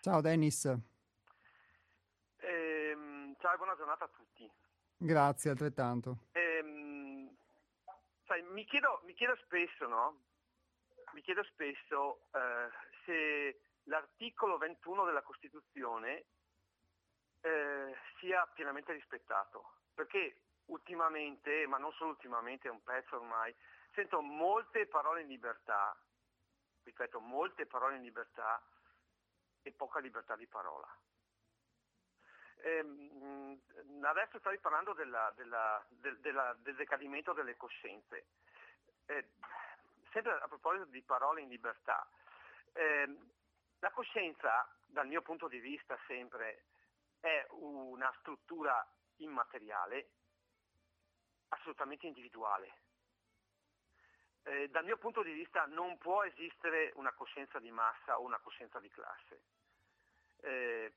Ciao 0.07 0.21
Dennis. 0.21 0.63
Ehm, 2.37 3.35
ciao 3.39 3.53
e 3.53 3.57
buona 3.57 3.75
giornata 3.75 4.05
a 4.05 4.07
tutti. 4.07 4.49
Grazie, 4.95 5.49
altrettanto. 5.49 6.27
Ehm, 6.31 7.35
sai, 8.25 8.41
mi, 8.43 8.63
chiedo, 8.63 9.01
mi, 9.03 9.13
chiedo, 9.15 9.35
spesso, 9.43 9.85
no? 9.85 10.21
Mi 11.11 11.19
chiedo 11.19 11.43
spesso 11.43 12.21
eh, 12.31 12.69
se 13.03 13.59
l'articolo 13.83 14.57
21 14.57 15.03
della 15.03 15.23
Costituzione 15.23 16.23
eh, 17.41 17.93
sia 18.21 18.49
pienamente 18.53 18.93
rispettato. 18.93 19.73
Perché 19.93 20.43
ultimamente, 20.67 21.67
ma 21.67 21.77
non 21.77 21.91
solo 21.91 22.11
ultimamente, 22.11 22.69
è 22.69 22.71
un 22.71 22.81
pezzo 22.81 23.17
ormai, 23.17 23.53
sento 23.93 24.21
molte 24.21 24.87
parole 24.87 25.23
in 25.23 25.27
libertà 25.27 25.93
ripeto, 26.87 27.19
molte 27.19 27.65
parole 27.65 27.97
in 27.97 28.03
libertà 28.03 28.61
e 29.67 29.73
poca 29.73 29.99
libertà 29.99 30.35
di 30.35 30.47
parola. 30.47 30.87
Ehm, 32.63 33.59
adesso 34.01 34.39
stavi 34.39 34.57
parlando 34.59 34.93
della, 34.93 35.31
della, 35.35 35.85
del, 35.89 36.17
della, 36.19 36.55
del, 36.59 36.75
decadimento 36.75 37.33
delle 37.33 37.55
coscienze. 37.57 38.27
Eh, 39.05 39.29
sempre 40.11 40.31
a 40.31 40.47
proposito 40.47 40.85
di 40.85 41.01
parole 41.03 41.41
in 41.41 41.49
libertà, 41.49 42.09
ehm, 42.73 43.31
la 43.79 43.91
coscienza, 43.91 44.67
dal 44.85 45.07
mio 45.07 45.21
punto 45.21 45.47
di 45.47 45.59
vista 45.59 45.97
sempre, 46.07 46.63
è 47.19 47.45
una 47.51 48.11
struttura 48.19 48.85
immateriale, 49.17 50.09
assolutamente 51.49 52.07
individuale 52.07 52.85
eh, 54.47 54.69
dal 54.69 54.85
mio 54.85 54.97
punto 54.97 55.21
di 55.23 55.33
vista 55.33 55.65
non 55.65 55.97
può 55.97 56.23
esistere 56.23 56.93
una 56.95 57.11
coscienza 57.11 57.59
di 57.59 57.69
massa 57.69 58.17
o 58.17 58.23
una 58.23 58.39
coscienza 58.39 58.79
di 58.79 58.89
classe. 58.89 59.41
Eh, 60.41 60.93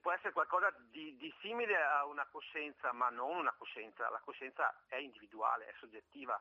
può 0.00 0.12
essere 0.12 0.32
qualcosa 0.32 0.74
di, 0.90 1.16
di, 1.16 1.32
simile 1.40 1.76
a 1.76 2.06
una 2.06 2.26
coscienza, 2.26 2.92
ma 2.92 3.10
non 3.10 3.36
una 3.36 3.52
coscienza. 3.52 4.08
La 4.10 4.20
coscienza 4.20 4.84
è 4.86 4.96
individuale, 4.96 5.66
è 5.66 5.74
soggettiva 5.78 6.40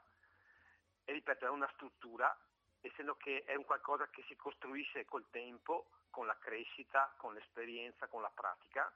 e 1.09 1.13
ripeto, 1.13 1.45
è 1.45 1.49
una 1.49 1.69
struttura, 1.73 2.37
essendo 2.81 3.15
che 3.15 3.43
è 3.45 3.55
un 3.55 3.63
qualcosa 3.63 4.09
che 4.09 4.23
si 4.27 4.35
costruisce 4.35 5.05
col 5.05 5.29
tempo, 5.29 5.87
con 6.09 6.25
la 6.25 6.37
crescita, 6.37 7.13
con 7.17 7.33
l'esperienza, 7.33 8.07
con 8.07 8.21
la 8.21 8.31
pratica 8.33 8.91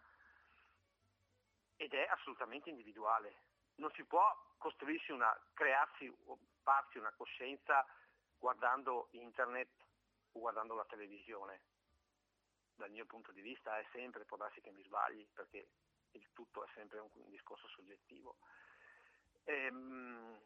ed 1.77 1.93
è 1.93 2.05
assolutamente 2.09 2.69
individuale. 2.69 3.43
Non 3.75 3.91
si 3.93 4.03
può 4.03 4.23
costruirsi 4.57 5.11
una, 5.11 5.35
crearsi 5.53 6.13
farsi 6.61 6.97
una 6.97 7.13
coscienza 7.15 7.85
guardando 8.37 9.07
internet 9.11 9.69
o 10.33 10.39
guardando 10.39 10.75
la 10.75 10.85
televisione. 10.85 11.61
Dal 12.81 12.89
mio 12.89 13.05
punto 13.05 13.31
di 13.31 13.41
vista 13.41 13.77
è 13.77 13.85
sempre, 13.91 14.25
può 14.25 14.37
darsi 14.37 14.59
che 14.59 14.71
mi 14.71 14.81
sbagli 14.81 15.27
perché 15.33 15.67
il 16.13 16.27
tutto 16.33 16.63
è 16.63 16.67
sempre 16.73 16.97
un, 16.97 17.09
un 17.13 17.29
discorso 17.29 17.67
soggettivo. 17.67 18.37
Ehm, 19.43 20.41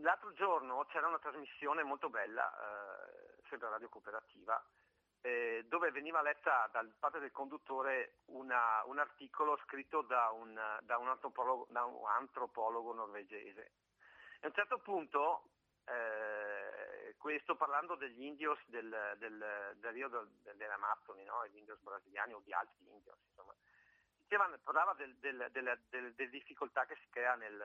l'altro 0.00 0.32
giorno 0.32 0.86
c'era 0.86 1.06
una 1.06 1.18
trasmissione 1.18 1.82
molto 1.82 2.08
bella, 2.08 2.50
eh, 2.50 3.42
sempre 3.50 3.68
Radio 3.68 3.90
Cooperativa, 3.90 4.64
eh, 5.20 5.66
dove 5.68 5.90
veniva 5.90 6.22
letta 6.22 6.66
dal 6.72 6.90
padre 6.98 7.20
del 7.20 7.30
conduttore 7.30 8.20
una, 8.28 8.82
un 8.86 8.98
articolo 8.98 9.58
scritto 9.64 10.00
da 10.00 10.30
un, 10.30 10.54
da 10.80 10.96
un, 10.96 11.14
da 11.68 11.84
un 11.84 12.06
antropologo 12.06 12.94
norvegese 12.94 13.72
a 14.40 14.46
un 14.46 14.54
certo 14.54 14.78
punto, 14.78 15.50
eh, 15.84 16.39
questo 17.20 17.54
parlando 17.54 17.96
degli 17.96 18.22
indios 18.22 18.58
del, 18.66 19.14
del, 19.18 19.76
del 19.76 19.92
Rio 19.92 20.08
del, 20.08 20.26
delle 20.42 20.72
Amazzoni, 20.72 21.22
no? 21.24 21.46
gli 21.48 21.58
indios 21.58 21.78
brasiliani 21.80 22.32
o 22.32 22.40
di 22.40 22.52
altri 22.52 22.82
indios, 22.88 23.18
insomma, 23.28 23.54
diceva, 24.16 24.50
parlava 24.64 24.94
del, 24.94 25.14
delle 25.16 26.28
difficoltà 26.30 26.86
che 26.86 26.96
si 26.96 27.08
crea 27.10 27.34
nel... 27.34 27.60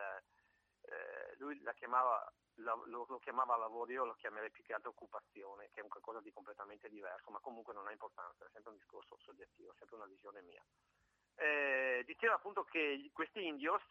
Eh, 0.81 1.35
lui 1.37 1.59
la 1.61 1.73
chiamava, 1.73 2.31
lo, 2.55 3.05
lo, 3.07 3.19
chiamava 3.19 3.55
lavoro, 3.55 3.91
io 3.91 4.03
lo 4.03 4.15
chiamerei 4.15 4.51
più 4.51 4.61
che 4.63 4.73
altro 4.73 4.89
occupazione, 4.89 5.69
che 5.71 5.79
è 5.79 5.87
qualcosa 5.87 6.19
di 6.19 6.33
completamente 6.33 6.89
diverso, 6.89 7.31
ma 7.31 7.39
comunque 7.39 7.73
non 7.73 7.87
ha 7.87 7.91
importanza, 7.91 8.45
è 8.45 8.49
sempre 8.51 8.71
un 8.71 8.77
discorso 8.77 9.17
soggettivo, 9.21 9.71
è 9.71 9.75
sempre 9.77 9.95
una 9.95 10.05
visione 10.05 10.41
mia. 10.41 10.63
Eh, 11.37 12.03
diceva 12.05 12.35
appunto 12.35 12.65
che 12.65 13.09
questi 13.13 13.45
indios 13.45 13.81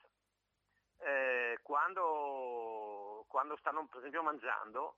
eh, 0.98 1.58
quando, 1.62 3.24
quando, 3.28 3.56
stanno 3.56 3.86
per 3.86 3.98
esempio 3.98 4.22
mangiando 4.22 4.96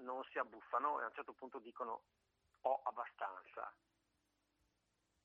non 0.00 0.22
si 0.24 0.38
abbuffano 0.38 1.00
e 1.00 1.04
a 1.04 1.06
un 1.06 1.14
certo 1.14 1.32
punto 1.32 1.58
dicono 1.58 2.02
ho 2.62 2.80
abbastanza. 2.84 3.72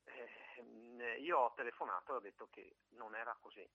Eh, 0.05 1.19
io 1.19 1.38
ho 1.38 1.53
telefonato 1.53 2.13
e 2.13 2.15
ho 2.15 2.19
detto 2.19 2.47
che 2.51 2.76
non 2.91 3.15
era 3.15 3.36
così. 3.39 3.67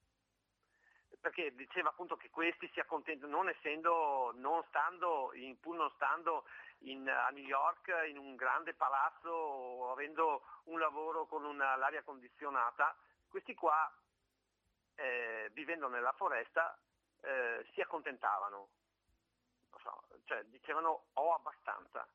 Perché 1.21 1.55
diceva 1.55 1.91
appunto 1.91 2.17
che 2.17 2.31
questi 2.31 2.71
si 2.73 2.81
accontentano, 2.81 3.37
non 3.37 3.49
essendo, 3.49 4.33
non 4.37 4.65
stando, 4.69 5.35
in, 5.35 5.59
pur 5.59 5.77
non 5.77 5.91
stando 5.97 6.45
in, 6.79 7.07
a 7.09 7.29
New 7.31 7.45
York 7.45 7.93
in 8.09 8.17
un 8.17 8.37
grande 8.37 8.73
palazzo 8.75 9.29
o 9.29 9.93
avendo 9.93 10.43
un 10.65 10.79
lavoro 10.79 11.27
con 11.27 11.45
una, 11.45 11.77
l'aria 11.77 12.03
condizionata, 12.03 12.97
questi 13.29 13.55
qua 13.55 13.93
eh, 14.95 15.51
vivendo 15.53 15.89
nella 15.89 16.13
foresta, 16.13 16.79
eh, 17.23 17.67
si 17.73 17.81
accontentavano, 17.81 18.69
so, 19.83 20.05
cioè 20.25 20.45
dicevano 20.45 21.07
ho 21.15 21.35
abbastanza. 21.35 22.07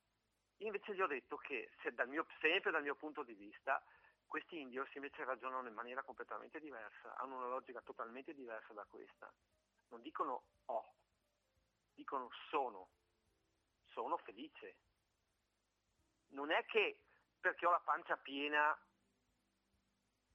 Invece 0.60 0.96
gli 0.96 1.02
ho 1.02 1.08
detto 1.08 1.38
che 1.38 1.72
dal 1.94 2.08
mio, 2.08 2.26
sempre 2.40 2.72
dal 2.72 2.82
mio 2.82 2.96
punto 2.96 3.24
di 3.24 3.34
vista 3.34 3.84
questi 4.26 4.60
indios 4.60 4.94
invece 4.96 5.24
ragionano 5.24 5.68
in 5.68 5.74
maniera 5.74 6.02
completamente 6.04 6.60
diversa, 6.60 7.16
hanno 7.18 7.38
una 7.38 7.48
logica 7.48 7.82
totalmente 7.82 8.34
diversa 8.34 8.74
da 8.74 8.86
questa. 8.86 9.32
Non 9.90 10.02
dicono 10.02 10.44
ho, 10.66 10.94
dicono 11.94 12.30
sono, 12.50 12.90
sono 13.92 14.18
felice. 14.18 14.78
Non 16.30 16.52
è 16.52 16.66
che 16.66 17.00
perché 17.40 17.66
ho 17.66 17.72
la 17.72 17.80
pancia 17.80 18.18
piena 18.18 18.78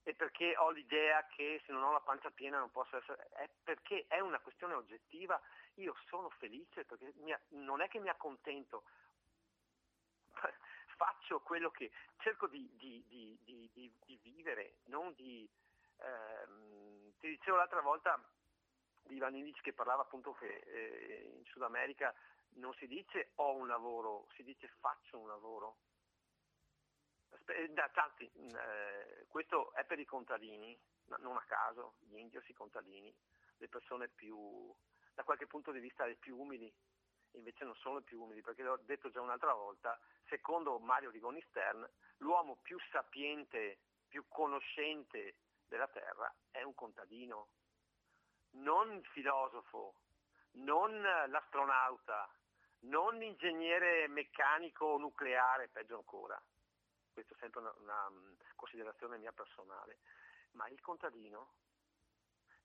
e 0.03 0.15
perché 0.15 0.55
ho 0.57 0.71
l'idea 0.71 1.25
che 1.27 1.61
se 1.65 1.71
non 1.71 1.83
ho 1.83 1.91
la 1.91 2.01
pancia 2.01 2.31
piena 2.31 2.57
non 2.57 2.71
posso 2.71 2.97
essere, 2.97 3.29
è 3.33 3.49
perché 3.63 4.05
è 4.07 4.19
una 4.19 4.39
questione 4.39 4.73
oggettiva, 4.73 5.39
io 5.75 5.95
sono 6.07 6.29
felice 6.29 6.85
perché 6.85 7.13
mi, 7.17 7.35
non 7.49 7.81
è 7.81 7.87
che 7.87 7.99
mi 7.99 8.09
accontento, 8.09 8.83
faccio 10.95 11.39
quello 11.41 11.71
che 11.71 11.91
cerco 12.19 12.47
di, 12.47 12.69
di, 12.75 13.03
di, 13.43 13.93
di 14.05 14.19
vivere, 14.21 14.75
non 14.85 15.13
di... 15.13 15.49
Ehm, 15.97 17.13
ti 17.19 17.27
dicevo 17.29 17.57
l'altra 17.57 17.81
volta 17.81 18.19
di 19.03 19.15
Ivan 19.15 19.35
Illich 19.35 19.61
che 19.61 19.73
parlava 19.73 20.01
appunto 20.03 20.33
che 20.33 20.47
eh, 20.47 21.33
in 21.37 21.45
Sud 21.45 21.61
America 21.61 22.13
non 22.55 22.73
si 22.75 22.87
dice 22.87 23.31
ho 23.35 23.53
un 23.53 23.67
lavoro, 23.67 24.27
si 24.35 24.43
dice 24.43 24.67
faccio 24.79 25.17
un 25.17 25.27
lavoro. 25.27 25.77
Tanti, 27.93 28.31
eh, 28.33 29.25
questo 29.27 29.73
è 29.73 29.83
per 29.83 29.99
i 29.99 30.05
contadini, 30.05 30.79
non 31.19 31.35
a 31.35 31.43
caso, 31.45 31.95
gli 31.99 32.15
indios, 32.15 32.47
i 32.47 32.53
contadini, 32.53 33.13
le 33.57 33.67
persone 33.67 34.07
più, 34.07 34.73
da 35.13 35.23
qualche 35.23 35.47
punto 35.47 35.71
di 35.71 35.79
vista 35.79 36.05
le 36.05 36.15
più 36.15 36.37
umili, 36.37 36.71
invece 37.31 37.63
non 37.63 37.75
sono 37.75 37.97
le 37.97 38.03
più 38.03 38.21
umili, 38.21 38.41
perché 38.41 38.63
l'ho 38.63 38.79
detto 38.83 39.09
già 39.09 39.21
un'altra 39.21 39.53
volta, 39.53 39.99
secondo 40.27 40.79
Mario 40.79 41.09
Rigoni 41.09 41.41
Stern, 41.49 41.87
l'uomo 42.17 42.57
più 42.61 42.77
sapiente, 42.91 43.79
più 44.07 44.25
conoscente 44.27 45.35
della 45.67 45.87
terra 45.87 46.33
è 46.51 46.61
un 46.63 46.75
contadino, 46.75 47.47
non 48.51 48.91
il 48.91 49.05
filosofo, 49.07 49.95
non 50.53 51.01
l'astronauta, 51.01 52.29
non 52.81 53.17
l'ingegnere 53.17 54.07
meccanico 54.07 54.97
nucleare, 54.97 55.69
peggio 55.69 55.95
ancora. 55.95 56.41
Questa 57.13 57.35
è 57.35 57.37
sempre 57.39 57.61
una, 57.61 57.73
una 57.77 58.11
considerazione 58.55 59.17
mia 59.17 59.31
personale, 59.31 59.99
ma 60.51 60.67
il 60.67 60.81
contadino 60.81 61.53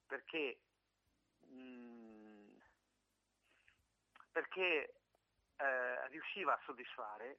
perché, 0.07 0.61
mh, 1.41 2.06
perché 4.37 4.93
eh, 5.57 6.09
riusciva 6.09 6.53
a 6.53 6.61
soddisfare 6.67 7.39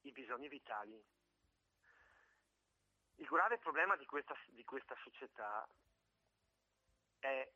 i 0.00 0.10
bisogni 0.10 0.48
vitali. 0.48 1.00
Il 3.14 3.26
grave 3.26 3.58
problema 3.58 3.94
di 3.94 4.04
questa, 4.04 4.34
di 4.48 4.64
questa 4.64 4.96
società 5.04 5.64
è, 7.20 7.48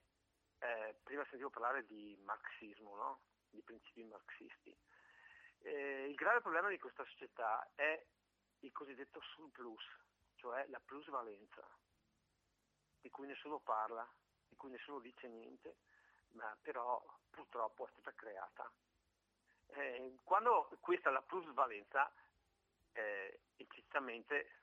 eh, 0.60 0.94
prima 1.02 1.24
sentivo 1.24 1.50
parlare 1.50 1.86
di 1.86 2.16
marxismo, 2.22 2.94
no? 2.94 3.20
di 3.50 3.62
principi 3.62 4.04
marxisti. 4.04 4.72
Eh, 5.62 6.06
il 6.08 6.14
grave 6.14 6.40
problema 6.40 6.68
di 6.68 6.78
questa 6.78 7.04
società 7.04 7.68
è 7.74 8.00
il 8.60 8.70
cosiddetto 8.70 9.20
surplus, 9.22 9.82
cioè 10.36 10.64
la 10.68 10.78
plusvalenza, 10.78 11.68
di 13.00 13.10
cui 13.10 13.26
nessuno 13.26 13.58
parla, 13.58 14.08
di 14.46 14.54
cui 14.54 14.70
nessuno 14.70 15.00
dice 15.00 15.26
niente, 15.26 15.78
ma 16.32 16.56
però 16.62 17.02
purtroppo 17.30 17.86
è 17.86 17.90
stata 17.92 18.12
creata. 18.14 18.70
Eh, 19.66 20.18
quando 20.24 20.68
questa 20.80 21.10
è 21.10 21.12
la 21.12 21.22
plusvalenza, 21.22 22.10
eh, 22.92 23.40
implicitamente 23.56 24.62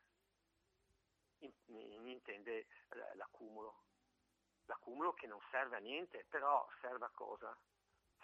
in, 1.39 1.51
in 1.68 2.07
intende 2.07 2.68
l'accumulo. 3.13 3.84
L'accumulo 4.66 5.13
che 5.13 5.28
non 5.28 5.39
serve 5.51 5.76
a 5.76 5.80
niente, 5.80 6.26
però 6.30 6.68
serve 6.82 7.05
a 7.05 7.11
cosa? 7.13 7.55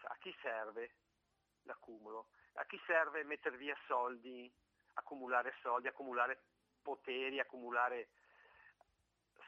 A 0.04 0.18
chi 0.18 0.36
serve 0.42 0.96
l'accumulo? 1.64 2.30
a 2.54 2.66
chi 2.66 2.80
serve 2.86 3.24
mettere 3.24 3.58
via 3.58 3.78
soldi, 3.88 4.52
accumulare 4.94 5.54
soldi, 5.62 5.88
accumulare 5.88 6.44
poteri, 6.82 7.40
accumulare... 7.40 8.10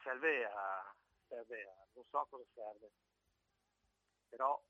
serve 0.02 0.44
a... 0.46 0.94
serve 1.28 1.62
a... 1.62 1.86
non 1.94 2.04
so 2.08 2.18
a 2.18 2.26
cosa 2.28 2.44
serve, 2.54 2.90
però, 4.34 4.60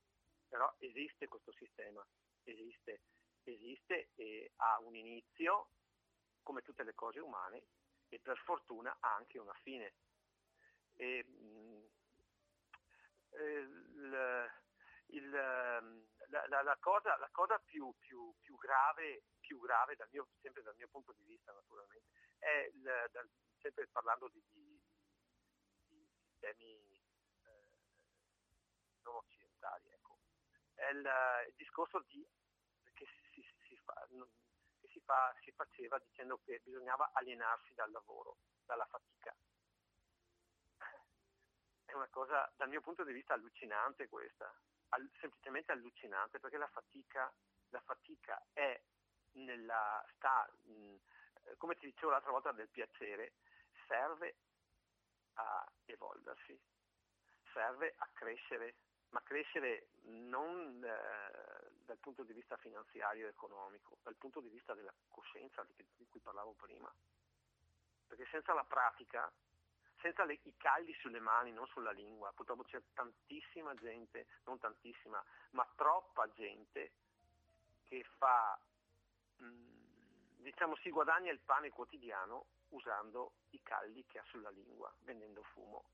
però 0.47 0.75
esiste 0.79 1.27
questo 1.27 1.51
sistema, 1.53 2.07
esiste, 2.43 3.01
esiste 3.45 4.11
e 4.15 4.53
ha 4.57 4.79
un 4.81 4.95
inizio, 4.95 5.71
come 6.43 6.61
tutte 6.61 6.83
le 6.83 6.93
cose 6.95 7.21
umane, 7.21 7.65
e 8.11 8.21
per 8.21 8.37
fortuna 8.45 8.95
ha 9.01 9.15
anche 9.15 9.39
una 9.39 9.55
fine. 9.63 9.95
E, 10.97 11.25
mh, 11.25 11.47
mm, 11.47 11.85
il, 13.41 14.51
il, 15.07 15.35
ehm, 15.35 16.07
la, 16.29 16.47
la, 16.49 16.63
la, 16.63 16.77
cosa, 16.79 17.17
la 17.17 17.31
cosa 17.33 17.59
più, 17.59 17.95
più, 17.99 18.35
più, 18.41 18.57
grave, 18.59 19.25
più 19.41 19.59
grave 19.61 19.97
dal 19.97 20.09
mio, 20.13 20.29
sempre 20.43 20.63
dal 20.63 20.77
mio 20.77 20.89
punto 20.89 21.15
di 21.15 21.25
vista 21.25 21.53
naturalmente, 21.53 22.11
è 22.39 22.71
il, 22.71 23.09
dal, 23.11 23.31
sempre 23.61 23.87
parlando 23.89 24.29
di, 24.29 24.45
di, 24.53 24.79
di 25.87 26.07
sistemi 26.27 27.01
eh, 27.45 27.65
non 29.05 29.17
occidentali, 29.17 29.44
ecco, 29.93 30.19
è 30.75 30.91
il, 30.91 31.09
il 31.49 31.55
discorso 31.57 32.05
di, 32.09 32.27
che, 32.93 33.07
si, 33.33 33.45
si, 33.67 33.77
fa, 33.85 34.07
che 34.81 34.89
si, 34.89 35.01
fa, 35.01 35.35
si 35.43 35.53
faceva 35.53 35.99
dicendo 35.99 36.39
che 36.45 36.61
bisognava 36.63 37.11
alienarsi 37.15 37.75
dal 37.75 37.91
lavoro, 37.91 38.39
dalla 38.65 38.87
fatica. 38.87 39.35
È 41.85 41.93
una 41.93 42.09
cosa 42.09 42.51
dal 42.57 42.69
mio 42.69 42.81
punto 42.81 43.05
di 43.05 43.13
vista 43.13 43.35
allucinante 43.35 44.09
questa, 44.09 44.53
all- 44.91 45.11
semplicemente 45.21 45.73
allucinante 45.73 46.41
perché 46.41 46.57
la 46.57 46.69
fatica, 46.69 47.33
la 47.69 47.81
fatica 47.81 48.45
è 48.53 48.81
nella, 49.33 50.05
sta, 50.15 50.49
come 51.57 51.77
ti 51.77 51.87
dicevo 51.87 52.11
l'altra 52.11 52.31
volta 52.31 52.53
del 52.53 52.69
piacere, 52.69 53.35
serve 53.87 54.37
a 55.35 55.73
evolversi, 55.87 56.59
serve 57.53 57.95
a 57.97 58.09
crescere, 58.13 58.77
ma 59.15 59.23
crescere 59.23 59.87
non 60.07 60.83
eh, 60.85 61.71
dal 61.85 61.99
punto 61.99 62.25
di 62.25 62.33
vista 62.33 62.57
finanziario 62.57 63.27
e 63.27 63.31
economico, 63.31 63.99
dal 64.03 64.17
punto 64.17 64.41
di 64.41 64.49
vista 64.49 64.75
della 64.75 64.93
coscienza 65.09 65.65
di, 65.77 65.87
di 65.97 66.07
cui 66.09 66.19
parlavo 66.19 66.53
prima. 66.55 66.93
Perché 68.09 68.27
senza 68.31 68.53
la 68.53 68.65
pratica 68.65 69.31
senza 70.01 70.25
le, 70.25 70.39
i 70.43 70.55
calli 70.59 70.93
sulle 70.95 71.21
mani, 71.21 71.53
non 71.53 71.67
sulla 71.69 71.93
lingua. 71.93 72.33
Purtroppo 72.33 72.65
c'è 72.65 72.83
tantissima 72.93 73.73
gente, 73.77 74.27
non 74.45 74.59
tantissima, 74.59 75.25
ma 75.51 75.67
troppa 75.77 76.29
gente 76.33 76.91
che 77.85 78.05
fa, 78.19 78.59
mh, 79.37 79.47
mm, 79.47 80.43
diciamo, 80.43 80.77
si 80.77 80.91
guadagna 80.91 81.31
il 81.31 81.39
pane 81.39 81.71
quotidiano 81.71 82.47
usando 82.71 83.33
i 83.51 83.63
calli 83.63 84.05
che 84.07 84.19
ha 84.19 84.25
sulla 84.27 84.51
lingua, 84.51 84.93
vendendo 85.05 85.43
fumo. 85.43 85.85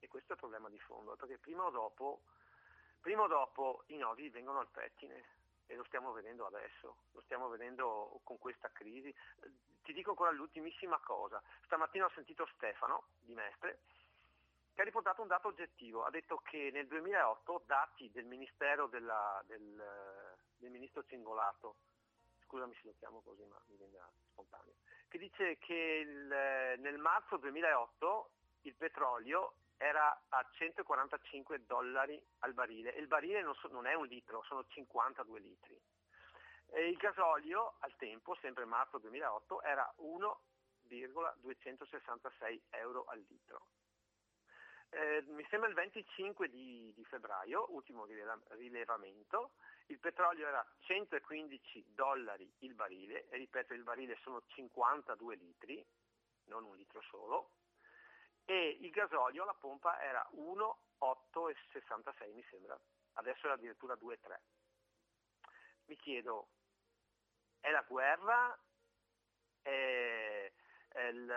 E 0.00 0.08
questo 0.08 0.32
è 0.32 0.34
il 0.34 0.40
problema 0.40 0.68
di 0.68 0.80
fondo, 0.80 1.16
perché 1.16 1.38
prima 1.38 1.64
o 1.64 1.70
dopo, 1.70 2.22
prima 3.06 3.22
o 3.22 3.28
dopo 3.28 3.84
i 3.86 3.96
nodi 3.98 4.28
vengono 4.30 4.58
al 4.58 4.66
pettine 4.66 5.22
e 5.68 5.76
lo 5.76 5.84
stiamo 5.84 6.10
vedendo 6.10 6.44
adesso, 6.44 6.96
lo 7.12 7.20
stiamo 7.20 7.46
vedendo 7.46 8.18
con 8.24 8.36
questa 8.36 8.68
crisi. 8.72 9.14
Ti 9.84 9.92
dico 9.92 10.10
ancora 10.10 10.32
l'ultimissima 10.32 10.98
cosa, 10.98 11.40
stamattina 11.66 12.06
ho 12.06 12.10
sentito 12.16 12.48
Stefano 12.56 13.04
di 13.20 13.32
Mestre 13.32 13.78
che 14.74 14.80
ha 14.80 14.84
riportato 14.84 15.22
un 15.22 15.28
dato 15.28 15.46
oggettivo, 15.46 16.02
ha 16.02 16.10
detto 16.10 16.38
che 16.38 16.70
nel 16.72 16.88
2008 16.88 17.62
dati 17.64 18.10
del 18.10 18.24
Ministero 18.24 18.88
della, 18.88 19.40
del, 19.46 20.36
del 20.56 20.70
Ministro 20.72 21.04
Cingolato, 21.04 21.76
scusami 22.42 22.74
se 22.74 22.88
lo 22.88 22.94
chiamo 22.98 23.20
così 23.20 23.44
ma 23.44 23.56
mi 23.68 23.76
viene 23.76 24.00
spontaneo, 24.32 24.74
che 25.06 25.18
dice 25.18 25.58
che 25.58 26.02
il, 26.04 26.26
nel 26.80 26.98
marzo 26.98 27.36
2008 27.36 28.30
il 28.62 28.74
petrolio 28.74 29.54
era 29.78 30.22
a 30.28 30.46
145 30.52 31.64
dollari 31.66 32.22
al 32.40 32.52
barile 32.54 32.94
e 32.94 33.00
il 33.00 33.06
barile 33.06 33.42
non, 33.42 33.54
so, 33.54 33.68
non 33.68 33.86
è 33.86 33.94
un 33.94 34.06
litro, 34.06 34.42
sono 34.44 34.64
52 34.66 35.40
litri. 35.40 35.80
E 36.68 36.88
il 36.88 36.96
gasolio 36.96 37.76
al 37.80 37.94
tempo, 37.96 38.34
sempre 38.40 38.64
marzo 38.64 38.98
2008, 38.98 39.62
era 39.62 39.92
1,266 39.98 42.62
euro 42.70 43.04
al 43.04 43.24
litro. 43.28 43.66
Eh, 44.90 45.24
mi 45.28 45.44
sembra 45.50 45.68
il 45.68 45.74
25 45.74 46.48
di, 46.48 46.92
di 46.94 47.04
febbraio, 47.04 47.66
ultimo 47.74 48.06
rilevamento, 48.50 49.50
il 49.86 49.98
petrolio 49.98 50.46
era 50.46 50.64
115 50.80 51.92
dollari 51.94 52.50
il 52.60 52.74
barile, 52.74 53.28
e 53.28 53.36
ripeto 53.36 53.74
il 53.74 53.82
barile 53.82 54.16
sono 54.22 54.42
52 54.46 55.34
litri, 55.36 55.84
non 56.44 56.64
un 56.64 56.76
litro 56.76 57.02
solo, 57.02 57.50
e 58.46 58.78
il 58.80 58.90
gasolio 58.90 59.42
alla 59.42 59.54
pompa 59.54 60.00
era 60.00 60.26
1,866 60.32 62.32
mi 62.32 62.44
sembra, 62.48 62.78
adesso 63.14 63.48
è 63.48 63.50
addirittura 63.50 63.94
2,3. 63.94 64.38
Mi 65.86 65.96
chiedo, 65.96 66.48
è 67.60 67.70
la 67.70 67.82
guerra? 67.82 68.56
È, 69.62 70.52
è, 70.88 71.06
il, 71.08 71.28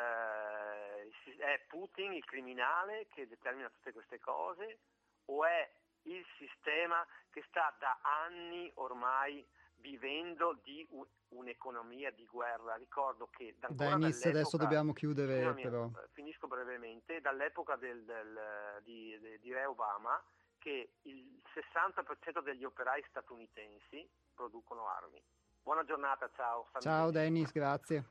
è 1.40 1.66
Putin 1.68 2.14
il 2.14 2.24
criminale 2.26 3.08
che 3.08 3.28
determina 3.28 3.70
tutte 3.70 3.92
queste 3.92 4.20
cose? 4.20 4.80
O 5.26 5.46
è 5.46 5.70
il 6.04 6.24
sistema 6.38 7.06
che 7.32 7.44
sta 7.48 7.76
da 7.80 8.00
anni 8.02 8.72
ormai 8.76 9.44
vivendo 9.82 10.60
di 10.64 10.88
un'economia 11.30 12.12
di 12.12 12.26
guerra. 12.26 12.76
Ricordo 12.76 13.30
che 13.32 13.56
da 13.60 13.68
Dennis, 13.70 14.26
adesso 14.26 14.58
dobbiamo 14.58 14.94
chiudere 14.94 15.54
però. 15.54 15.86
Eh, 15.86 16.08
finisco 16.14 16.48
brevemente, 16.48 17.22
dall'epoca 17.22 17.76
del, 17.76 18.04
del, 18.04 18.40
di, 18.84 19.18
di 19.40 19.54
Re 19.54 19.66
Obama 19.66 20.22
che 20.58 20.96
il 21.04 21.42
60% 21.54 22.44
degli 22.44 22.64
operai 22.64 23.04
statunitensi 23.10 24.08
producono 24.34 24.88
armi. 24.88 25.22
Buona 25.64 25.84
giornata, 25.84 26.30
ciao. 26.36 26.68
Ciao 26.80 27.12
Dennis, 27.12 27.52
grazie. 27.52 28.06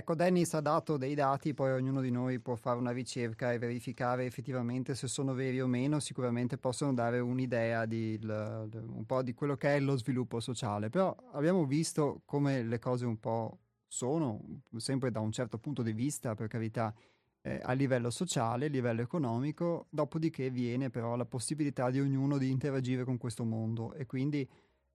Ecco, 0.00 0.14
Dennis 0.14 0.54
ha 0.54 0.62
dato 0.62 0.96
dei 0.96 1.14
dati, 1.14 1.52
poi 1.52 1.72
ognuno 1.72 2.00
di 2.00 2.10
noi 2.10 2.38
può 2.38 2.54
fare 2.54 2.78
una 2.78 2.90
ricerca 2.90 3.52
e 3.52 3.58
verificare 3.58 4.24
effettivamente 4.24 4.94
se 4.94 5.06
sono 5.08 5.34
veri 5.34 5.60
o 5.60 5.66
meno, 5.66 6.00
sicuramente 6.00 6.56
possono 6.56 6.94
dare 6.94 7.18
un'idea 7.18 7.84
di 7.84 8.18
un 8.22 9.04
po' 9.04 9.22
di 9.22 9.34
quello 9.34 9.58
che 9.58 9.76
è 9.76 9.78
lo 9.78 9.98
sviluppo 9.98 10.40
sociale, 10.40 10.88
però 10.88 11.14
abbiamo 11.32 11.66
visto 11.66 12.22
come 12.24 12.62
le 12.62 12.78
cose 12.78 13.04
un 13.04 13.20
po' 13.20 13.58
sono, 13.86 14.40
sempre 14.78 15.10
da 15.10 15.20
un 15.20 15.32
certo 15.32 15.58
punto 15.58 15.82
di 15.82 15.92
vista, 15.92 16.34
per 16.34 16.48
carità, 16.48 16.94
eh, 17.42 17.60
a 17.62 17.72
livello 17.72 18.08
sociale, 18.08 18.66
a 18.66 18.68
livello 18.70 19.02
economico, 19.02 19.86
dopodiché 19.90 20.48
viene 20.48 20.88
però 20.88 21.14
la 21.14 21.26
possibilità 21.26 21.90
di 21.90 22.00
ognuno 22.00 22.38
di 22.38 22.48
interagire 22.48 23.04
con 23.04 23.18
questo 23.18 23.44
mondo. 23.44 23.92
E 23.92 24.06
quindi 24.06 24.48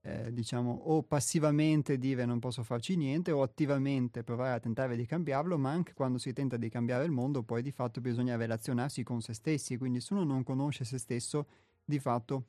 eh, 0.06 0.32
diciamo, 0.32 0.70
o 0.84 1.02
passivamente 1.02 1.98
dire 1.98 2.24
non 2.24 2.38
posso 2.38 2.62
farci 2.62 2.96
niente 2.96 3.32
o 3.32 3.42
attivamente 3.42 4.22
provare 4.22 4.54
a 4.54 4.60
tentare 4.60 4.94
di 4.94 5.04
cambiarlo, 5.04 5.58
ma 5.58 5.70
anche 5.70 5.94
quando 5.94 6.18
si 6.18 6.32
tenta 6.32 6.56
di 6.56 6.68
cambiare 6.68 7.04
il 7.04 7.10
mondo 7.10 7.42
poi 7.42 7.60
di 7.60 7.72
fatto 7.72 8.00
bisogna 8.00 8.36
relazionarsi 8.36 9.02
con 9.02 9.20
se 9.20 9.34
stessi, 9.34 9.76
quindi 9.76 10.00
se 10.00 10.14
uno 10.14 10.22
non 10.22 10.44
conosce 10.44 10.84
se 10.84 10.98
stesso, 10.98 11.46
di 11.84 11.98
fatto 11.98 12.44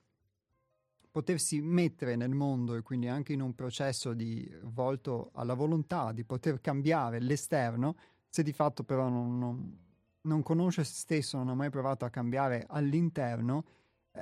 potersi 1.09 1.59
mettere 1.59 2.15
nel 2.15 2.35
mondo 2.35 2.75
e 2.75 2.83
quindi 2.83 3.07
anche 3.07 3.33
in 3.33 3.41
un 3.41 3.55
processo 3.55 4.13
di, 4.13 4.47
volto 4.65 5.31
alla 5.33 5.55
volontà 5.55 6.11
di 6.11 6.23
poter 6.23 6.61
cambiare 6.61 7.19
l'esterno, 7.19 7.95
se 8.29 8.43
di 8.43 8.53
fatto 8.53 8.83
però 8.83 9.09
non, 9.09 9.39
non, 9.39 9.77
non 10.21 10.43
conosce 10.43 10.83
se 10.83 10.93
stesso, 10.93 11.37
non 11.37 11.49
ha 11.49 11.55
mai 11.55 11.71
provato 11.71 12.05
a 12.05 12.11
cambiare 12.11 12.67
all'interno, 12.69 13.65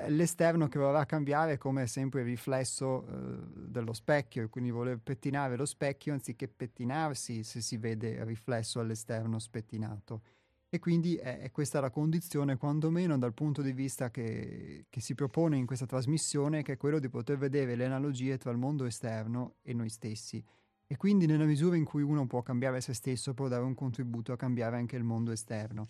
l'esterno 0.07 0.67
che 0.67 0.79
vorrà 0.79 1.05
cambiare 1.05 1.57
come 1.57 1.87
sempre 1.87 2.21
il 2.21 2.27
riflesso 2.27 3.07
eh, 3.07 3.37
dello 3.67 3.93
specchio 3.93 4.43
e 4.43 4.49
quindi 4.49 4.71
voler 4.71 4.99
pettinare 4.99 5.55
lo 5.55 5.65
specchio 5.65 6.13
anziché 6.13 6.47
pettinarsi 6.47 7.43
se 7.43 7.61
si 7.61 7.77
vede 7.77 8.09
il 8.09 8.25
riflesso 8.25 8.79
all'esterno 8.79 9.39
spettinato. 9.39 10.21
E 10.69 10.79
quindi 10.79 11.15
è, 11.15 11.39
è 11.39 11.51
questa 11.51 11.79
la 11.79 11.89
condizione, 11.89 12.57
quantomeno 12.57 13.17
dal 13.17 13.33
punto 13.33 13.61
di 13.61 13.71
vista 13.71 14.11
che, 14.11 14.87
che, 14.89 14.99
si 14.99 15.15
propone 15.15 15.55
in 15.57 15.65
questa 15.65 15.85
trasmissione, 15.85 16.63
che 16.63 16.73
è 16.73 16.77
quello 16.77 16.99
di 16.99 17.07
poter 17.07 17.37
vedere 17.37 17.75
le 17.75 17.85
analogie 17.85 18.37
tra 18.37 18.51
il 18.51 18.57
mondo 18.57 18.83
esterno 18.83 19.55
e 19.61 19.73
noi 19.73 19.89
stessi. 19.89 20.43
E 20.87 20.97
quindi 20.97 21.25
nella 21.25 21.45
misura 21.45 21.77
in 21.77 21.85
cui 21.85 22.03
uno 22.03 22.27
può 22.27 22.41
cambiare 22.41 22.81
se 22.81 22.93
stesso, 22.93 23.33
può 23.33 23.47
dare 23.47 23.63
un 23.63 23.73
contributo 23.73 24.33
a 24.33 24.37
cambiare 24.37 24.75
anche 24.75 24.97
il 24.97 25.03
mondo 25.03 25.31
esterno. 25.31 25.85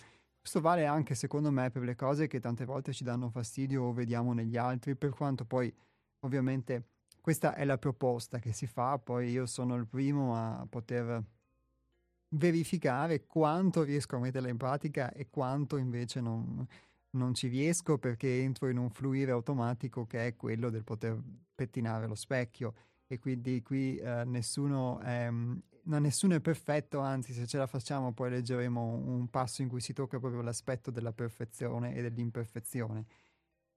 Questo 0.45 0.61
vale 0.61 0.85
anche 0.85 1.15
secondo 1.15 1.49
me 1.49 1.71
per 1.71 1.81
le 1.81 1.95
cose 1.95 2.27
che 2.27 2.39
tante 2.39 2.65
volte 2.65 2.93
ci 2.93 3.03
danno 3.03 3.31
fastidio 3.31 3.81
o 3.81 3.93
vediamo 3.93 4.31
negli 4.31 4.57
altri, 4.57 4.95
per 4.95 5.09
quanto 5.09 5.43
poi 5.43 5.73
ovviamente 6.19 6.89
questa 7.19 7.55
è 7.55 7.65
la 7.65 7.79
proposta 7.79 8.37
che 8.37 8.53
si 8.53 8.67
fa, 8.67 8.99
poi 8.99 9.31
io 9.31 9.47
sono 9.47 9.73
il 9.73 9.87
primo 9.87 10.35
a 10.35 10.63
poter 10.69 11.19
verificare 12.35 13.25
quanto 13.25 13.81
riesco 13.81 14.17
a 14.17 14.19
metterla 14.19 14.49
in 14.49 14.57
pratica 14.57 15.11
e 15.13 15.31
quanto 15.31 15.77
invece 15.77 16.21
non, 16.21 16.63
non 17.09 17.33
ci 17.33 17.47
riesco 17.47 17.97
perché 17.97 18.39
entro 18.43 18.69
in 18.69 18.77
un 18.77 18.91
fluire 18.91 19.31
automatico 19.31 20.05
che 20.05 20.27
è 20.27 20.35
quello 20.35 20.69
del 20.69 20.83
poter 20.83 21.19
pettinare 21.55 22.05
lo 22.05 22.13
specchio 22.13 22.75
e 23.07 23.19
quindi 23.19 23.61
qui 23.61 23.97
eh, 23.97 24.23
nessuno 24.25 24.99
è, 24.99 25.29
no, 25.29 25.99
nessuno 25.99 26.35
è 26.35 26.39
perfetto, 26.39 26.99
anzi 26.99 27.33
se 27.33 27.45
ce 27.45 27.57
la 27.57 27.67
facciamo 27.67 28.13
poi 28.13 28.31
leggeremo 28.31 28.81
un 28.81 29.29
passo 29.29 29.61
in 29.61 29.67
cui 29.67 29.81
si 29.81 29.93
tocca 29.93 30.19
proprio 30.19 30.41
l'aspetto 30.41 30.91
della 30.91 31.13
perfezione 31.13 31.95
e 31.95 32.01
dell'imperfezione. 32.01 33.05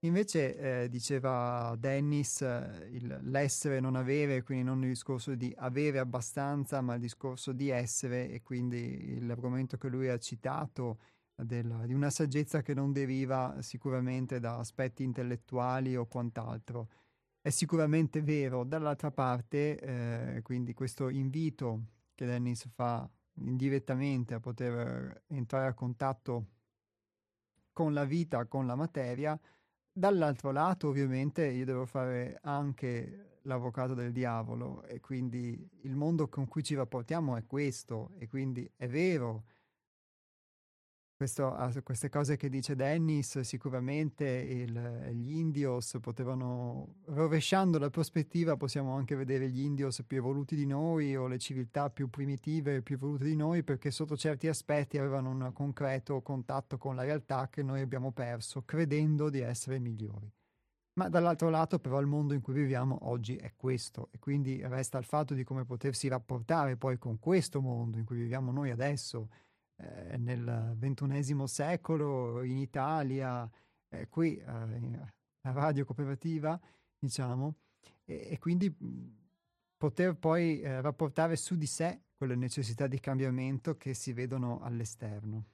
Invece 0.03 0.83
eh, 0.83 0.89
diceva 0.89 1.75
Dennis 1.77 2.41
eh, 2.41 2.87
il, 2.91 3.19
l'essere 3.23 3.81
non 3.81 3.95
avere, 3.97 4.43
quindi 4.43 4.63
non 4.63 4.81
il 4.83 4.89
discorso 4.89 5.35
di 5.35 5.53
avere 5.57 5.99
abbastanza, 5.99 6.79
ma 6.79 6.93
il 6.93 7.01
discorso 7.01 7.51
di 7.51 7.69
essere 7.69 8.29
e 8.31 8.41
quindi 8.41 9.19
l'argomento 9.19 9.77
che 9.77 9.89
lui 9.89 10.07
ha 10.07 10.17
citato 10.17 10.99
del, 11.35 11.83
di 11.85 11.93
una 11.93 12.09
saggezza 12.09 12.61
che 12.61 12.73
non 12.73 12.93
deriva 12.93 13.57
sicuramente 13.59 14.39
da 14.39 14.57
aspetti 14.57 15.03
intellettuali 15.03 15.97
o 15.97 16.05
quant'altro. 16.05 16.87
È 17.41 17.49
sicuramente 17.49 18.21
vero, 18.21 18.65
dall'altra 18.65 19.11
parte, 19.11 19.79
eh, 19.79 20.41
quindi 20.41 20.73
questo 20.73 21.07
invito 21.07 21.83
che 22.13 22.25
Dennis 22.25 22.67
fa 22.67 23.09
indirettamente 23.35 24.33
a 24.33 24.41
poter 24.41 25.23
entrare 25.27 25.67
a 25.67 25.73
contatto 25.73 26.45
con 27.71 27.93
la 27.93 28.03
vita, 28.03 28.45
con 28.45 28.65
la 28.67 28.75
materia. 28.75 29.39
Dall'altro 29.91 30.51
lato, 30.51 30.89
ovviamente, 30.89 31.45
io 31.45 31.63
devo 31.63 31.85
fare 31.85 32.39
anche 32.41 33.39
l'avvocato 33.43 33.93
del 33.93 34.11
diavolo 34.11 34.83
e 34.83 34.99
quindi 34.99 35.69
il 35.83 35.95
mondo 35.95 36.27
con 36.27 36.45
cui 36.45 36.61
ci 36.61 36.75
rapportiamo 36.75 37.37
è 37.37 37.45
questo 37.45 38.11
e 38.17 38.27
quindi 38.27 38.69
è 38.75 38.87
vero 38.87 39.45
questo, 41.19 41.53
queste 41.83 42.07
cose 42.07 42.37
che 42.37 42.47
dice 42.47 42.77
Dennis, 42.77 43.41
sicuramente 43.41 44.25
il, 44.25 45.09
gli 45.11 45.35
indios 45.35 45.97
potevano, 45.99 46.95
rovesciando 47.07 47.77
la 47.77 47.89
prospettiva, 47.89 48.55
possiamo 48.55 48.95
anche 48.95 49.15
vedere 49.15 49.49
gli 49.49 49.59
indios 49.59 50.01
più 50.07 50.15
evoluti 50.15 50.55
di 50.55 50.65
noi 50.65 51.17
o 51.17 51.27
le 51.27 51.37
civiltà 51.37 51.89
più 51.89 52.09
primitive 52.09 52.75
e 52.75 52.81
più 52.83 52.95
evolute 52.95 53.25
di 53.25 53.35
noi, 53.35 53.63
perché 53.63 53.91
sotto 53.91 54.15
certi 54.15 54.47
aspetti 54.47 54.97
avevano 54.97 55.31
un 55.31 55.51
concreto 55.51 56.21
contatto 56.21 56.77
con 56.77 56.95
la 56.95 57.03
realtà 57.03 57.49
che 57.49 57.63
noi 57.63 57.81
abbiamo 57.81 58.13
perso, 58.13 58.63
credendo 58.63 59.29
di 59.29 59.41
essere 59.41 59.77
migliori. 59.77 60.31
Ma 60.93 61.09
dall'altro 61.09 61.49
lato 61.49 61.79
però 61.79 61.99
il 61.99 62.07
mondo 62.07 62.33
in 62.33 62.39
cui 62.39 62.53
viviamo 62.53 62.97
oggi 63.09 63.35
è 63.35 63.51
questo 63.57 64.07
e 64.11 64.19
quindi 64.19 64.61
resta 64.65 64.97
il 64.97 65.03
fatto 65.03 65.33
di 65.33 65.43
come 65.43 65.65
potersi 65.65 66.07
rapportare 66.07 66.77
poi 66.77 66.97
con 66.97 67.19
questo 67.19 67.59
mondo 67.59 67.97
in 67.97 68.05
cui 68.05 68.15
viviamo 68.15 68.53
noi 68.53 68.71
adesso, 68.71 69.27
eh, 69.79 70.17
nel 70.17 70.73
ventunesimo 70.77 71.47
secolo 71.47 72.43
in 72.43 72.57
Italia, 72.57 73.49
eh, 73.89 74.07
qui 74.07 74.37
eh, 74.37 74.45
la 75.41 75.51
radio 75.51 75.85
cooperativa, 75.85 76.59
diciamo, 76.97 77.55
e, 78.03 78.27
e 78.31 78.37
quindi 78.39 78.75
poter 79.77 80.15
poi 80.15 80.59
eh, 80.59 80.81
rapportare 80.81 81.35
su 81.35 81.55
di 81.55 81.65
sé 81.65 82.01
quelle 82.15 82.35
necessità 82.35 82.87
di 82.87 82.99
cambiamento 82.99 83.77
che 83.77 83.93
si 83.93 84.11
vedono 84.11 84.59
all'esterno. 84.61 85.45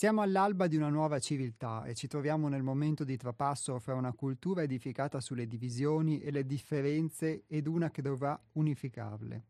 Siamo 0.00 0.22
all'alba 0.22 0.66
di 0.66 0.76
una 0.76 0.88
nuova 0.88 1.18
civiltà 1.18 1.84
e 1.84 1.92
ci 1.92 2.06
troviamo 2.06 2.48
nel 2.48 2.62
momento 2.62 3.04
di 3.04 3.18
trapasso 3.18 3.78
fra 3.80 3.94
una 3.94 4.14
cultura 4.14 4.62
edificata 4.62 5.20
sulle 5.20 5.46
divisioni 5.46 6.22
e 6.22 6.30
le 6.30 6.46
differenze 6.46 7.44
ed 7.46 7.66
una 7.66 7.90
che 7.90 8.00
dovrà 8.00 8.42
unificarle. 8.52 9.44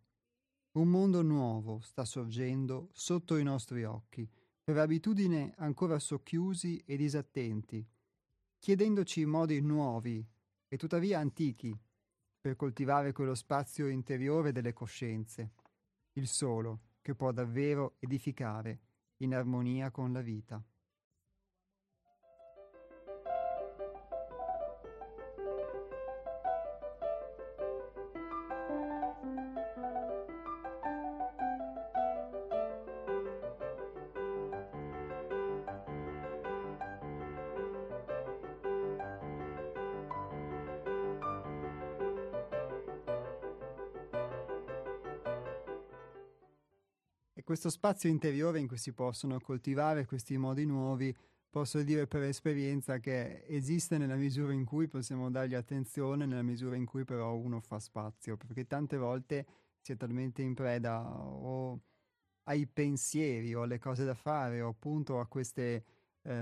Un 0.73 0.89
mondo 0.89 1.23
nuovo 1.23 1.79
sta 1.83 2.05
sorgendo 2.05 2.89
sotto 2.95 3.37
i 3.37 3.45
nostri 3.45 3.85
occhi, 3.85 4.29
per 4.65 4.77
abitudine 4.79 5.55
ancora 5.59 6.01
socchiusi 6.01 6.83
e 6.85 6.97
disattenti, 6.97 7.87
chiedendoci 8.59 9.25
modi 9.27 9.61
nuovi 9.61 10.27
e 10.67 10.77
tuttavia 10.77 11.21
antichi 11.21 11.79
per 12.41 12.57
coltivare 12.57 13.13
quello 13.13 13.37
spazio 13.37 13.87
interiore 13.87 14.51
delle 14.51 14.73
coscienze, 14.73 15.53
il 16.15 16.27
solo 16.27 16.81
che 17.03 17.15
può 17.15 17.31
davvero 17.31 17.95
edificare 18.01 18.81
in 19.21 19.35
armonia 19.35 19.91
con 19.91 20.13
la 20.13 20.23
vita. 20.23 20.63
Questo 47.45 47.71
spazio 47.71 48.09
interiore 48.09 48.59
in 48.59 48.67
cui 48.67 48.77
si 48.77 48.93
possono 48.93 49.39
coltivare 49.41 50.07
questi 50.07 50.37
modi 50.37 50.65
nuovi, 50.65 51.15
posso 51.51 51.83
dire 51.83 52.07
per 52.07 52.23
esperienza 52.23 52.99
che 52.99 53.45
esiste 53.47 53.99
nella 53.99 54.15
misura 54.15 54.53
in 54.53 54.65
cui 54.65 54.87
possiamo 54.87 55.31
dargli 55.31 55.55
attenzione, 55.55 56.27
nella 56.27 56.43
misura 56.43 56.77
in 56.77 56.85
cui 56.85 57.05
però 57.05 57.35
uno 57.35 57.61
fa 57.61 57.79
spazio, 57.79 58.37
perché 58.37 58.67
tante 58.67 58.97
volte 58.97 59.47
si 59.81 59.93
è 59.93 59.97
talmente 59.97 60.43
in 60.43 60.55
preda 60.55 61.03
o 61.03 61.81
ai 62.45 62.67
pensieri 62.67 63.55
o 63.55 63.63
alle 63.63 63.79
cose 63.79 64.05
da 64.05 64.15
fare 64.15 64.61
o 64.61 64.69
appunto 64.69 65.21
a 65.21 65.27
queste, 65.27 65.85
eh, 66.23 66.33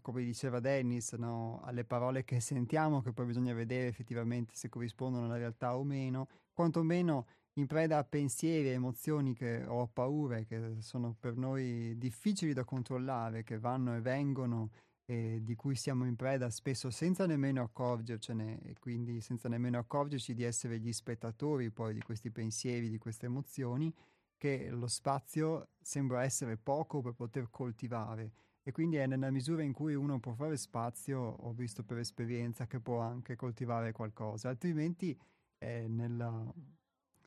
come 0.00 0.24
diceva 0.24 0.60
Dennis, 0.60 1.12
no? 1.12 1.60
alle 1.64 1.84
parole 1.84 2.24
che 2.24 2.40
sentiamo 2.40 3.02
che 3.02 3.12
poi 3.12 3.26
bisogna 3.26 3.54
vedere 3.54 3.88
effettivamente 3.88 4.54
se 4.54 4.68
corrispondono 4.68 5.26
alla 5.26 5.36
realtà 5.36 5.76
o 5.76 5.84
meno, 5.84 6.28
quantomeno 6.52 7.26
in 7.58 7.66
preda 7.66 7.98
a 7.98 8.04
pensieri 8.04 8.68
e 8.68 8.72
emozioni 8.72 9.34
che, 9.34 9.64
o 9.66 9.88
paure 9.88 10.46
che 10.46 10.76
sono 10.80 11.16
per 11.18 11.36
noi 11.36 11.96
difficili 11.98 12.52
da 12.52 12.64
controllare, 12.64 13.42
che 13.42 13.58
vanno 13.58 13.96
e 13.96 14.00
vengono 14.00 14.70
e 15.04 15.40
di 15.42 15.54
cui 15.56 15.74
siamo 15.74 16.04
in 16.06 16.16
preda 16.16 16.50
spesso 16.50 16.90
senza 16.90 17.26
nemmeno 17.26 17.62
accorgercene 17.62 18.60
e 18.62 18.74
quindi 18.78 19.20
senza 19.20 19.48
nemmeno 19.48 19.78
accorgerci 19.78 20.34
di 20.34 20.44
essere 20.44 20.78
gli 20.78 20.92
spettatori 20.92 21.70
poi 21.70 21.94
di 21.94 22.00
questi 22.00 22.30
pensieri, 22.30 22.90
di 22.90 22.98
queste 22.98 23.26
emozioni, 23.26 23.92
che 24.36 24.68
lo 24.70 24.86
spazio 24.86 25.70
sembra 25.80 26.22
essere 26.22 26.56
poco 26.56 27.00
per 27.00 27.14
poter 27.14 27.48
coltivare. 27.50 28.32
E 28.62 28.70
quindi 28.70 28.96
è 28.96 29.06
nella 29.06 29.30
misura 29.30 29.62
in 29.62 29.72
cui 29.72 29.94
uno 29.94 30.20
può 30.20 30.34
fare 30.34 30.56
spazio, 30.58 31.18
ho 31.18 31.52
visto 31.52 31.82
per 31.82 31.98
esperienza, 31.98 32.66
che 32.66 32.78
può 32.78 33.00
anche 33.00 33.34
coltivare 33.34 33.92
qualcosa, 33.92 34.50
altrimenti 34.50 35.18
è 35.56 35.86
nella 35.88 36.52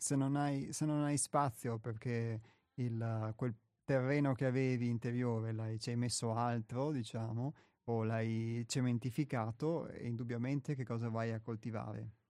se 0.02 0.16
non 0.16 0.36
hai, 0.36 0.74
se 0.74 0.86
non 0.86 1.04
hai 1.04 1.16
spazio 1.16 1.78
perché 1.78 2.42
il, 2.76 3.34
quel 3.36 3.56
terreno 3.84 4.34
che 4.34 4.46
avevi 4.46 4.90
interiore 4.90 5.52
l'hai, 5.52 5.80
ci 5.80 5.92
hai 5.92 5.96
messo 5.96 6.34
altro, 6.34 6.92
diciamo, 6.92 7.54
o 7.84 8.04
l'hai 8.04 8.66
cementificato, 8.68 9.88
indubbiamente 10.00 10.74
che 10.74 10.84
cosa 10.84 11.10
vai 11.10 11.32
a 11.34 11.40
coltivare? 11.40 12.21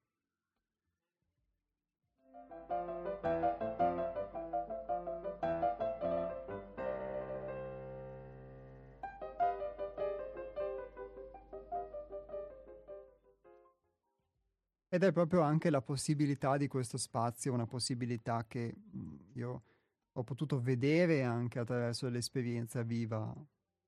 Ed 14.93 15.03
è 15.03 15.13
proprio 15.13 15.39
anche 15.39 15.69
la 15.69 15.81
possibilità 15.81 16.57
di 16.57 16.67
questo 16.67 16.97
spazio, 16.97 17.53
una 17.53 17.65
possibilità 17.65 18.45
che 18.45 18.75
mh, 18.75 19.15
io 19.35 19.63
ho 20.11 20.23
potuto 20.25 20.59
vedere 20.59 21.23
anche 21.23 21.59
attraverso 21.59 22.09
l'esperienza 22.09 22.81
viva 22.81 23.33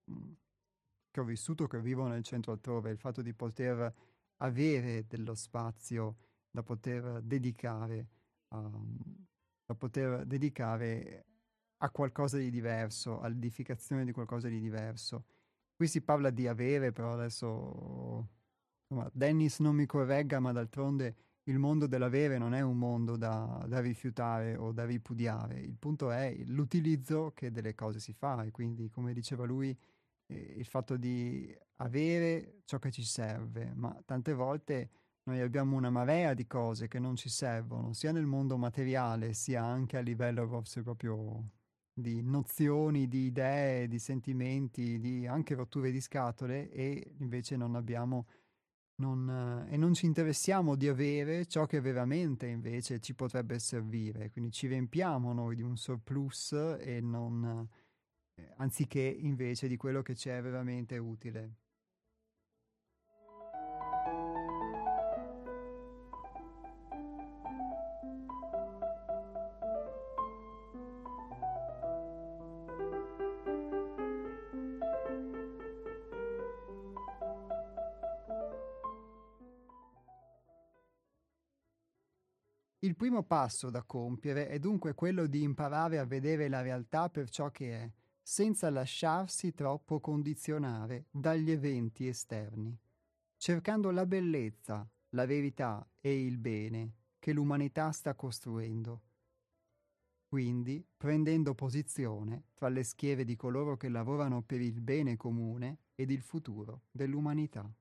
mh, 0.05 0.31
che 1.11 1.19
ho 1.19 1.25
vissuto, 1.25 1.67
che 1.67 1.81
vivo 1.81 2.07
nel 2.07 2.23
centro 2.23 2.53
altrove, 2.53 2.89
il 2.91 2.97
fatto 2.97 3.21
di 3.21 3.33
poter 3.33 3.93
avere 4.37 5.05
dello 5.05 5.35
spazio 5.35 6.15
da 6.49 6.63
poter 6.63 7.21
dedicare, 7.21 8.07
um, 8.49 9.25
da 9.65 9.75
poter 9.75 10.25
dedicare 10.25 11.25
a 11.79 11.89
qualcosa 11.89 12.37
di 12.37 12.49
diverso, 12.49 13.19
all'edificazione 13.19 14.05
di 14.05 14.13
qualcosa 14.13 14.47
di 14.47 14.61
diverso. 14.61 15.25
Qui 15.75 15.85
si 15.87 16.01
parla 16.01 16.29
di 16.29 16.47
avere, 16.47 16.93
però 16.93 17.11
adesso 17.13 18.29
insomma, 18.93 19.09
Dennis 19.11 19.59
non 19.59 19.75
mi 19.75 19.85
corregga, 19.85 20.39
ma 20.39 20.51
d'altronde 20.51 21.15
il 21.45 21.59
mondo 21.59 21.87
dell'avere 21.87 22.37
non 22.37 22.53
è 22.53 22.61
un 22.61 22.77
mondo 22.77 23.17
da, 23.17 23.65
da, 23.67 23.81
rifiutare 23.81 24.55
o 24.55 24.71
da 24.71 24.85
ripudiare, 24.85 25.59
il 25.59 25.75
punto 25.77 26.11
è 26.11 26.33
l'utilizzo 26.45 27.31
che 27.33 27.51
delle 27.51 27.75
cose 27.75 27.99
si 27.99 28.13
fa 28.13 28.43
e 28.43 28.51
quindi, 28.51 28.89
come 28.89 29.13
diceva 29.13 29.43
lui, 29.43 29.77
eh, 30.27 30.53
il 30.57 30.65
fatto 30.65 30.95
di 30.95 31.53
avere 31.77 32.61
ciò 32.65 32.79
che 32.79 32.91
ci 32.91 33.03
serve, 33.03 33.73
ma 33.75 33.99
tante 34.05 34.33
volte 34.33 34.89
noi 35.23 35.41
abbiamo 35.41 35.75
una 35.75 35.89
marea 35.89 36.33
di 36.33 36.45
cose 36.47 36.87
che 36.87 36.99
non 36.99 37.15
ci 37.15 37.29
servono, 37.29 37.93
sia 37.93 38.11
nel 38.11 38.25
mondo 38.25 38.57
materiale, 38.57 39.33
sia 39.33 39.63
anche 39.63 39.97
a 39.97 40.01
livello 40.01 40.47
proprio 40.83 41.43
di 41.93 42.21
nozioni, 42.21 43.07
di 43.07 43.25
idee, 43.25 43.87
di 43.87 43.99
sentimenti, 43.99 44.99
di 44.99 45.27
anche 45.27 45.55
rotture 45.55 45.91
di 45.91 46.01
scatole 46.01 46.69
e 46.71 47.15
invece 47.19 47.55
non 47.55 47.75
abbiamo 47.75 48.25
non, 48.95 49.65
e 49.69 49.77
non 49.77 49.93
ci 49.93 50.05
interessiamo 50.05 50.75
di 50.75 50.87
avere 50.87 51.45
ciò 51.45 51.65
che 51.65 51.81
veramente 51.81 52.47
invece 52.47 52.99
ci 52.99 53.13
potrebbe 53.15 53.59
servire, 53.59 54.29
quindi 54.31 54.51
ci 54.51 54.67
riempiamo 54.67 55.33
noi 55.33 55.55
di 55.55 55.61
un 55.61 55.77
surplus 55.77 56.51
e 56.79 56.99
non, 57.01 57.67
eh, 58.35 58.53
anziché 58.57 59.01
invece 59.01 59.67
di 59.67 59.77
quello 59.77 60.01
che 60.01 60.15
ci 60.15 60.29
è 60.29 60.41
veramente 60.41 60.97
utile. 60.97 61.62
Il 82.83 82.97
primo 82.97 83.23
passo 83.23 83.69
da 83.69 83.81
compiere 83.83 84.49
è 84.49 84.59
dunque 84.59 84.93
quello 84.93 85.25
di 85.25 85.41
imparare 85.41 85.99
a 85.99 86.05
vedere 86.05 86.49
la 86.49 86.61
realtà 86.61 87.09
per 87.09 87.29
ciò 87.29 87.49
che 87.49 87.79
è, 87.79 87.89
senza 88.21 88.69
lasciarsi 88.69 89.53
troppo 89.53 90.01
condizionare 90.01 91.05
dagli 91.09 91.49
eventi 91.49 92.07
esterni, 92.07 92.77
cercando 93.37 93.89
la 93.89 94.05
bellezza, 94.05 94.85
la 95.11 95.25
verità 95.25 95.89
e 96.01 96.25
il 96.25 96.37
bene 96.37 96.95
che 97.19 97.31
l'umanità 97.31 97.89
sta 97.93 98.15
costruendo. 98.15 99.01
Quindi 100.25 100.85
prendendo 100.97 101.55
posizione 101.55 102.47
tra 102.53 102.67
le 102.67 102.83
schiere 102.83 103.23
di 103.23 103.37
coloro 103.37 103.77
che 103.77 103.87
lavorano 103.87 104.41
per 104.41 104.59
il 104.59 104.81
bene 104.81 105.15
comune 105.15 105.83
ed 105.95 106.11
il 106.11 106.21
futuro 106.21 106.81
dell'umanità. 106.91 107.73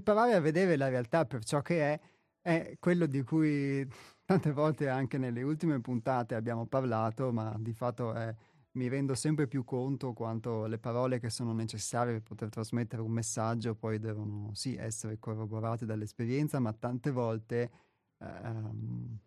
Imparare 0.00 0.34
a 0.34 0.40
vedere 0.40 0.76
la 0.76 0.88
realtà 0.88 1.24
per 1.26 1.44
ciò 1.44 1.62
che 1.62 1.92
è 1.92 2.00
è 2.42 2.76
quello 2.80 3.06
di 3.06 3.22
cui 3.22 3.86
tante 4.24 4.52
volte 4.52 4.88
anche 4.88 5.18
nelle 5.18 5.42
ultime 5.42 5.80
puntate 5.80 6.34
abbiamo 6.34 6.66
parlato, 6.66 7.32
ma 7.32 7.54
di 7.58 7.72
fatto 7.72 8.12
è, 8.14 8.34
mi 8.72 8.88
rendo 8.88 9.14
sempre 9.14 9.46
più 9.46 9.64
conto 9.64 10.12
quanto 10.12 10.66
le 10.66 10.78
parole 10.78 11.18
che 11.20 11.30
sono 11.30 11.52
necessarie 11.52 12.14
per 12.14 12.22
poter 12.22 12.48
trasmettere 12.48 13.02
un 13.02 13.10
messaggio 13.12 13.74
poi 13.74 13.98
devono 13.98 14.50
sì 14.54 14.74
essere 14.76 15.18
corroborate 15.18 15.84
dall'esperienza, 15.86 16.58
ma 16.60 16.72
tante 16.72 17.10
volte 17.10 17.70
ehm, 18.18 19.18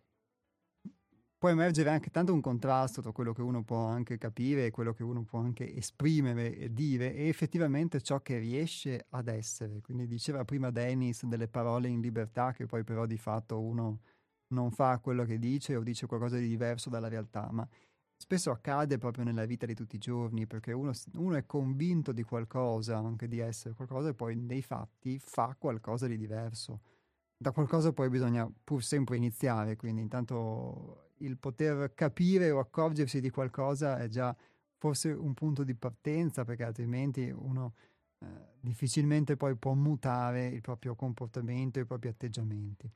può 1.43 1.51
emergere 1.51 1.89
anche 1.89 2.09
tanto 2.09 2.33
un 2.33 2.39
contrasto 2.39 3.01
tra 3.01 3.11
quello 3.11 3.33
che 3.33 3.41
uno 3.41 3.65
può 3.65 3.85
anche 3.87 4.17
capire 4.17 4.67
e 4.67 4.71
quello 4.71 4.93
che 4.93 5.03
uno 5.03 5.23
può 5.23 5.39
anche 5.39 5.75
esprimere 5.75 6.55
e 6.55 6.71
dire 6.71 7.13
e 7.13 7.27
effettivamente 7.27 7.99
ciò 7.99 8.21
che 8.21 8.37
riesce 8.37 9.07
ad 9.09 9.27
essere. 9.27 9.81
Quindi 9.81 10.07
diceva 10.07 10.45
prima 10.45 10.71
Dennis 10.71 11.25
delle 11.25 11.49
parole 11.49 11.89
in 11.89 11.99
libertà 11.99 12.53
che 12.53 12.65
poi 12.65 12.85
però 12.85 13.05
di 13.05 13.17
fatto 13.17 13.59
uno 13.59 13.99
non 14.53 14.71
fa 14.71 14.99
quello 14.99 15.25
che 15.25 15.37
dice 15.37 15.75
o 15.75 15.83
dice 15.83 16.05
qualcosa 16.05 16.37
di 16.37 16.47
diverso 16.47 16.89
dalla 16.89 17.09
realtà, 17.09 17.49
ma 17.51 17.67
spesso 18.15 18.49
accade 18.49 18.97
proprio 18.97 19.25
nella 19.25 19.43
vita 19.43 19.65
di 19.65 19.73
tutti 19.73 19.97
i 19.97 19.99
giorni 19.99 20.47
perché 20.47 20.71
uno, 20.71 20.93
uno 21.15 21.35
è 21.35 21.45
convinto 21.45 22.13
di 22.13 22.23
qualcosa, 22.23 22.95
anche 22.95 23.27
di 23.27 23.39
essere 23.39 23.73
qualcosa 23.73 24.07
e 24.07 24.13
poi 24.13 24.37
nei 24.37 24.61
fatti 24.61 25.19
fa 25.19 25.53
qualcosa 25.59 26.07
di 26.07 26.17
diverso 26.17 26.79
da 27.35 27.51
qualcosa 27.51 27.91
poi 27.91 28.07
bisogna 28.07 28.49
pur 28.63 28.81
sempre 28.81 29.17
iniziare, 29.17 29.75
quindi 29.75 30.01
intanto 30.01 31.02
il 31.25 31.37
poter 31.37 31.93
capire 31.93 32.51
o 32.51 32.59
accorgersi 32.59 33.19
di 33.19 33.29
qualcosa 33.29 33.97
è 33.97 34.07
già 34.07 34.35
forse 34.77 35.09
un 35.11 35.33
punto 35.33 35.63
di 35.63 35.75
partenza, 35.75 36.43
perché 36.43 36.63
altrimenti 36.63 37.29
uno 37.29 37.73
eh, 38.19 38.25
difficilmente 38.59 39.37
poi 39.37 39.55
può 39.55 39.73
mutare 39.73 40.47
il 40.47 40.61
proprio 40.61 40.95
comportamento, 40.95 41.79
i 41.79 41.85
propri 41.85 42.09
atteggiamenti. 42.09 42.91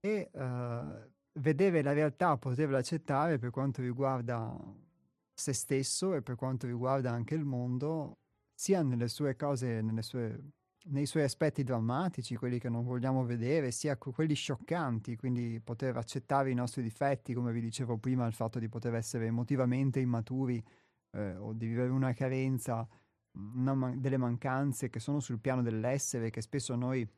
E 0.00 0.30
eh, 0.32 1.10
vedere 1.32 1.82
la 1.82 1.92
realtà, 1.92 2.36
poterla 2.36 2.78
accettare 2.78 3.38
per 3.38 3.50
quanto 3.50 3.82
riguarda 3.82 4.56
se 5.32 5.52
stesso 5.52 6.14
e 6.14 6.22
per 6.22 6.34
quanto 6.34 6.66
riguarda 6.66 7.10
anche 7.10 7.34
il 7.34 7.44
mondo, 7.44 8.18
sia 8.54 8.82
nelle 8.82 9.08
sue 9.08 9.36
cose, 9.36 9.82
nelle 9.82 10.02
sue 10.02 10.52
nei 10.88 11.06
suoi 11.06 11.22
aspetti 11.22 11.64
drammatici, 11.64 12.36
quelli 12.36 12.58
che 12.58 12.68
non 12.68 12.84
vogliamo 12.84 13.24
vedere, 13.24 13.70
sia 13.70 13.96
quelli 13.96 14.34
scioccanti, 14.34 15.16
quindi 15.16 15.60
poter 15.62 15.96
accettare 15.96 16.50
i 16.50 16.54
nostri 16.54 16.82
difetti, 16.82 17.34
come 17.34 17.52
vi 17.52 17.60
dicevo 17.60 17.96
prima, 17.96 18.26
il 18.26 18.32
fatto 18.32 18.58
di 18.58 18.68
poter 18.68 18.94
essere 18.94 19.26
emotivamente 19.26 20.00
immaturi 20.00 20.62
eh, 21.12 21.36
o 21.36 21.52
di 21.52 21.66
vivere 21.66 21.90
una 21.90 22.12
carenza, 22.12 22.86
man- 23.32 24.00
delle 24.00 24.16
mancanze 24.16 24.88
che 24.88 25.00
sono 25.00 25.20
sul 25.20 25.40
piano 25.40 25.62
dell'essere, 25.62 26.30
che 26.30 26.40
spesso 26.40 26.74
noi 26.76 27.00
eh, 27.02 27.08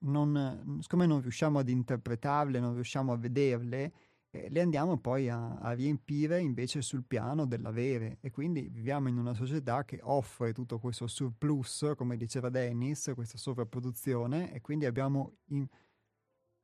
non, 0.00 0.78
siccome 0.80 1.06
non 1.06 1.20
riusciamo 1.20 1.58
ad 1.58 1.68
interpretarle, 1.68 2.58
non 2.58 2.74
riusciamo 2.74 3.12
a 3.12 3.16
vederle, 3.16 3.92
le 4.32 4.60
andiamo 4.60 4.96
poi 4.96 5.28
a, 5.28 5.56
a, 5.56 5.72
riempire 5.72 6.40
invece 6.40 6.80
sul 6.80 7.04
piano 7.04 7.46
dell'avere. 7.46 8.18
E 8.20 8.30
quindi 8.30 8.68
viviamo 8.68 9.08
in 9.08 9.18
una 9.18 9.34
società 9.34 9.84
che 9.84 9.98
offre 10.02 10.52
tutto 10.52 10.78
questo 10.78 11.06
surplus, 11.06 11.92
come 11.96 12.16
diceva 12.16 12.48
Dennis, 12.48 13.12
questa 13.14 13.36
sovrapproduzione 13.36 14.52
e 14.52 14.60
quindi 14.62 14.86
abbiamo 14.86 15.36
in, 15.48 15.66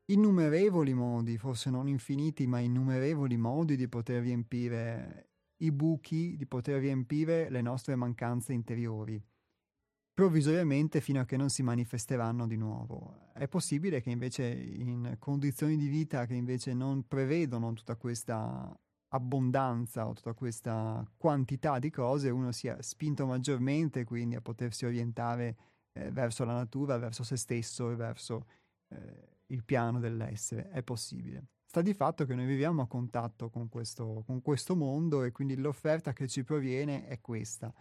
innumerevoli 0.07 0.95
modi, 0.95 1.37
forse 1.37 1.69
non 1.69 1.89
infiniti, 1.89 2.47
ma 2.47 2.59
innumerevoli 2.59 3.37
modi 3.37 3.77
di 3.77 3.89
poter 3.89 4.23
riempire 4.23 5.29
i 5.59 5.71
buchi, 5.71 6.37
di 6.37 6.47
poter 6.47 6.81
riempire 6.81 7.51
le 7.51 7.61
nostre 7.61 7.95
mancanze 7.97 8.53
interiori 8.53 9.23
provvisoriamente 10.19 11.01
fino 11.01 11.21
a 11.21 11.25
che 11.25 11.37
non 11.37 11.49
si 11.49 11.63
manifesteranno 11.63 12.49
di 12.49 12.57
nuovo. 12.57 13.31
È 13.33 13.47
possibile 13.47 14.01
che 14.01 14.11
invece 14.11 14.49
in 14.49 15.15
condizioni 15.21 15.77
di 15.77 15.87
vita 15.87 16.27
che 16.27 16.35
invece 16.35 16.75
non 16.75 17.07
prevedono 17.07 17.73
tutta 17.73 17.95
questa 17.95 18.77
abbondanza 19.11 20.09
o 20.09 20.15
tutta 20.15 20.33
questa 20.33 21.09
quantità 21.17 21.79
di 21.79 21.91
cose, 21.91 22.31
uno 22.31 22.51
sia 22.51 22.83
spinto 22.83 23.27
maggiormente 23.27 24.03
quindi 24.03 24.35
a 24.35 24.41
potersi 24.41 24.87
orientare 24.87 25.57
eh, 25.93 26.11
verso 26.11 26.45
la 26.45 26.55
natura, 26.55 26.99
verso 26.99 27.23
se 27.23 27.37
stesso 27.37 27.89
e 27.89 27.95
verso 27.95 28.47
eh, 28.89 29.37
il 29.47 29.63
piano 29.63 30.01
dell'essere. 30.01 30.69
È 30.71 30.83
possibile. 30.83 31.45
Sta 31.65 31.81
di 31.81 31.95
fatto 31.95 32.25
che 32.25 32.35
noi 32.35 32.47
viviamo 32.47 32.83
a 32.83 32.89
contatto 32.89 33.51
con 33.51 33.69
questo, 33.69 34.25
con 34.27 34.43
questo 34.43 34.75
mondo 34.75 35.23
e 35.23 35.31
quindi 35.31 35.55
l'offerta 35.55 36.13
che 36.13 36.27
ci 36.27 36.43
proviene 36.43 37.07
è 37.07 37.21
questa 37.21 37.73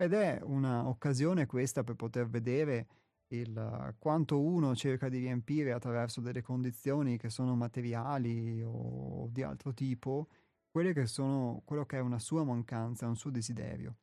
ed 0.00 0.14
è 0.14 0.40
un'occasione 0.42 1.44
questa 1.44 1.84
per 1.84 1.94
poter 1.94 2.26
vedere 2.26 2.86
il, 3.28 3.94
quanto 3.98 4.40
uno 4.40 4.74
cerca 4.74 5.10
di 5.10 5.18
riempire 5.18 5.72
attraverso 5.72 6.22
delle 6.22 6.40
condizioni 6.40 7.18
che 7.18 7.28
sono 7.28 7.54
materiali 7.54 8.62
o 8.64 9.28
di 9.30 9.42
altro 9.42 9.74
tipo, 9.74 10.28
quelle 10.70 10.94
che 10.94 11.04
sono 11.04 11.60
quello 11.66 11.84
che 11.84 11.98
è 11.98 12.00
una 12.00 12.18
sua 12.18 12.44
mancanza, 12.44 13.06
un 13.06 13.16
suo 13.16 13.30
desiderio. 13.30 13.98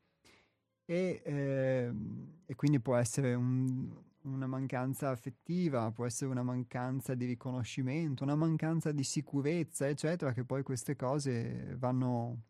E, 0.86 1.24
eh, 1.26 1.92
e 2.46 2.56
quindi 2.56 2.80
può 2.80 2.96
essere 2.96 3.34
un, 3.34 3.92
una 4.22 4.46
mancanza 4.46 5.10
affettiva, 5.10 5.92
può 5.92 6.06
essere 6.06 6.30
una 6.30 6.44
mancanza 6.44 7.16
di 7.16 7.26
riconoscimento, 7.26 8.24
una 8.24 8.36
mancanza 8.36 8.92
di 8.92 9.04
sicurezza, 9.04 9.88
eccetera, 9.88 10.32
che 10.32 10.46
poi 10.46 10.62
queste 10.62 10.96
cose 10.96 11.76
vanno 11.76 12.44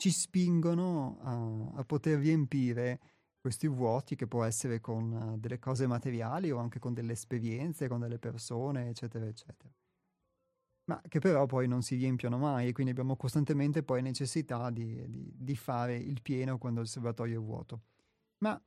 ci 0.00 0.10
spingono 0.10 1.18
a, 1.20 1.78
a 1.80 1.84
poter 1.84 2.18
riempire 2.18 3.00
questi 3.38 3.68
vuoti 3.68 4.16
che 4.16 4.26
può 4.26 4.44
essere 4.44 4.80
con 4.80 5.12
uh, 5.12 5.38
delle 5.38 5.58
cose 5.58 5.86
materiali 5.86 6.50
o 6.50 6.56
anche 6.56 6.78
con 6.78 6.94
delle 6.94 7.12
esperienze, 7.12 7.86
con 7.86 8.00
delle 8.00 8.18
persone, 8.18 8.88
eccetera, 8.88 9.26
eccetera. 9.26 9.70
Ma 10.84 11.02
che 11.06 11.18
però 11.18 11.44
poi 11.44 11.68
non 11.68 11.82
si 11.82 11.96
riempiono 11.96 12.38
mai 12.38 12.68
e 12.68 12.72
quindi 12.72 12.92
abbiamo 12.92 13.14
costantemente 13.14 13.82
poi 13.82 14.00
necessità 14.00 14.70
di, 14.70 15.06
di, 15.06 15.30
di 15.36 15.56
fare 15.56 15.96
il 15.96 16.22
pieno 16.22 16.56
quando 16.56 16.80
il 16.80 16.88
serbatoio 16.88 17.38
è 17.38 17.44
vuoto. 17.44 17.82
Ma 18.38 18.58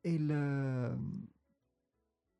il, 0.00 0.98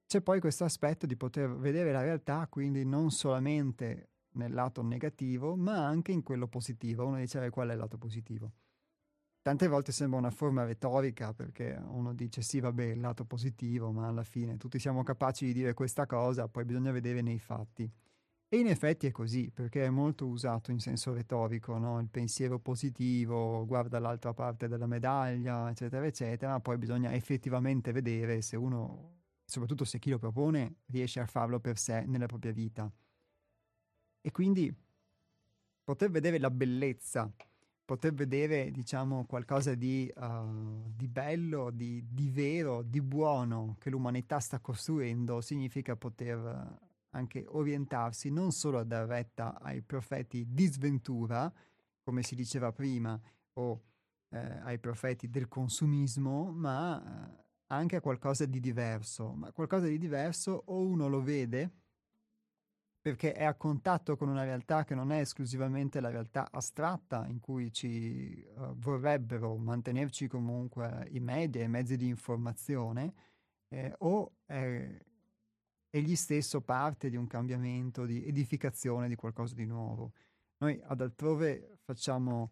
c'è 0.04 0.20
poi 0.20 0.40
questo 0.40 0.64
aspetto 0.64 1.06
di 1.06 1.16
poter 1.16 1.56
vedere 1.56 1.92
la 1.92 2.02
realtà, 2.02 2.48
quindi 2.48 2.84
non 2.84 3.12
solamente 3.12 4.08
nel 4.36 4.52
lato 4.52 4.82
negativo, 4.82 5.56
ma 5.56 5.86
anche 5.86 6.12
in 6.12 6.22
quello 6.22 6.46
positivo. 6.46 7.06
Uno 7.06 7.18
dice 7.18 7.50
qual 7.50 7.68
è 7.68 7.72
il 7.72 7.78
lato 7.78 7.98
positivo. 7.98 8.52
Tante 9.42 9.68
volte 9.68 9.92
sembra 9.92 10.18
una 10.18 10.30
forma 10.30 10.64
retorica 10.64 11.32
perché 11.32 11.80
uno 11.88 12.12
dice 12.14 12.42
sì, 12.42 12.58
vabbè, 12.58 12.84
il 12.84 13.00
lato 13.00 13.24
positivo, 13.24 13.92
ma 13.92 14.08
alla 14.08 14.24
fine 14.24 14.56
tutti 14.56 14.78
siamo 14.80 15.04
capaci 15.04 15.46
di 15.46 15.52
dire 15.52 15.72
questa 15.72 16.04
cosa, 16.06 16.48
poi 16.48 16.64
bisogna 16.64 16.90
vedere 16.90 17.22
nei 17.22 17.38
fatti. 17.38 17.88
E 18.48 18.58
in 18.58 18.68
effetti 18.68 19.06
è 19.08 19.10
così, 19.10 19.50
perché 19.50 19.84
è 19.84 19.88
molto 19.90 20.26
usato 20.26 20.70
in 20.70 20.78
senso 20.78 21.12
retorico, 21.12 21.78
no? 21.78 21.98
il 22.00 22.08
pensiero 22.08 22.60
positivo, 22.60 23.66
guarda 23.66 23.98
l'altra 23.98 24.34
parte 24.34 24.68
della 24.68 24.86
medaglia, 24.86 25.68
eccetera, 25.68 26.06
eccetera, 26.06 26.60
poi 26.60 26.78
bisogna 26.78 27.12
effettivamente 27.12 27.90
vedere 27.90 28.42
se 28.42 28.56
uno, 28.56 29.22
soprattutto 29.44 29.84
se 29.84 29.98
chi 29.98 30.10
lo 30.10 30.18
propone, 30.18 30.76
riesce 30.86 31.18
a 31.18 31.26
farlo 31.26 31.58
per 31.58 31.76
sé 31.76 32.04
nella 32.06 32.26
propria 32.26 32.52
vita. 32.52 32.88
E 34.26 34.32
quindi 34.32 34.74
poter 35.84 36.10
vedere 36.10 36.40
la 36.40 36.50
bellezza, 36.50 37.32
poter 37.84 38.12
vedere, 38.12 38.72
diciamo, 38.72 39.24
qualcosa 39.24 39.76
di, 39.76 40.12
uh, 40.16 40.90
di 40.92 41.06
bello, 41.06 41.70
di, 41.70 42.04
di, 42.10 42.28
vero, 42.28 42.82
di 42.82 43.00
buono 43.00 43.76
che 43.78 43.88
l'umanità 43.88 44.40
sta 44.40 44.58
costruendo, 44.58 45.40
significa 45.40 45.94
poter 45.94 46.76
anche 47.10 47.44
orientarsi 47.46 48.30
non 48.30 48.50
solo 48.50 48.80
a 48.80 48.84
dar 48.84 49.06
retta 49.06 49.60
ai 49.60 49.80
profeti 49.80 50.44
di 50.48 50.66
sventura, 50.66 51.52
come 52.02 52.24
si 52.24 52.34
diceva 52.34 52.72
prima, 52.72 53.16
o 53.52 53.80
eh, 54.30 54.38
ai 54.38 54.80
profeti 54.80 55.30
del 55.30 55.46
consumismo, 55.46 56.50
ma 56.50 57.30
eh, 57.30 57.44
anche 57.68 57.94
a 57.94 58.00
qualcosa 58.00 58.44
di 58.44 58.58
diverso. 58.58 59.34
Ma 59.34 59.52
qualcosa 59.52 59.86
di 59.86 59.98
diverso 59.98 60.64
o 60.66 60.80
uno 60.80 61.06
lo 61.06 61.22
vede 61.22 61.84
perché 63.06 63.34
è 63.34 63.44
a 63.44 63.54
contatto 63.54 64.16
con 64.16 64.28
una 64.28 64.42
realtà 64.42 64.82
che 64.82 64.96
non 64.96 65.12
è 65.12 65.20
esclusivamente 65.20 66.00
la 66.00 66.10
realtà 66.10 66.48
astratta 66.50 67.24
in 67.28 67.38
cui 67.38 67.72
ci 67.72 68.44
uh, 68.56 68.74
vorrebbero 68.74 69.56
mantenerci 69.56 70.26
comunque 70.26 71.06
i 71.12 71.20
media, 71.20 71.62
i 71.62 71.68
mezzi 71.68 71.96
di 71.96 72.08
informazione, 72.08 73.14
eh, 73.68 73.94
o 73.98 74.38
è 74.44 74.88
egli 75.88 76.16
stesso 76.16 76.62
parte 76.62 77.08
di 77.08 77.14
un 77.14 77.28
cambiamento, 77.28 78.06
di 78.06 78.26
edificazione 78.26 79.06
di 79.06 79.14
qualcosa 79.14 79.54
di 79.54 79.66
nuovo. 79.66 80.10
Noi 80.56 80.80
ad 80.82 81.00
altrove 81.00 81.78
facciamo 81.84 82.50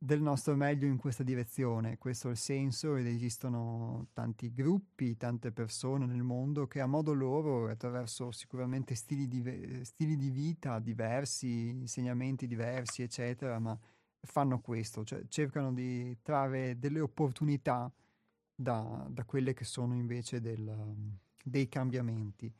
del 0.00 0.22
nostro 0.22 0.54
meglio 0.54 0.86
in 0.86 0.96
questa 0.96 1.24
direzione. 1.24 1.98
Questo 1.98 2.28
è 2.28 2.30
il 2.30 2.36
senso 2.36 2.94
ed 2.94 3.06
esistono 3.06 4.08
tanti 4.12 4.52
gruppi, 4.52 5.16
tante 5.16 5.50
persone 5.50 6.06
nel 6.06 6.22
mondo 6.22 6.68
che 6.68 6.80
a 6.80 6.86
modo 6.86 7.12
loro, 7.12 7.68
attraverso 7.68 8.30
sicuramente 8.30 8.94
stili 8.94 9.26
di, 9.26 9.80
stili 9.82 10.16
di 10.16 10.30
vita 10.30 10.78
diversi, 10.78 11.70
insegnamenti 11.70 12.46
diversi, 12.46 13.02
eccetera, 13.02 13.58
ma 13.58 13.76
fanno 14.20 14.60
questo, 14.60 15.04
cioè 15.04 15.26
cercano 15.28 15.72
di 15.72 16.16
trarre 16.22 16.78
delle 16.78 17.00
opportunità 17.00 17.92
da, 18.54 19.06
da 19.10 19.24
quelle 19.24 19.52
che 19.52 19.64
sono 19.64 19.94
invece 19.94 20.40
del, 20.40 21.16
dei 21.42 21.68
cambiamenti. 21.68 22.52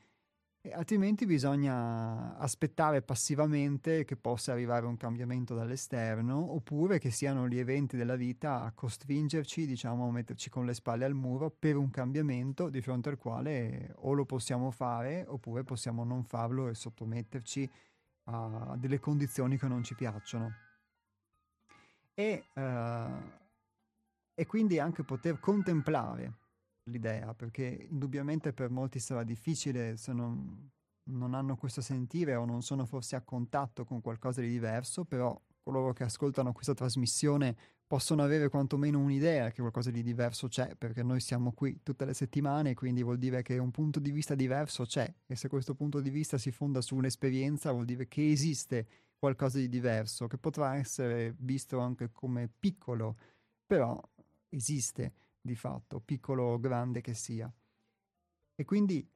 Altrimenti 0.73 1.27
bisogna 1.27 2.37
aspettare 2.37 3.03
passivamente 3.03 4.05
che 4.05 4.17
possa 4.17 4.53
arrivare 4.53 4.87
un 4.87 4.97
cambiamento 4.97 5.55
dall'esterno 5.55 6.53
oppure 6.53 6.99
che 6.99 7.11
siano 7.11 7.47
gli 7.49 7.59
eventi 7.59 7.97
della 7.97 8.17
vita 8.17 8.63
a 8.63 8.73
costringerci, 8.73 9.67
diciamo, 9.67 10.09
a 10.09 10.11
metterci 10.11 10.51
con 10.51 10.65
le 10.67 10.75
spalle 10.75 11.05
al 11.05 11.15
muro 11.15 11.51
per 11.51 11.77
un 11.77 11.91
cambiamento 11.91 12.69
di 12.69 12.81
fronte 12.81 13.09
al 13.11 13.19
quale 13.19 13.93
o 13.97 14.13
lo 14.13 14.25
possiamo 14.25 14.71
fare 14.71 15.25
oppure 15.27 15.65
possiamo 15.65 16.05
non 16.05 16.25
farlo 16.25 16.69
e 16.69 16.75
sottometterci 16.75 17.71
a 18.25 18.77
delle 18.79 18.99
condizioni 18.99 19.59
che 19.59 19.69
non 19.69 19.83
ci 19.83 19.95
piacciono. 19.95 20.53
E, 22.15 22.45
uh, 22.55 22.61
e 24.35 24.47
quindi 24.47 24.79
anche 24.79 25.05
poter 25.05 25.39
contemplare 25.39 26.47
l'idea, 26.89 27.35
perché 27.35 27.87
indubbiamente 27.91 28.53
per 28.53 28.71
molti 28.71 28.99
sarà 28.99 29.23
difficile 29.25 29.97
se 29.97 30.13
non, 30.13 30.71
non 31.11 31.35
hanno 31.35 31.57
questo 31.57 31.81
sentire 31.81 32.35
o 32.35 32.45
non 32.45 32.63
sono 32.63 32.87
forse 32.87 33.17
a 33.17 33.23
contatto 33.23 33.85
con 33.85 34.01
qualcosa 34.01 34.41
di 34.41 34.49
diverso, 34.49 35.05
però 35.05 35.39
coloro 35.63 35.93
che 35.93 36.05
ascoltano 36.05 36.53
questa 36.53 36.73
trasmissione 36.75 37.57
possono 37.87 38.23
avere 38.23 38.49
quantomeno 38.49 38.99
un'idea 38.99 39.51
che 39.51 39.61
qualcosa 39.61 39.91
di 39.91 40.03
diverso 40.03 40.49
c'è, 40.49 40.75
perché 40.77 41.03
noi 41.03 41.21
siamo 41.21 41.53
qui 41.53 41.81
tutte 41.83 42.05
le 42.05 42.15
settimane, 42.15 42.75
quindi 42.75 43.03
vuol 43.03 43.19
dire 43.19 43.43
che 43.43 43.59
un 43.59 43.71
punto 43.71 43.99
di 43.99 44.11
vista 44.11 44.35
diverso 44.35 44.85
c'è 44.85 45.13
e 45.27 45.37
se 45.37 45.49
questo 45.49 45.75
punto 45.75 46.01
di 46.01 46.11
vista 46.11 46.39
si 46.39 46.51
fonda 46.51 46.81
su 46.81 46.97
un'esperienza 46.97 47.73
vuol 47.73 47.85
dire 47.85 48.09
che 48.09 48.31
esiste 48.31 48.87
qualcosa 49.19 49.59
di 49.59 49.69
diverso, 49.69 50.27
che 50.27 50.39
potrà 50.39 50.77
essere 50.77 51.35
visto 51.39 51.79
anche 51.79 52.13
come 52.13 52.51
piccolo, 52.59 53.17
però 53.67 54.01
esiste 54.51 55.13
di 55.41 55.55
fatto, 55.55 56.01
piccolo 56.01 56.45
o 56.45 56.59
grande 56.61 57.01
che 57.01 57.15
sia. 57.15 57.53
E 58.55 58.65
quindi 58.65 59.09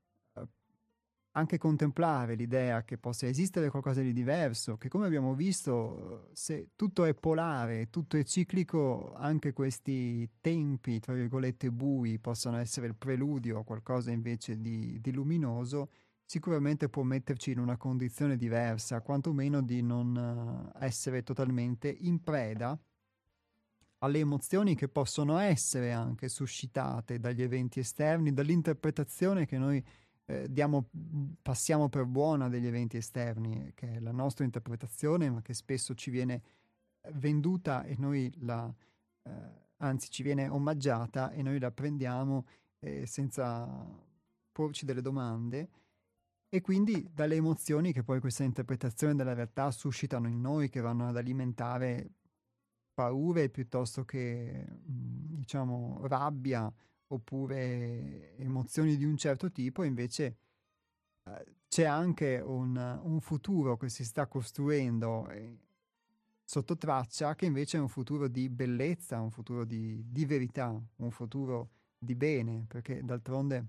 anche 1.32 1.58
contemplare 1.58 2.34
l'idea 2.34 2.84
che 2.84 2.98
possa 2.98 3.26
esistere 3.26 3.70
qualcosa 3.70 4.02
di 4.02 4.12
diverso, 4.12 4.76
che 4.76 4.88
come 4.88 5.06
abbiamo 5.06 5.34
visto, 5.34 6.28
se 6.32 6.70
tutto 6.76 7.04
è 7.04 7.14
polare, 7.14 7.88
tutto 7.88 8.16
è 8.16 8.24
ciclico, 8.24 9.14
anche 9.14 9.52
questi 9.52 10.28
tempi, 10.40 11.00
tra 11.00 11.14
virgolette, 11.14 11.70
bui 11.70 12.18
possono 12.18 12.58
essere 12.58 12.86
il 12.86 12.96
preludio 12.96 13.60
a 13.60 13.64
qualcosa 13.64 14.10
invece 14.10 14.60
di, 14.60 15.00
di 15.00 15.12
luminoso, 15.12 15.90
sicuramente 16.24 16.88
può 16.88 17.02
metterci 17.02 17.52
in 17.52 17.60
una 17.60 17.78
condizione 17.78 18.36
diversa, 18.36 19.00
quantomeno 19.00 19.62
di 19.62 19.82
non 19.82 20.72
eh, 20.76 20.84
essere 20.84 21.22
totalmente 21.22 21.88
in 21.88 22.22
preda 22.22 22.78
alle 24.02 24.18
emozioni 24.18 24.74
che 24.74 24.88
possono 24.88 25.38
essere 25.38 25.92
anche 25.92 26.28
suscitate 26.28 27.20
dagli 27.20 27.42
eventi 27.42 27.78
esterni, 27.80 28.32
dall'interpretazione 28.32 29.46
che 29.46 29.58
noi 29.58 29.84
eh, 30.26 30.50
diamo, 30.50 30.88
passiamo 31.40 31.88
per 31.88 32.06
buona 32.06 32.48
degli 32.48 32.66
eventi 32.66 32.96
esterni, 32.96 33.72
che 33.74 33.94
è 33.94 34.00
la 34.00 34.10
nostra 34.10 34.44
interpretazione, 34.44 35.30
ma 35.30 35.40
che 35.40 35.54
spesso 35.54 35.94
ci 35.94 36.10
viene 36.10 36.42
venduta 37.14 37.84
e 37.84 37.94
noi 37.96 38.32
la, 38.40 38.72
eh, 39.22 39.30
anzi 39.78 40.10
ci 40.10 40.24
viene 40.24 40.48
omaggiata 40.48 41.30
e 41.30 41.42
noi 41.42 41.60
la 41.60 41.70
prendiamo 41.70 42.46
eh, 42.80 43.06
senza 43.06 43.68
porci 44.50 44.84
delle 44.84 45.00
domande. 45.00 45.68
E 46.48 46.60
quindi 46.60 47.08
dalle 47.14 47.36
emozioni 47.36 47.92
che 47.92 48.02
poi 48.02 48.20
questa 48.20 48.42
interpretazione 48.42 49.14
della 49.14 49.32
realtà 49.32 49.70
suscitano 49.70 50.28
in 50.28 50.40
noi, 50.40 50.68
che 50.68 50.80
vanno 50.80 51.08
ad 51.08 51.16
alimentare 51.16 52.10
paure 53.02 53.48
piuttosto 53.48 54.04
che 54.04 54.64
diciamo 54.84 56.06
rabbia 56.06 56.72
oppure 57.08 58.36
emozioni 58.36 58.96
di 58.96 59.04
un 59.04 59.16
certo 59.16 59.50
tipo, 59.50 59.82
invece 59.82 60.36
eh, 61.24 61.44
c'è 61.68 61.84
anche 61.84 62.38
un, 62.38 63.00
un, 63.02 63.20
futuro 63.20 63.76
che 63.76 63.88
si 63.88 64.04
sta 64.04 64.26
costruendo 64.26 65.28
eh, 65.28 65.58
sotto 66.44 66.76
traccia 66.76 67.34
che 67.34 67.46
invece 67.46 67.76
è 67.76 67.80
un 67.80 67.88
futuro 67.88 68.28
di 68.28 68.48
bellezza, 68.48 69.20
un 69.20 69.30
futuro 69.30 69.64
di, 69.64 70.02
di 70.06 70.24
verità, 70.24 70.80
un 70.96 71.10
futuro 71.10 71.70
di 71.98 72.14
bene, 72.14 72.64
perché 72.68 73.02
d'altronde 73.02 73.66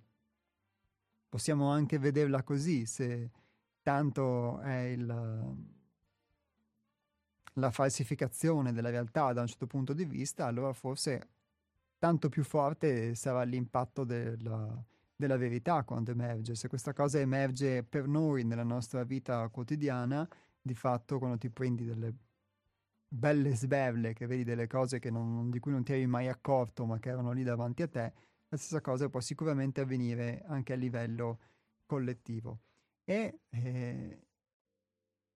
possiamo 1.28 1.70
anche 1.70 1.98
vederla 1.98 2.44
così, 2.44 2.86
se 2.86 3.30
tanto 3.82 4.60
è 4.60 4.84
il, 4.84 5.73
la 7.54 7.72
falsificazione 7.72 8.72
della 8.74 8.90
realtà 8.90 9.34
da 9.34 9.42
un 9.42 9.48
certo 9.48 9.68
punto 9.68 9.94
di 9.94 10.06
vista, 10.06 10.46
allora 10.46 10.74
forse 10.74 11.30
tanto 11.98 12.30
più 12.30 12.44
forte 12.44 13.16
sarà 13.16 13.44
l'impatto 13.44 14.04
della, 14.04 14.84
della 15.16 15.38
verità 15.38 15.84
quando 15.84 16.12
emerge. 16.12 16.56
Se 16.56 16.68
questa 16.68 16.94
cosa 16.94 17.20
emerge 17.20 17.84
per 17.84 18.08
noi 18.08 18.44
nella 18.44 18.64
nostra 18.64 19.04
vita 19.04 19.48
quotidiana, 19.50 20.28
di 20.62 20.74
fatto 20.74 21.18
quando 21.18 21.38
ti 21.38 21.50
prendi 21.50 21.86
delle 21.86 22.14
belle 23.14 23.56
sberle, 23.56 24.14
che 24.14 24.26
vedi 24.26 24.44
delle 24.44 24.68
cose 24.68 25.00
non, 25.12 25.50
di 25.52 25.60
cui 25.60 25.72
non 25.72 25.84
ti 25.84 25.94
eri 25.94 26.08
mai 26.08 26.28
accorto, 26.28 26.86
ma 26.86 26.98
che 27.00 27.10
erano 27.10 27.32
lì 27.32 27.44
davanti 27.44 27.84
a 27.84 27.88
te, 27.88 28.14
la 28.48 28.58
stessa 28.58 28.82
cosa 28.82 29.10
può 29.10 29.20
sicuramente 29.20 29.82
avvenire 29.82 30.44
anche 30.48 30.74
a 30.74 30.76
livello 30.76 31.40
collettivo. 31.86 32.62
E 33.04 33.42
eh, 33.50 34.22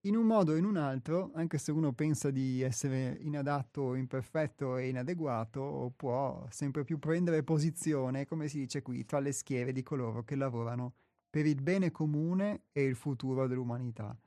in 0.07 0.15
un 0.15 0.25
modo 0.25 0.53
o 0.53 0.55
in 0.55 0.65
un 0.65 0.77
altro, 0.77 1.31
anche 1.33 1.57
se 1.57 1.71
uno 1.71 1.91
pensa 1.91 2.31
di 2.31 2.61
essere 2.61 3.17
inadatto, 3.21 3.95
imperfetto 3.95 4.77
e 4.77 4.87
inadeguato, 4.87 5.93
può 5.95 6.45
sempre 6.49 6.83
più 6.83 6.97
prendere 6.97 7.43
posizione, 7.43 8.25
come 8.25 8.47
si 8.47 8.59
dice 8.59 8.81
qui, 8.81 9.05
tra 9.05 9.19
le 9.19 9.31
schiere 9.31 9.71
di 9.71 9.83
coloro 9.83 10.23
che 10.23 10.35
lavorano 10.35 10.93
per 11.29 11.45
il 11.45 11.61
bene 11.61 11.91
comune 11.91 12.63
e 12.71 12.83
il 12.83 12.95
futuro 12.95 13.47
dell'umanità. 13.47 14.17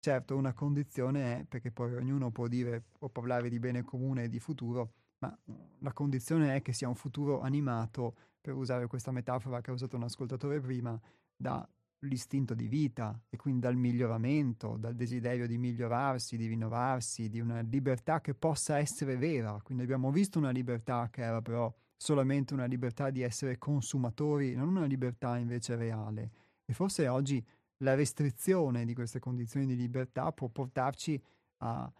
Certo, 0.00 0.36
una 0.36 0.52
condizione 0.52 1.38
è, 1.38 1.44
perché 1.44 1.70
poi 1.70 1.94
ognuno 1.94 2.30
può 2.30 2.48
dire 2.48 2.84
o 3.00 3.08
parlare 3.08 3.48
di 3.48 3.58
bene 3.58 3.84
comune 3.84 4.24
e 4.24 4.28
di 4.28 4.40
futuro, 4.40 4.92
ma 5.18 5.38
la 5.78 5.92
condizione 5.92 6.56
è 6.56 6.62
che 6.62 6.72
sia 6.72 6.88
un 6.88 6.94
futuro 6.94 7.40
animato, 7.40 8.16
per 8.40 8.54
usare 8.54 8.86
questa 8.86 9.12
metafora 9.12 9.60
che 9.60 9.70
ha 9.70 9.74
usato 9.74 9.96
un 9.96 10.04
ascoltatore 10.04 10.60
prima, 10.60 10.98
da 11.36 11.68
l'istinto 12.00 12.54
di 12.54 12.66
vita 12.66 13.20
e 13.28 13.36
quindi 13.36 13.60
dal 13.60 13.76
miglioramento, 13.76 14.76
dal 14.78 14.94
desiderio 14.94 15.46
di 15.46 15.58
migliorarsi, 15.58 16.36
di 16.36 16.46
rinnovarsi, 16.46 17.28
di 17.28 17.40
una 17.40 17.60
libertà 17.60 18.20
che 18.20 18.34
possa 18.34 18.78
essere 18.78 19.16
vera. 19.16 19.60
Quindi 19.62 19.84
abbiamo 19.84 20.10
visto 20.10 20.38
una 20.38 20.50
libertà 20.50 21.08
che 21.10 21.22
era 21.22 21.42
però 21.42 21.72
solamente 21.96 22.54
una 22.54 22.64
libertà 22.64 23.10
di 23.10 23.20
essere 23.20 23.58
consumatori, 23.58 24.54
non 24.54 24.68
una 24.68 24.86
libertà 24.86 25.36
invece 25.36 25.76
reale. 25.76 26.30
E 26.64 26.72
forse 26.72 27.06
oggi 27.08 27.44
la 27.78 27.94
restrizione 27.94 28.84
di 28.84 28.94
queste 28.94 29.18
condizioni 29.18 29.66
di 29.66 29.76
libertà 29.76 30.32
può 30.32 30.48
portarci 30.48 31.20
a, 31.58 31.92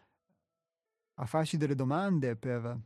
a 1.14 1.26
farci 1.26 1.56
delle 1.56 1.74
domande 1.74 2.36
per 2.36 2.78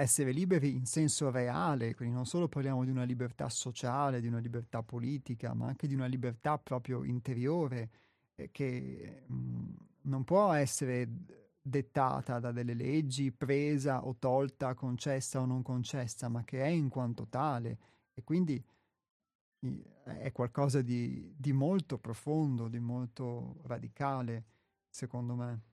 essere 0.00 0.30
liberi 0.30 0.70
in 0.76 0.86
senso 0.86 1.28
reale, 1.28 1.92
quindi 1.96 2.14
non 2.14 2.24
solo 2.24 2.46
parliamo 2.46 2.84
di 2.84 2.90
una 2.90 3.02
libertà 3.02 3.48
sociale, 3.48 4.20
di 4.20 4.28
una 4.28 4.38
libertà 4.38 4.80
politica, 4.80 5.54
ma 5.54 5.66
anche 5.66 5.88
di 5.88 5.94
una 5.94 6.06
libertà 6.06 6.56
proprio 6.56 7.02
interiore 7.02 7.90
eh, 8.36 8.48
che 8.52 9.24
mh, 9.26 9.34
mm, 9.34 9.74
non 10.02 10.22
può 10.22 10.52
essere 10.52 11.08
dettata 11.60 12.38
da 12.38 12.52
delle 12.52 12.74
leggi, 12.74 13.32
presa 13.32 14.06
o 14.06 14.14
tolta, 14.16 14.74
concessa 14.74 15.40
o 15.40 15.46
non 15.46 15.62
concessa, 15.62 16.28
ma 16.28 16.44
che 16.44 16.62
è 16.62 16.68
in 16.68 16.88
quanto 16.88 17.26
tale 17.26 17.78
e 18.14 18.22
quindi 18.22 18.64
è 20.04 20.30
qualcosa 20.30 20.80
di, 20.80 21.34
di 21.36 21.52
molto 21.52 21.98
profondo, 21.98 22.68
di 22.68 22.78
molto 22.78 23.56
radicale, 23.64 24.44
secondo 24.88 25.34
me. 25.34 25.67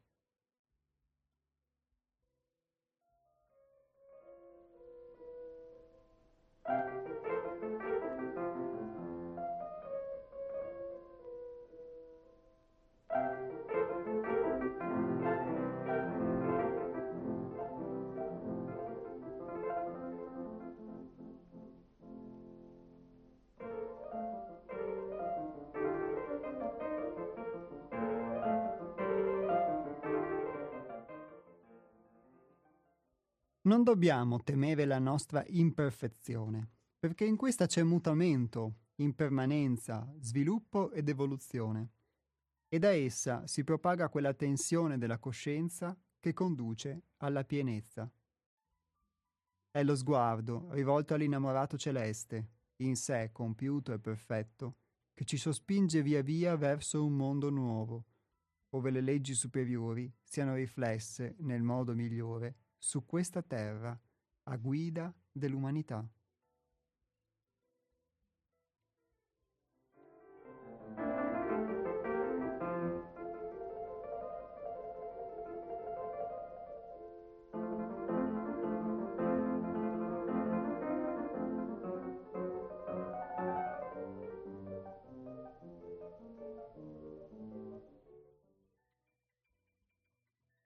Non 33.65 33.81
dobbiamo 33.81 34.43
temere 34.43 34.85
la 34.85 34.99
nostra 34.99 35.43
imperfezione, 35.47 36.69
perché 36.99 37.25
in 37.25 37.35
questa 37.35 37.65
c'è 37.65 37.81
mutamento, 37.81 38.75
impermanenza, 38.97 40.07
sviluppo 40.19 40.91
ed 40.91 41.09
evoluzione. 41.09 41.89
E 42.67 42.77
da 42.77 42.89
essa 42.89 43.47
si 43.47 43.63
propaga 43.63 44.09
quella 44.09 44.35
tensione 44.35 44.99
della 44.99 45.17
coscienza 45.17 45.97
che 46.19 46.31
conduce 46.31 47.05
alla 47.17 47.43
pienezza. 47.43 48.07
È 49.71 49.83
lo 49.83 49.95
sguardo 49.95 50.71
rivolto 50.73 51.15
all'innamorato 51.15 51.75
celeste, 51.75 52.49
in 52.83 52.95
sé 52.95 53.31
compiuto 53.31 53.93
e 53.93 53.99
perfetto, 53.99 54.75
che 55.11 55.25
ci 55.25 55.37
sospinge 55.37 56.03
via 56.03 56.21
via 56.21 56.55
verso 56.55 57.03
un 57.03 57.15
mondo 57.15 57.49
nuovo, 57.49 58.05
ove 58.75 58.91
le 58.91 59.01
leggi 59.01 59.33
superiori 59.33 60.13
siano 60.21 60.53
riflesse 60.53 61.35
nel 61.39 61.63
modo 61.63 61.95
migliore 61.95 62.57
su 62.85 63.03
questa 63.03 63.41
terra 63.41 63.99
a 64.43 64.55
guida 64.57 65.11
dell'umanità. 65.31 66.07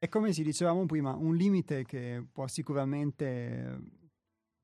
È 0.02 0.08
come 0.08 0.32
si 0.32 0.44
dicevamo 0.44 0.86
prima, 0.86 1.14
un 1.14 1.36
limite 1.36 1.84
che 1.84 2.26
può 2.32 2.48
sicuramente, 2.48 3.82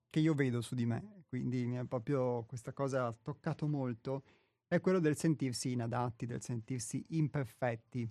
che 0.10 0.22
io 0.22 0.34
vedo 0.34 0.62
su 0.62 0.76
di 0.76 0.86
me, 0.86 1.24
quindi 1.28 1.66
mi 1.66 1.76
è 1.76 1.84
proprio 1.84 2.45
questa 2.45 2.72
cosa 2.72 3.12
toccato 3.22 3.68
molto, 3.68 4.24
è 4.66 4.80
quello 4.80 4.99
del 4.99 5.18
sentirsi 5.18 5.74
inadatti, 5.74 6.26
del 6.26 6.41
sentirsi 6.41 7.03
imperfetti. 7.10 8.10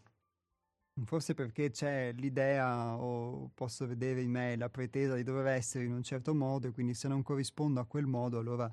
Forse 1.06 1.32
perché 1.32 1.70
c'è 1.70 2.12
l'idea 2.12 2.98
o 2.98 3.50
posso 3.54 3.86
vedere 3.86 4.20
in 4.20 4.30
me 4.30 4.54
la 4.56 4.68
pretesa 4.68 5.14
di 5.14 5.22
dover 5.22 5.46
essere 5.46 5.84
in 5.84 5.94
un 5.94 6.02
certo 6.02 6.34
modo 6.34 6.68
e 6.68 6.72
quindi 6.72 6.92
se 6.92 7.08
non 7.08 7.22
corrispondo 7.22 7.80
a 7.80 7.86
quel 7.86 8.04
modo 8.04 8.38
allora, 8.38 8.70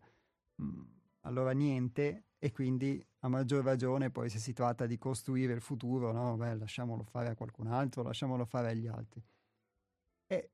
mm, 0.62 0.82
allora 1.22 1.52
niente 1.52 2.26
e 2.44 2.52
quindi 2.52 3.00
a 3.20 3.28
maggior 3.28 3.64
ragione 3.64 4.10
poi 4.10 4.28
se 4.28 4.40
si 4.40 4.52
tratta 4.52 4.88
di 4.88 4.98
costruire 4.98 5.54
il 5.54 5.62
futuro, 5.62 6.12
no? 6.12 6.36
Beh, 6.38 6.56
lasciamolo 6.56 7.04
fare 7.04 7.30
a 7.30 7.36
qualcun 7.36 7.68
altro, 7.68 8.02
lasciamolo 8.02 8.46
fare 8.46 8.72
agli 8.72 8.88
altri. 8.88 9.24
E 10.26 10.50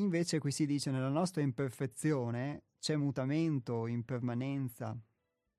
invece 0.00 0.40
qui 0.40 0.50
si 0.50 0.66
dice 0.66 0.90
nella 0.90 1.08
nostra 1.08 1.42
imperfezione 1.42 2.64
c'è 2.80 2.96
mutamento, 2.96 3.86
impermanenza, 3.86 4.98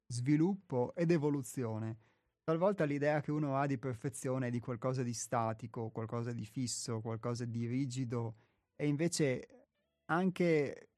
sviluppo 0.07 0.93
ed 0.95 1.11
evoluzione. 1.11 1.99
Talvolta 2.43 2.83
l'idea 2.83 3.21
che 3.21 3.31
uno 3.31 3.55
ha 3.55 3.65
di 3.67 3.77
perfezione 3.77 4.47
è 4.47 4.49
di 4.49 4.59
qualcosa 4.59 5.01
di 5.01 5.13
statico, 5.13 5.91
qualcosa 5.91 6.33
di 6.33 6.45
fisso, 6.45 6.99
qualcosa 6.99 7.45
di 7.45 7.67
rigido 7.67 8.35
e 8.75 8.85
invece 8.85 9.67
anche 10.07 10.90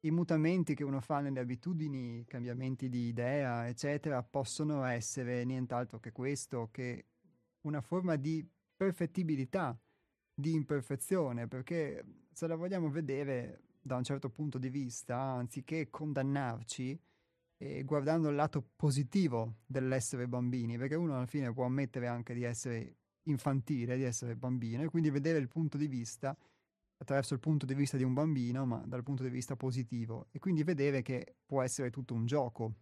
i 0.00 0.10
mutamenti 0.10 0.74
che 0.74 0.84
uno 0.84 1.00
fa 1.00 1.20
nelle 1.20 1.40
abitudini, 1.40 2.24
cambiamenti 2.26 2.88
di 2.88 3.08
idea, 3.08 3.66
eccetera, 3.66 4.22
possono 4.22 4.84
essere 4.84 5.44
nient'altro 5.44 5.98
che 5.98 6.12
questo, 6.12 6.68
che 6.70 7.06
una 7.62 7.80
forma 7.80 8.16
di 8.16 8.46
perfettibilità, 8.76 9.78
di 10.34 10.52
imperfezione, 10.52 11.48
perché 11.48 12.04
se 12.30 12.46
la 12.46 12.54
vogliamo 12.54 12.90
vedere 12.90 13.62
da 13.80 13.96
un 13.96 14.04
certo 14.04 14.28
punto 14.28 14.58
di 14.58 14.68
vista, 14.68 15.16
anziché 15.16 15.88
condannarci, 15.88 17.00
e 17.58 17.84
guardando 17.84 18.28
il 18.28 18.34
lato 18.34 18.62
positivo 18.76 19.60
dell'essere 19.64 20.28
bambini, 20.28 20.76
perché 20.76 20.94
uno 20.94 21.16
alla 21.16 21.26
fine 21.26 21.52
può 21.52 21.64
ammettere 21.64 22.06
anche 22.06 22.34
di 22.34 22.42
essere 22.42 22.96
infantile, 23.22 23.96
di 23.96 24.02
essere 24.02 24.36
bambino, 24.36 24.82
e 24.82 24.88
quindi 24.88 25.10
vedere 25.10 25.38
il 25.38 25.48
punto 25.48 25.78
di 25.78 25.88
vista 25.88 26.36
attraverso 26.98 27.34
il 27.34 27.40
punto 27.40 27.66
di 27.66 27.74
vista 27.74 27.96
di 27.96 28.04
un 28.04 28.14
bambino, 28.14 28.64
ma 28.66 28.82
dal 28.86 29.02
punto 29.02 29.22
di 29.22 29.28
vista 29.28 29.56
positivo, 29.56 30.28
e 30.30 30.38
quindi 30.38 30.62
vedere 30.62 31.02
che 31.02 31.36
può 31.44 31.62
essere 31.62 31.90
tutto 31.90 32.14
un 32.14 32.26
gioco. 32.26 32.74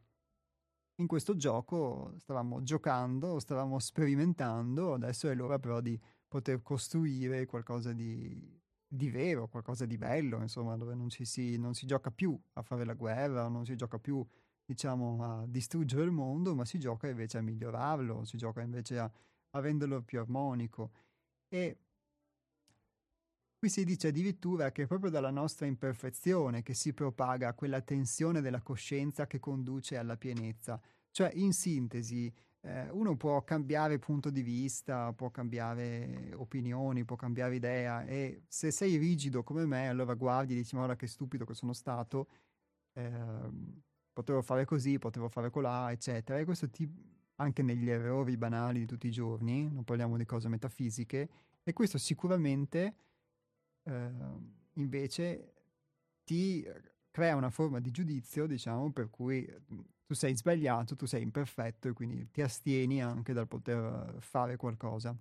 In 0.97 1.07
questo 1.09 1.35
gioco 1.35 2.15
stavamo 2.19 2.63
giocando, 2.63 3.41
stavamo 3.41 3.79
sperimentando, 3.81 4.95
adesso 4.95 5.29
è 5.29 5.35
l'ora 5.35 5.59
però 5.59 5.81
di 5.81 6.01
poter 6.29 6.63
costruire 6.63 7.47
qualcosa 7.47 7.93
di, 7.93 8.61
di 8.87 9.11
vero, 9.11 9.49
qualcosa 9.49 9.87
di 9.87 9.99
bello, 9.99 10.41
insomma, 10.41 10.77
dove 10.77 10.95
non, 10.95 11.11
si, 11.11 11.57
non 11.59 11.75
si 11.75 11.87
gioca 11.87 12.13
più 12.13 12.39
a 12.53 12.63
fare 12.63 12.85
la 12.85 12.95
guerra, 12.95 13.49
non 13.49 13.65
si 13.65 13.75
gioca 13.75 13.99
più 13.99 14.25
diciamo, 14.65 15.23
a 15.23 15.47
distruggere 15.47 16.05
il 16.05 16.13
mondo, 16.13 16.55
ma 16.55 16.65
si 16.65 16.79
gioca 16.79 17.09
invece 17.09 17.39
a 17.39 17.43
migliorarlo, 17.43 18.25
si 18.25 18.37
gioca 18.37 18.63
invece 18.63 18.99
a, 18.99 19.11
a 19.51 19.61
renderlo 19.61 20.03
più 20.03 20.21
armonico. 20.21 20.93
E 21.49 21.79
qui 23.65 23.73
si 23.73 23.85
dice 23.85 24.09
addirittura 24.09 24.73
che 24.73 24.83
è 24.83 24.87
proprio 24.87 25.11
dalla 25.11 25.31
nostra 25.31 25.65
imperfezione 25.65 26.63
che 26.63 26.75
si 26.75 26.93
propaga 26.93 27.55
quella 27.55 27.81
tensione 27.81 28.43
della 28.43 28.61
coscienza 28.61 29.27
che 29.27 29.41
conduce 29.41 29.97
alla 29.97 30.19
pienezza. 30.19 30.79
Cioè, 31.11 31.31
in 31.37 31.55
sintesi, 31.55 32.31
eh, 32.61 32.91
uno 32.91 33.17
può 33.17 33.43
cambiare 33.43 33.99
punto 33.99 34.29
di 34.29 34.43
vista, 34.43 35.15
può 35.15 35.31
cambiare 35.31 36.33
opinioni, 36.35 37.07
può 37.07 37.17
cambiare 37.17 37.55
idea 37.55 38.05
e 38.05 38.43
se 38.49 38.71
sei 38.71 38.99
rigido 38.99 39.43
come 39.43 39.65
me, 39.65 39.89
allora 39.89 40.13
guardi 40.13 40.53
e 40.53 40.57
dici, 40.57 40.77
ma 40.77 40.83
ora 40.83 40.95
che 40.95 41.07
stupido 41.07 41.47
che 41.47 41.55
sono 41.55 41.73
stato, 41.73 42.29
eh, 42.93 43.49
potevo 44.13 44.43
fare 44.43 44.67
così, 44.67 44.99
potevo 44.99 45.31
fare 45.31 45.49
colà, 45.49 45.91
eccetera. 45.91 46.39
E 46.39 46.45
questo 46.45 46.69
ti, 46.69 46.87
anche 47.37 47.63
negli 47.63 47.89
errori 47.89 48.37
banali 48.37 48.81
di 48.81 48.87
tutti 48.87 49.07
i 49.07 49.11
giorni, 49.11 49.71
non 49.71 49.85
parliamo 49.85 50.19
di 50.19 50.27
cose 50.27 50.51
metafisiche, 50.51 51.31
e 51.63 51.73
questo 51.73 51.97
sicuramente 51.97 52.97
eh, 53.85 54.11
invece 54.75 55.53
ti 56.25 56.67
crea 57.11 57.37
una 57.37 57.51
forma 57.51 57.81
di 57.81 57.91
giudizio, 57.91 58.47
diciamo, 58.47 58.91
per 58.93 59.09
cui 59.11 59.47
tu 60.05 60.15
sei 60.15 60.37
sbagliato, 60.37 60.97
tu 60.97 61.07
sei 61.07 61.23
imperfetto 61.23 61.89
e 61.89 61.93
quindi 61.93 62.31
ti 62.31 62.43
astieni 62.43 63.03
anche 63.03 63.33
dal 63.33 63.49
poter 63.49 64.17
fare 64.19 64.57
qualcosa 64.57 65.17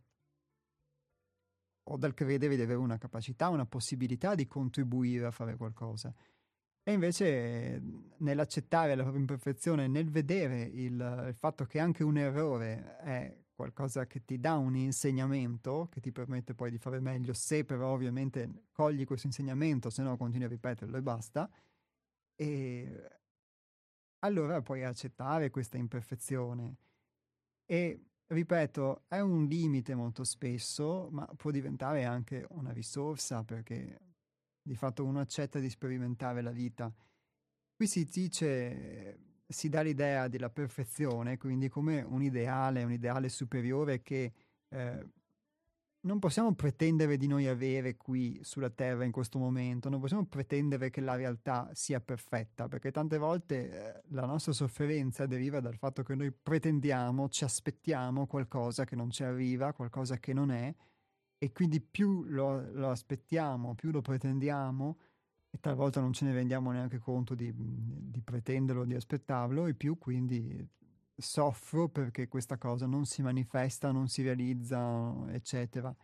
o 1.86 1.98
dal 1.98 2.14
credere 2.14 2.56
di 2.56 2.62
avere 2.62 2.80
una 2.80 2.98
capacità, 2.98 3.50
una 3.50 3.66
possibilità 3.66 4.36
di 4.36 4.48
contribuire 4.48 5.26
a 5.26 5.32
fare 5.32 5.56
qualcosa. 5.56 6.14
E 6.86 6.92
invece 6.92 7.82
nell'accettare 8.18 8.96
la 8.96 9.04
propria 9.04 9.22
imperfezione, 9.22 9.88
nel 9.88 10.10
vedere 10.10 10.64
il, 10.64 11.26
il, 11.28 11.36
fatto 11.38 11.66
che 11.66 11.80
anche 11.80 12.04
un 12.04 12.18
errore 12.18 12.98
è 12.98 13.43
qualcosa 13.64 14.06
che 14.08 14.26
ti 14.26 14.40
dà 14.40 14.58
un 14.58 14.76
insegnamento, 14.76 15.88
che 15.90 16.02
ti 16.02 16.12
permette 16.12 16.54
poi 16.54 16.70
di 16.70 16.78
fare 16.78 17.00
meglio, 17.00 17.34
se 17.34 17.64
però 17.64 17.94
ovviamente 17.94 18.66
cogli 18.72 19.06
questo 19.06 19.28
insegnamento, 19.28 19.90
se 19.90 20.04
no 20.04 20.18
continui 20.18 20.48
a 20.48 20.50
ripeterlo 20.50 20.98
e 20.98 21.02
basta, 21.02 21.50
e 22.36 23.20
allora 24.20 24.62
puoi 24.62 24.84
accettare 24.84 25.50
questa 25.50 25.78
imperfezione. 25.78 26.76
E 27.66 28.06
ripeto, 28.28 29.06
è 29.08 29.20
un 29.22 29.46
limite 29.46 29.96
molto 29.96 30.26
spesso, 30.26 31.08
ma 31.12 31.26
può 31.38 31.50
diventare 31.50 32.04
anche 32.04 32.46
una 32.50 32.74
risorsa 32.74 33.44
perché 33.44 34.00
di 34.62 34.76
fatto 34.76 35.06
uno 35.06 35.22
accetta 35.22 35.60
di 35.60 35.70
sperimentare 35.70 36.42
la 36.42 36.52
vita. 36.52 36.94
Qui 37.76 37.88
si 37.88 38.04
dice, 38.04 39.33
si 39.48 39.70
dà 39.70 39.82
l'idea 39.82 40.28
della 40.28 40.50
perfezione, 40.50 41.38
quindi 41.38 41.70
come 41.70 42.02
un 42.02 42.22
ideale, 42.22 42.84
un 42.84 42.92
ideale 42.92 43.30
superiore 43.30 44.02
che 44.02 44.34
eh, 44.70 45.08
non 46.04 46.20
possiamo 46.20 46.54
pretendere 46.54 47.18
di 47.18 47.28
noi 47.28 47.48
avere 47.48 47.96
qui 47.96 48.40
sulla 48.44 48.70
Terra 48.70 49.06
in 49.06 49.12
questo 49.12 49.40
momento, 49.40 49.90
non 49.90 50.02
possiamo 50.02 50.26
pretendere 50.26 50.90
che 50.90 51.02
la 51.02 51.16
realtà 51.16 51.70
sia 51.74 52.02
perfetta, 52.02 52.68
perché 52.68 52.92
tante 52.92 53.18
volte 53.18 53.70
eh, 53.70 54.02
la 54.10 54.26
nostra 54.26 54.52
sofferenza 54.52 55.26
deriva 55.26 55.60
dal 55.60 55.78
fatto 55.78 56.04
che 56.04 56.16
noi 56.16 56.32
pretendiamo, 56.32 57.30
ci 57.30 57.44
aspettiamo 57.44 58.28
qualcosa 58.28 58.84
che 58.84 58.96
non 58.96 59.12
ci 59.12 59.24
arriva, 59.24 59.74
qualcosa 59.74 60.18
che 60.18 60.34
non 60.34 60.52
è, 60.52 60.74
e 61.38 61.52
quindi 61.52 61.82
più 61.82 62.24
lo, 62.24 62.70
lo, 62.72 62.90
aspettiamo, 62.90 63.76
più 63.76 63.92
lo 63.92 64.02
pretendiamo 64.02 64.98
e 65.54 65.60
talvolta 65.60 66.02
non 66.02 66.14
ce 66.14 66.26
ne 66.26 66.34
rendiamo 66.34 66.72
neanche 66.72 66.98
conto 66.98 67.36
di, 67.36 67.54
di 67.54 68.22
pretenderlo, 68.22 68.86
di 68.86 68.96
aspettarlo 68.96 69.68
e 69.68 69.76
più 69.76 70.00
quindi 70.00 70.68
soffro 71.16 71.90
perché 71.90 72.28
questa 72.28 72.58
cosa 72.58 72.88
non 72.88 73.06
si 73.06 73.22
manifesta, 73.22 73.92
non 73.92 74.08
si 74.08 74.24
realizza, 74.24 75.14
eccetera. 75.30 75.96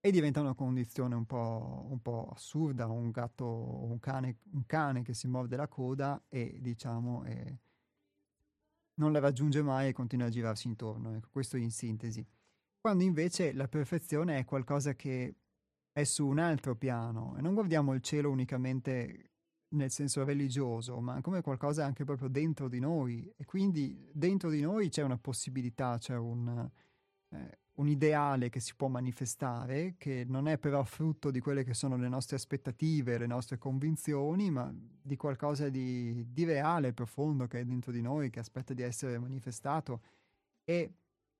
E 0.00 0.12
diventa 0.12 0.40
una 0.40 0.54
condizione 0.54 1.16
un 1.16 1.26
po', 1.26 1.86
un 1.90 2.00
po 2.00 2.30
assurda, 2.32 2.86
un 2.86 3.10
gatto, 3.10 3.44
un 3.84 3.98
cane, 3.98 4.38
un 4.52 4.64
cane 4.64 5.02
che 5.02 5.12
si 5.12 5.26
morde 5.26 5.56
la 5.56 5.66
coda 5.66 6.22
e 6.28 6.58
diciamo 6.60 7.24
e 7.24 7.58
non 8.94 9.10
la 9.10 9.18
raggiunge 9.18 9.60
mai 9.60 9.88
e 9.88 9.92
continua 9.92 10.26
a 10.26 10.30
girarsi 10.30 10.68
intorno. 10.68 11.16
Ecco, 11.16 11.30
questo 11.32 11.56
in 11.56 11.72
sintesi 11.72 12.24
quando 12.80 13.04
invece 13.04 13.52
la 13.52 13.68
perfezione 13.68 14.38
è 14.38 14.44
qualcosa 14.44 14.94
che 14.94 15.34
è 15.98 16.04
su 16.04 16.26
un 16.26 16.38
altro 16.38 16.76
piano. 16.76 17.34
E 17.36 17.40
non 17.40 17.54
guardiamo 17.54 17.92
il 17.92 18.00
cielo 18.00 18.30
unicamente 18.30 19.30
nel 19.70 19.90
senso 19.90 20.24
religioso, 20.24 21.00
ma 21.00 21.20
come 21.20 21.42
qualcosa 21.42 21.84
anche 21.84 22.04
proprio 22.04 22.28
dentro 22.28 22.68
di 22.68 22.78
noi. 22.78 23.30
E 23.36 23.44
quindi 23.44 24.08
dentro 24.12 24.48
di 24.48 24.60
noi 24.60 24.90
c'è 24.90 25.02
una 25.02 25.18
possibilità, 25.18 25.98
c'è 25.98 26.16
un, 26.16 26.70
eh, 27.30 27.58
un 27.74 27.88
ideale 27.88 28.48
che 28.48 28.60
si 28.60 28.76
può 28.76 28.86
manifestare, 28.86 29.96
che 29.98 30.24
non 30.26 30.46
è 30.46 30.56
però 30.56 30.84
frutto 30.84 31.32
di 31.32 31.40
quelle 31.40 31.64
che 31.64 31.74
sono 31.74 31.96
le 31.96 32.08
nostre 32.08 32.36
aspettative, 32.36 33.18
le 33.18 33.26
nostre 33.26 33.58
convinzioni, 33.58 34.50
ma 34.50 34.72
di 34.72 35.16
qualcosa 35.16 35.68
di, 35.68 36.32
di 36.32 36.44
reale, 36.44 36.92
profondo 36.92 37.48
che 37.48 37.60
è 37.60 37.64
dentro 37.64 37.90
di 37.90 38.00
noi, 38.00 38.30
che 38.30 38.38
aspetta 38.38 38.72
di 38.72 38.82
essere 38.82 39.18
manifestato. 39.18 40.00
E, 40.64 40.92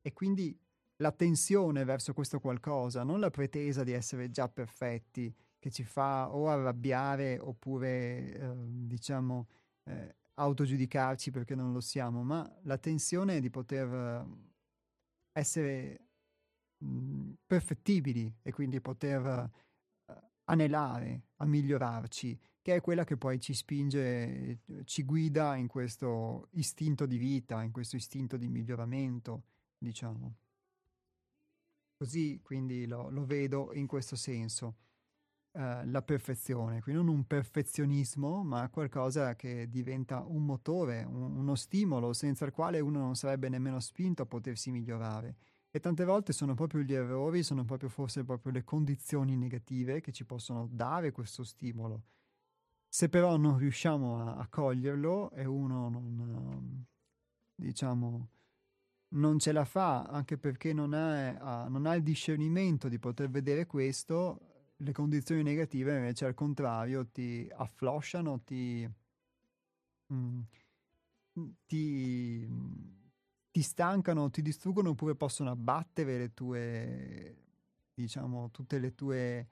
e 0.02 0.12
quindi 0.12 0.58
la 1.00 1.12
tensione 1.12 1.84
verso 1.84 2.12
questo 2.12 2.40
qualcosa, 2.40 3.02
non 3.02 3.20
la 3.20 3.30
pretesa 3.30 3.84
di 3.84 3.92
essere 3.92 4.30
già 4.30 4.48
perfetti, 4.48 5.34
che 5.58 5.70
ci 5.70 5.84
fa 5.84 6.32
o 6.32 6.48
arrabbiare 6.48 7.38
oppure, 7.38 8.32
eh, 8.32 8.54
diciamo, 8.56 9.48
eh, 9.84 10.16
autogiudicarci 10.34 11.30
perché 11.30 11.54
non 11.54 11.72
lo 11.72 11.80
siamo, 11.80 12.22
ma 12.22 12.48
la 12.62 12.78
tensione 12.78 13.40
di 13.40 13.50
poter 13.50 13.92
eh, 13.92 14.26
essere 15.32 16.00
mh, 16.78 17.32
perfettibili 17.46 18.32
e 18.42 18.52
quindi 18.52 18.80
poter 18.80 19.50
uh, 20.06 20.12
anelare 20.44 21.22
a 21.36 21.44
migliorarci, 21.44 22.38
che 22.62 22.76
è 22.76 22.80
quella 22.80 23.04
che 23.04 23.16
poi 23.16 23.40
ci 23.40 23.54
spinge, 23.54 24.60
ci 24.84 25.04
guida 25.04 25.56
in 25.56 25.66
questo 25.68 26.48
istinto 26.52 27.06
di 27.06 27.18
vita, 27.18 27.62
in 27.62 27.72
questo 27.72 27.96
istinto 27.96 28.36
di 28.36 28.48
miglioramento, 28.48 29.42
diciamo. 29.78 30.34
Così 31.98 32.40
quindi 32.44 32.86
lo, 32.86 33.10
lo 33.10 33.24
vedo 33.24 33.70
in 33.74 33.88
questo 33.88 34.14
senso, 34.14 34.76
eh, 35.52 35.84
la 35.84 36.02
perfezione, 36.02 36.80
quindi 36.80 37.02
non 37.02 37.12
un 37.12 37.26
perfezionismo, 37.26 38.44
ma 38.44 38.68
qualcosa 38.70 39.34
che 39.34 39.68
diventa 39.68 40.22
un 40.24 40.44
motore, 40.44 41.02
un, 41.02 41.36
uno 41.36 41.54
stimolo 41.56 42.12
senza 42.12 42.44
il 42.44 42.52
quale 42.52 42.78
uno 42.78 43.00
non 43.00 43.16
sarebbe 43.16 43.48
nemmeno 43.48 43.80
spinto 43.80 44.22
a 44.22 44.26
potersi 44.26 44.70
migliorare. 44.70 45.36
E 45.70 45.80
tante 45.80 46.04
volte 46.04 46.32
sono 46.32 46.54
proprio 46.54 46.82
gli 46.82 46.94
errori, 46.94 47.42
sono 47.42 47.64
proprio 47.64 47.88
forse 47.88 48.24
proprio 48.24 48.52
le 48.52 48.62
condizioni 48.62 49.36
negative 49.36 50.00
che 50.00 50.12
ci 50.12 50.24
possono 50.24 50.68
dare 50.70 51.10
questo 51.10 51.42
stimolo. 51.42 52.04
Se 52.88 53.08
però 53.08 53.36
non 53.36 53.58
riusciamo 53.58 54.20
a, 54.22 54.36
a 54.36 54.46
coglierlo 54.48 55.32
e 55.32 55.44
uno 55.44 55.88
non, 55.88 56.86
diciamo, 57.54 58.28
non 59.10 59.38
ce 59.38 59.52
la 59.52 59.64
fa 59.64 60.02
anche 60.02 60.36
perché 60.36 60.72
non 60.72 60.92
ha, 60.92 61.66
non 61.68 61.86
ha 61.86 61.94
il 61.94 62.02
discernimento 62.02 62.88
di 62.88 62.98
poter 62.98 63.30
vedere 63.30 63.66
questo, 63.66 64.40
le 64.76 64.92
condizioni 64.92 65.42
negative 65.42 65.96
invece 65.96 66.26
al 66.26 66.34
contrario 66.34 67.06
ti 67.06 67.48
afflosciano, 67.52 68.42
ti, 68.42 68.88
mm, 70.12 70.40
ti, 71.66 72.48
ti 73.50 73.62
stancano, 73.62 74.30
ti 74.30 74.42
distruggono 74.42 74.90
oppure 74.90 75.14
possono 75.14 75.50
abbattere 75.50 76.18
le 76.18 76.34
tue, 76.34 77.36
diciamo, 77.94 78.50
tutte 78.50 78.78
le 78.78 78.94
tue 78.94 79.48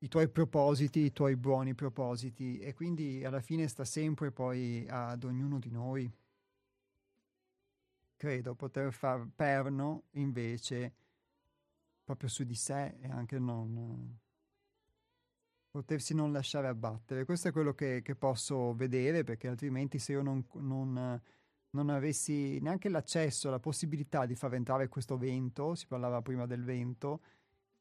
i 0.00 0.08
tuoi 0.08 0.28
propositi, 0.28 1.00
i 1.00 1.12
tuoi 1.12 1.36
buoni 1.36 1.74
propositi. 1.74 2.58
E 2.58 2.74
quindi 2.74 3.24
alla 3.24 3.40
fine 3.40 3.66
sta 3.66 3.84
sempre 3.84 4.30
poi 4.30 4.86
ad 4.88 5.24
ognuno 5.24 5.58
di 5.58 5.70
noi 5.70 6.10
credo 8.16 8.54
poter 8.54 8.92
far 8.92 9.28
perno 9.34 10.04
invece 10.12 10.94
proprio 12.02 12.28
su 12.28 12.44
di 12.44 12.54
sé 12.54 12.96
e 13.00 13.08
anche 13.08 13.38
non 13.38 14.18
potersi 15.76 16.14
non 16.14 16.32
lasciare 16.32 16.68
abbattere. 16.68 17.24
Questo 17.24 17.48
è 17.48 17.52
quello 17.52 17.74
che, 17.74 18.00
che 18.02 18.14
posso 18.14 18.74
vedere 18.74 19.24
perché 19.24 19.48
altrimenti 19.48 19.98
se 19.98 20.12
io 20.12 20.22
non, 20.22 20.42
non, 20.54 21.20
non, 21.70 21.88
avessi 21.90 22.58
neanche 22.60 22.88
l'accesso, 22.88 23.50
la 23.50 23.58
possibilità 23.58 24.24
di 24.24 24.34
far 24.34 24.54
entrare 24.54 24.88
questo 24.88 25.18
vento, 25.18 25.74
si 25.74 25.86
parlava 25.86 26.22
prima 26.22 26.46
del 26.46 26.64
vento, 26.64 27.20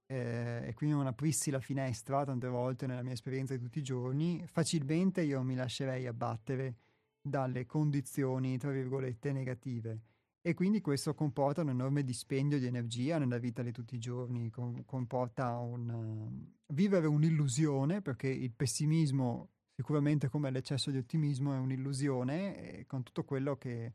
eh, 0.08 0.64
e 0.68 0.74
quindi 0.74 0.96
non 0.96 1.08
aprissi 1.08 1.52
la 1.52 1.62
finestra 1.62 2.26
tante 2.26 2.48
volte 2.48 2.86
nella 2.86 3.02
mia 3.02 3.14
esperienza 3.14 3.56
di 3.56 3.64
tutti 3.64 3.80
i 3.80 3.84
giorni, 3.84 4.46
facilmente 4.46 5.22
io 5.22 5.42
mi 5.44 5.56
lascerei 5.56 6.06
abbattere 6.06 6.76
dalle 7.22 7.66
condizioni, 7.66 8.58
tra 8.58 8.72
virgolette, 8.72 9.32
negative 9.32 10.00
e 10.48 10.54
quindi 10.54 10.80
questo 10.80 11.16
comporta 11.16 11.62
un 11.64 11.70
enorme 11.70 12.04
dispendio 12.04 12.60
di 12.60 12.68
energia 12.68 13.18
nella 13.18 13.40
vita 13.40 13.64
di 13.64 13.72
tutti 13.72 13.96
i 13.96 13.98
giorni, 13.98 14.52
com- 14.52 14.86
comporta 14.86 15.58
un 15.58 15.90
uh, 15.90 16.72
vivere 16.72 17.08
un'illusione, 17.08 18.04
perché 18.04 18.28
il 18.28 18.54
pessimismo 18.54 19.54
sicuramente 19.72 20.30
come 20.30 20.52
l'eccesso 20.52 20.92
di 20.92 20.98
ottimismo 20.98 21.52
è 21.56 21.58
un'illusione, 21.58 22.84
con 22.86 23.02
tutto 23.02 23.24
quello 23.24 23.56
che, 23.58 23.94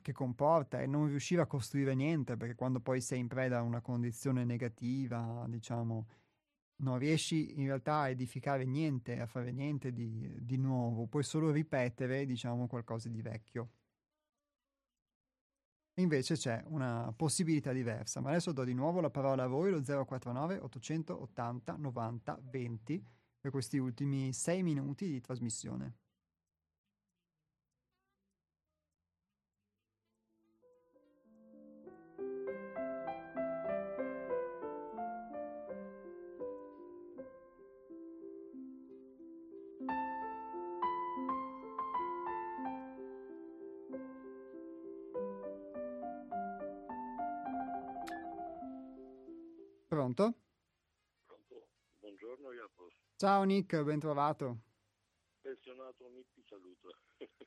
che 0.00 0.12
comporta 0.12 0.80
e 0.80 0.86
non 0.86 1.08
riuscire 1.08 1.42
a 1.42 1.46
costruire 1.46 1.96
niente, 1.96 2.36
perché 2.36 2.54
quando 2.54 2.78
poi 2.78 3.00
sei 3.00 3.18
in 3.18 3.26
preda 3.26 3.58
a 3.58 3.62
una 3.62 3.80
condizione 3.80 4.44
negativa, 4.44 5.44
diciamo, 5.48 6.06
non 6.84 6.96
riesci 6.96 7.58
in 7.58 7.66
realtà 7.66 8.02
a 8.02 8.08
edificare 8.08 8.66
niente, 8.66 9.18
a 9.18 9.26
fare 9.26 9.50
niente 9.50 9.92
di, 9.92 10.32
di 10.42 10.56
nuovo, 10.58 11.08
puoi 11.08 11.24
solo 11.24 11.50
ripetere, 11.50 12.24
diciamo, 12.24 12.68
qualcosa 12.68 13.08
di 13.08 13.20
vecchio. 13.20 13.70
Invece 16.00 16.34
c'è 16.34 16.62
una 16.68 17.12
possibilità 17.14 17.72
diversa, 17.72 18.20
ma 18.20 18.30
adesso 18.30 18.52
do 18.52 18.64
di 18.64 18.72
nuovo 18.72 19.00
la 19.00 19.10
parola 19.10 19.42
a 19.42 19.46
voi, 19.46 19.70
lo 19.70 19.82
049 19.82 20.58
880 20.58 21.76
90 21.76 22.40
20, 22.42 23.04
per 23.38 23.50
questi 23.50 23.76
ultimi 23.76 24.32
sei 24.32 24.62
minuti 24.62 25.06
di 25.10 25.20
trasmissione. 25.20 25.96
Ciao 53.20 53.42
Nick, 53.42 53.82
ben 53.82 53.98
trovato. 53.98 54.60
Pensionato 55.42 56.08
Nick 56.08 56.32
ti 56.32 56.42
saluto. 56.42 56.88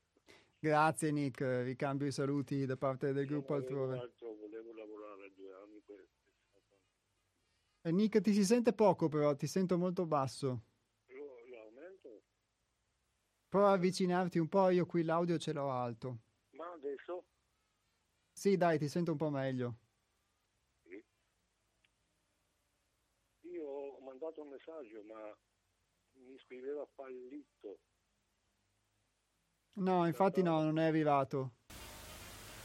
Grazie 0.60 1.10
Nick, 1.10 1.41
ricambio 1.64 2.06
i 2.06 2.12
saluti 2.12 2.68
da 2.68 2.78
parte 2.78 3.12
del 3.12 3.26
gruppo 3.26 3.56
altrove. 3.56 3.98
Altro, 3.98 4.36
volevo 4.36 4.72
lavorare 4.72 5.34
due 5.34 5.52
anni 5.52 5.82
per... 5.84 6.08
E 7.82 7.91
Nick 7.91 8.22
ti 8.22 8.34
si 8.34 8.45
sente 8.45 8.74
poco 8.74 9.10
però, 9.10 9.36
ti 9.36 9.48
sento 9.48 9.76
molto 9.80 10.06
basso. 10.06 10.66
Lo, 11.08 11.40
lo 11.50 11.62
aumento? 11.62 12.22
Prova 13.48 13.70
a 13.70 13.74
avvicinarti 13.74 14.38
un 14.38 14.50
po', 14.50 14.70
io 14.70 14.86
qui 14.86 15.02
l'audio 15.02 15.40
ce 15.40 15.54
l'ho 15.54 15.72
alto. 15.72 16.20
Ma 16.52 16.72
adesso? 16.72 17.26
Sì 18.32 18.58
dai, 18.58 18.78
ti 18.78 18.88
sento 18.88 19.10
un 19.10 19.18
po' 19.18 19.32
meglio. 19.32 19.78
mandato 24.24 24.41
un 24.44 24.50
messaggio, 24.50 25.04
ma 25.04 25.36
mi 26.28 26.38
scriveva 26.45 26.86
fallito. 26.95 27.78
No, 29.76 30.06
infatti 30.06 30.41
no, 30.41 30.62
non 30.62 30.80
è 30.80 30.86
arrivato. 30.86 31.52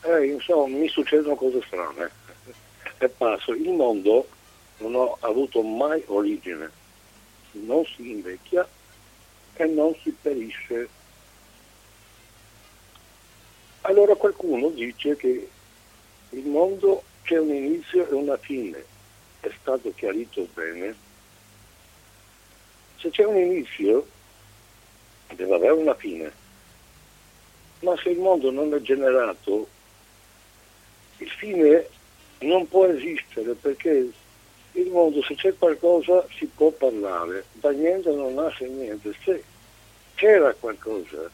Eh, 0.02 0.26
insomma, 0.26 0.76
mi 0.76 0.88
succedono 0.88 1.34
cose 1.34 1.62
strane. 1.62 2.10
È 2.98 3.08
passo, 3.08 3.52
il 3.52 3.70
mondo 3.70 4.28
non 4.78 4.94
ha 4.94 5.26
avuto 5.26 5.62
mai 5.62 6.02
origine, 6.06 6.70
non 7.52 7.84
si 7.84 8.10
invecchia 8.10 8.68
e 9.54 9.64
non 9.66 9.94
si 10.02 10.10
perisce. 10.10 10.88
Allora 13.82 14.14
qualcuno 14.14 14.68
dice 14.70 15.16
che 15.16 15.50
il 16.30 16.46
mondo 16.46 17.02
c'è 17.22 17.38
un 17.38 17.50
inizio 17.50 18.08
e 18.08 18.14
una 18.14 18.36
fine. 18.36 18.84
È 19.40 19.50
stato 19.60 19.92
chiarito 19.94 20.46
bene 20.52 21.06
se 22.98 23.10
c'è 23.10 23.24
un 23.24 23.36
inizio, 23.36 24.06
deve 25.34 25.54
avere 25.54 25.72
una 25.72 25.94
fine. 25.94 26.32
Ma 27.80 27.96
se 27.96 28.10
il 28.10 28.18
mondo 28.18 28.50
non 28.50 28.74
è 28.74 28.80
generato, 28.80 29.68
il 31.18 31.30
fine 31.30 31.88
non 32.40 32.66
può 32.68 32.86
esistere 32.86 33.54
perché 33.54 34.10
il 34.72 34.90
mondo, 34.90 35.22
se 35.22 35.34
c'è 35.34 35.56
qualcosa, 35.56 36.26
si 36.36 36.46
può 36.46 36.70
parlare, 36.70 37.44
da 37.52 37.70
niente 37.70 38.10
non 38.10 38.34
nasce 38.34 38.66
niente. 38.66 39.14
Se 39.22 39.42
c'era 40.14 40.52
qualcosa, 40.54 41.30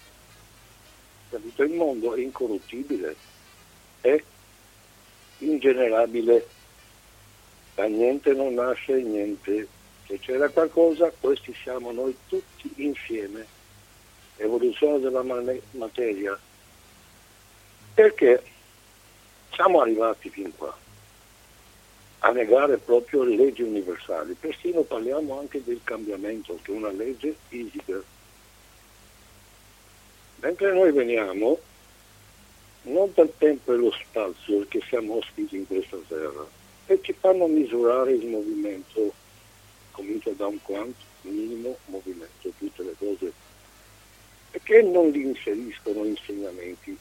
capito? 1.31 1.62
il 1.62 1.73
mondo 1.73 2.15
è 2.15 2.20
incorruttibile, 2.20 3.16
è 4.01 4.23
ingenerabile, 5.39 6.47
da 7.74 7.85
niente 7.85 8.32
non 8.32 8.55
nasce 8.55 9.03
niente. 9.03 9.69
Se 10.06 10.18
c'era 10.18 10.48
qualcosa, 10.48 11.12
questi 11.18 11.55
siamo 11.55 11.90
noi 11.93 12.16
tutti 12.28 12.70
insieme. 12.76 13.47
Evoluzione 14.36 15.01
della 15.01 15.24
materia. 15.72 16.39
Perché 17.94 18.43
siamo 19.52 19.81
arrivati 19.81 20.28
fin 20.28 20.55
qua 20.56 20.76
a 22.26 22.31
negare 22.31 22.78
proprio 22.78 23.22
le 23.22 23.36
leggi 23.36 23.62
universali. 23.62 24.35
Persino 24.35 24.81
parliamo 24.81 25.39
anche 25.39 25.62
del 25.62 25.81
cambiamento, 25.85 26.59
che 26.62 26.72
è 26.72 26.74
una 26.74 26.90
legge 26.90 27.36
fisica. 27.48 28.01
Mentre 30.36 30.72
noi 30.72 30.90
veniamo 30.93 31.59
non 32.82 33.10
dal 33.14 33.32
tempo 33.39 33.72
e 33.72 33.76
lo 33.76 33.90
spazio 33.93 34.66
che 34.68 34.82
siamo 34.89 35.16
ospiti 35.16 35.56
in 35.56 35.66
questa 35.66 35.98
terra 36.06 36.47
e 36.86 36.98
ci 37.02 37.14
fanno 37.18 37.47
misurare 37.47 38.12
il 38.12 38.26
movimento 38.26 39.12
comincia 39.95 40.31
da 40.33 40.47
un 40.47 40.61
quanto 40.62 41.05
minimo 41.23 41.77
movimento, 41.87 42.53
tutte 42.59 42.83
le 42.83 42.95
cose. 42.99 43.33
Perché 44.51 44.83
non 44.83 45.11
li 45.11 45.23
inseriscono 45.23 46.05
insegnamenti 46.05 46.97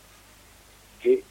che 0.99 1.23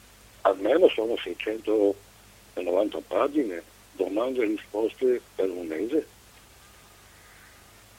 almeno 0.42 0.88
sono 0.88 1.16
690 1.16 3.00
pagine, 3.06 3.62
domande 3.92 4.42
e 4.42 4.46
risposte 4.46 5.20
per 5.34 5.50
un 5.50 5.66
mese? 5.66 6.06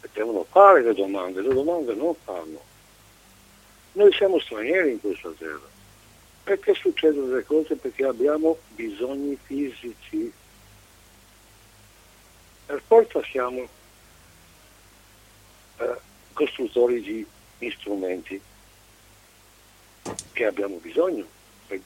E 0.02 0.10
devono 0.14 0.46
fare 0.50 0.84
le 0.84 0.94
domande, 0.94 1.42
le 1.42 1.54
domande 1.54 1.94
non 1.94 2.14
fanno. 2.24 2.62
Noi 3.94 4.12
siamo 4.14 4.40
stranieri 4.40 4.92
in 4.92 5.00
questa 5.00 5.32
terra 5.38 5.72
Perché 6.44 6.74
succedono 6.74 7.28
delle 7.28 7.46
cose? 7.46 7.76
Perché 7.76 8.04
abbiamo 8.04 8.58
bisogni 8.76 9.38
fisici. 9.42 10.32
Per 12.66 12.82
forza 12.86 13.22
siamo 13.24 13.68
eh, 15.78 16.00
costruttori 16.34 17.02
di 17.02 17.72
strumenti 17.72 18.42
che 20.34 20.46
abbiamo 20.46 20.78
bisogno 20.78 21.26
per 21.68 21.80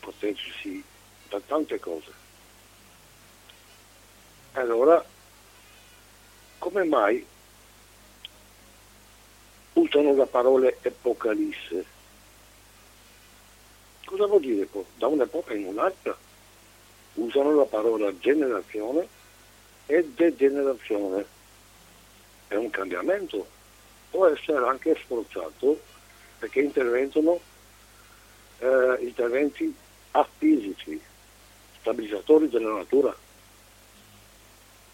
proteggersi 0.00 0.82
da 1.28 1.40
tante 1.40 1.78
cose. 1.80 2.12
Allora, 4.52 5.04
come 6.58 6.84
mai 6.84 7.24
usano 9.74 10.14
la 10.14 10.26
parola 10.26 10.68
epocalisse? 10.80 11.84
Cosa 14.04 14.26
vuol 14.26 14.40
dire? 14.40 14.68
Da 14.96 15.06
un'epoca 15.06 15.54
in 15.54 15.66
un'altra 15.66 16.16
usano 17.14 17.54
la 17.54 17.64
parola 17.64 18.16
generazione 18.18 19.16
e 19.88 20.06
degenerazione. 20.14 21.24
È 22.46 22.54
un 22.54 22.70
cambiamento. 22.70 23.46
Può 24.10 24.26
essere 24.26 24.66
anche 24.66 24.96
sforzato 25.02 25.80
perché 26.38 26.60
intervengono 26.60 27.40
eh, 28.58 28.96
interventi 29.00 29.74
afisici, 30.12 31.00
stabilizzatori 31.80 32.48
della 32.48 32.74
natura 32.74 33.14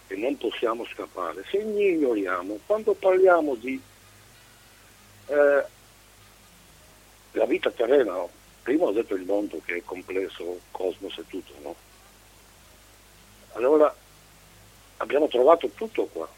e 0.06 0.16
non 0.16 0.36
possiamo 0.38 0.86
scappare. 0.86 1.44
Se 1.50 1.58
ignoriamo, 1.58 2.60
quando 2.66 2.94
parliamo 2.94 3.54
di 3.56 3.80
eh, 5.26 5.64
la 7.32 7.46
vita 7.46 7.70
terrena, 7.70 8.14
prima 8.62 8.84
ho 8.84 8.92
detto 8.92 9.14
il 9.14 9.24
mondo 9.24 9.60
che 9.64 9.76
è 9.76 9.82
complesso, 9.84 10.60
cosmos 10.70 11.18
e 11.18 11.26
tutto, 11.26 11.52
no? 11.62 11.74
Allora 13.52 13.94
abbiamo 15.04 15.28
trovato 15.28 15.68
tutto 15.68 16.06
qua, 16.06 16.28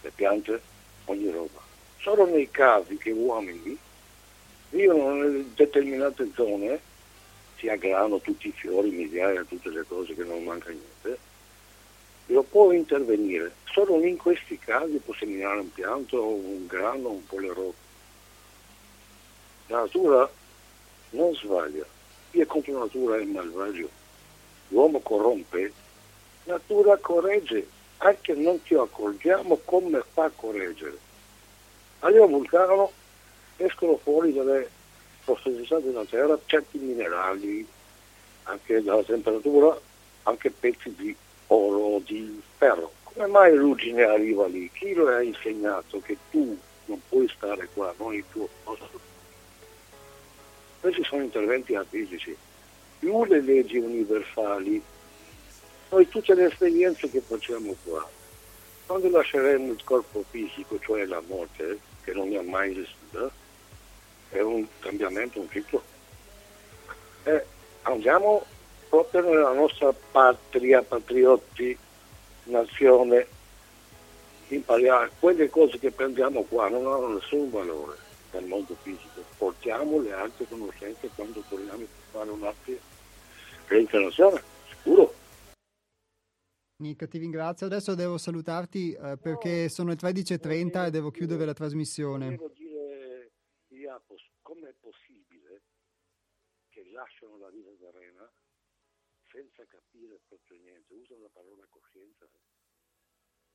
le 0.00 0.12
piante, 0.14 0.60
ogni 1.06 1.30
roba. 1.30 1.60
Solo 1.98 2.24
nei 2.26 2.48
casi 2.50 2.96
che 2.96 3.10
uomini 3.10 3.76
vivono 4.70 5.24
in 5.26 5.54
determinate 5.54 6.30
zone, 6.34 6.80
si 7.56 7.68
aggranano 7.68 8.20
tutti 8.20 8.48
i 8.48 8.52
fiori, 8.52 8.90
migliaia, 8.90 9.44
tutte 9.44 9.70
le 9.70 9.84
cose 9.86 10.14
che 10.14 10.22
non 10.22 10.44
manca 10.44 10.70
niente, 10.70 11.18
lo 12.26 12.42
può 12.42 12.70
intervenire. 12.70 13.52
Solo 13.64 14.00
in 14.02 14.16
questi 14.16 14.58
casi 14.58 14.98
può 14.98 15.12
seminare 15.14 15.58
un 15.58 15.72
pianto, 15.72 16.24
un 16.24 16.66
grano, 16.66 17.10
un 17.10 17.26
po' 17.26 17.38
le 17.38 17.52
robe. 17.52 17.84
La 19.66 19.80
natura 19.80 20.30
non 21.10 21.34
sbaglia. 21.34 21.84
Chi 22.30 22.40
è 22.40 22.46
contro 22.46 22.72
la 22.72 22.78
natura 22.80 23.16
è 23.16 23.24
malvagio. 23.24 23.88
L'uomo 24.68 25.00
corrompe, 25.00 25.72
natura 26.46 26.96
corregge, 26.96 27.66
anche 27.98 28.34
non 28.34 28.60
ci 28.64 28.74
accorgiamo 28.74 29.60
come 29.64 30.02
fa 30.12 30.24
a 30.24 30.30
correggere. 30.34 30.98
Un 32.00 32.30
vulcano, 32.30 32.92
escono 33.56 33.96
fuori 33.96 34.32
dalle 34.32 34.68
profondità 35.24 35.78
della 35.80 36.04
terra 36.04 36.38
certi 36.46 36.78
minerali, 36.78 37.66
anche 38.44 38.82
dalla 38.82 39.02
temperatura, 39.02 39.78
anche 40.22 40.50
pezzi 40.50 40.94
di 40.94 41.14
oro, 41.48 42.00
di 42.04 42.40
ferro. 42.56 42.92
Come 43.02 43.26
mai 43.26 43.56
Ruggine 43.56 44.02
arriva 44.04 44.46
lì? 44.46 44.70
Chi 44.72 44.94
lo 44.94 45.08
ha 45.08 45.22
insegnato 45.22 46.00
che 46.00 46.16
tu 46.30 46.56
non 46.84 47.00
puoi 47.08 47.28
stare 47.34 47.68
qua, 47.74 47.92
non 47.98 48.14
il 48.14 48.24
tuo 48.30 48.48
posto? 48.62 49.00
Questi 50.80 51.02
sono 51.02 51.22
interventi 51.22 51.74
artistici. 51.74 52.36
Più 53.00 53.24
le 53.24 53.40
leggi 53.40 53.78
universali, 53.78 54.80
noi 55.90 56.08
tutte 56.08 56.34
le 56.34 56.46
esperienze 56.46 57.08
che 57.08 57.20
facciamo 57.20 57.74
qua, 57.84 58.08
quando 58.86 59.10
lasceremo 59.10 59.72
il 59.72 59.82
corpo 59.84 60.24
fisico, 60.30 60.78
cioè 60.80 61.04
la 61.06 61.22
morte, 61.26 61.78
che 62.04 62.12
non 62.12 62.32
è 62.32 62.40
mai 62.40 62.72
esistita, 62.72 63.30
è 64.30 64.40
un 64.40 64.66
cambiamento, 64.78 65.40
un 65.40 65.50
ciclo. 65.50 65.82
E 67.24 67.44
andiamo 67.82 68.44
proprio 68.88 69.22
nella 69.22 69.52
nostra 69.52 69.92
patria, 69.92 70.82
patriotti, 70.82 71.76
nazione, 72.44 73.26
impariamo. 74.48 75.10
Quelle 75.18 75.50
cose 75.50 75.78
che 75.78 75.90
prendiamo 75.90 76.42
qua 76.42 76.68
non 76.68 76.86
hanno 76.86 77.14
nessun 77.14 77.50
valore 77.50 77.96
nel 78.32 78.44
mondo 78.44 78.76
fisico. 78.82 79.24
Portiamo 79.36 80.00
le 80.00 80.12
altre 80.12 80.46
conoscenze 80.48 81.10
quando 81.14 81.42
torniamo 81.48 81.82
a 81.82 81.86
fare 82.12 82.30
un'altra 82.30 82.72
reincarnazione. 83.66 84.54
Nick, 86.78 87.08
ti 87.08 87.18
ringrazio. 87.18 87.66
Adesso 87.66 87.94
devo 87.94 88.18
salutarti 88.18 88.92
eh, 88.92 89.16
perché 89.16 89.62
no, 89.62 89.68
sono 89.68 89.88
le 89.90 89.96
13.30 89.96 90.86
e 90.86 90.90
devo 90.90 91.10
chiudere 91.10 91.44
la 91.46 91.54
trasmissione. 91.54 92.30
Devo 92.30 92.48
dire, 92.48 93.32
Iapos, 93.68 94.22
com'è 94.42 94.72
possibile 94.74 95.62
che 96.68 96.84
lasciano 96.90 97.38
la 97.38 97.48
vita 97.48 97.70
terrena 97.78 98.30
senza 99.30 99.64
capire 99.66 100.20
proprio 100.26 100.58
niente? 100.58 100.92
Usano 100.92 101.22
la 101.22 101.30
parola 101.32 101.66
coscienza, 101.70 102.28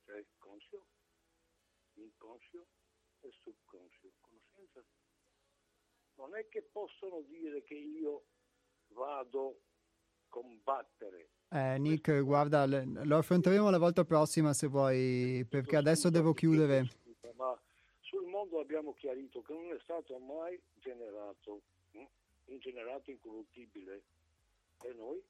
cioè 0.04 0.24
conscio, 0.38 0.86
inconscio 1.94 2.66
e 3.20 3.30
subconscio. 3.42 4.12
Conoscenza. 4.20 4.84
Non 6.16 6.34
è 6.34 6.48
che 6.48 6.62
possono 6.62 7.20
dire 7.22 7.62
che 7.62 7.74
io 7.74 8.26
vado 8.88 9.60
combattere 10.32 11.28
eh, 11.54 11.76
Nick, 11.78 12.22
guarda, 12.22 12.64
lo 12.64 13.18
affronteremo 13.18 13.68
la 13.68 13.76
volta 13.76 14.04
prossima 14.04 14.54
se 14.54 14.68
vuoi, 14.68 15.44
perché 15.46 15.76
adesso 15.76 16.08
devo 16.08 16.32
chiudere. 16.32 16.88
Ma 17.36 17.54
sul 18.00 18.24
mondo 18.24 18.58
abbiamo 18.58 18.94
chiarito 18.94 19.42
che 19.42 19.52
non 19.52 19.66
è 19.66 19.78
stato 19.82 20.16
mai 20.16 20.58
generato, 20.80 21.60
hm, 21.92 22.06
ingenerato 22.46 23.10
incorruttibile 23.10 24.02
e 24.82 24.94
noi 24.96 25.22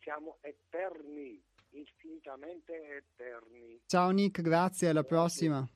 siamo 0.00 0.36
eterni, 0.42 1.42
infinitamente 1.70 3.02
eterni. 3.16 3.80
Ciao 3.86 4.10
Nick, 4.10 4.42
grazie, 4.42 4.90
alla 4.90 5.02
prossima. 5.02 5.68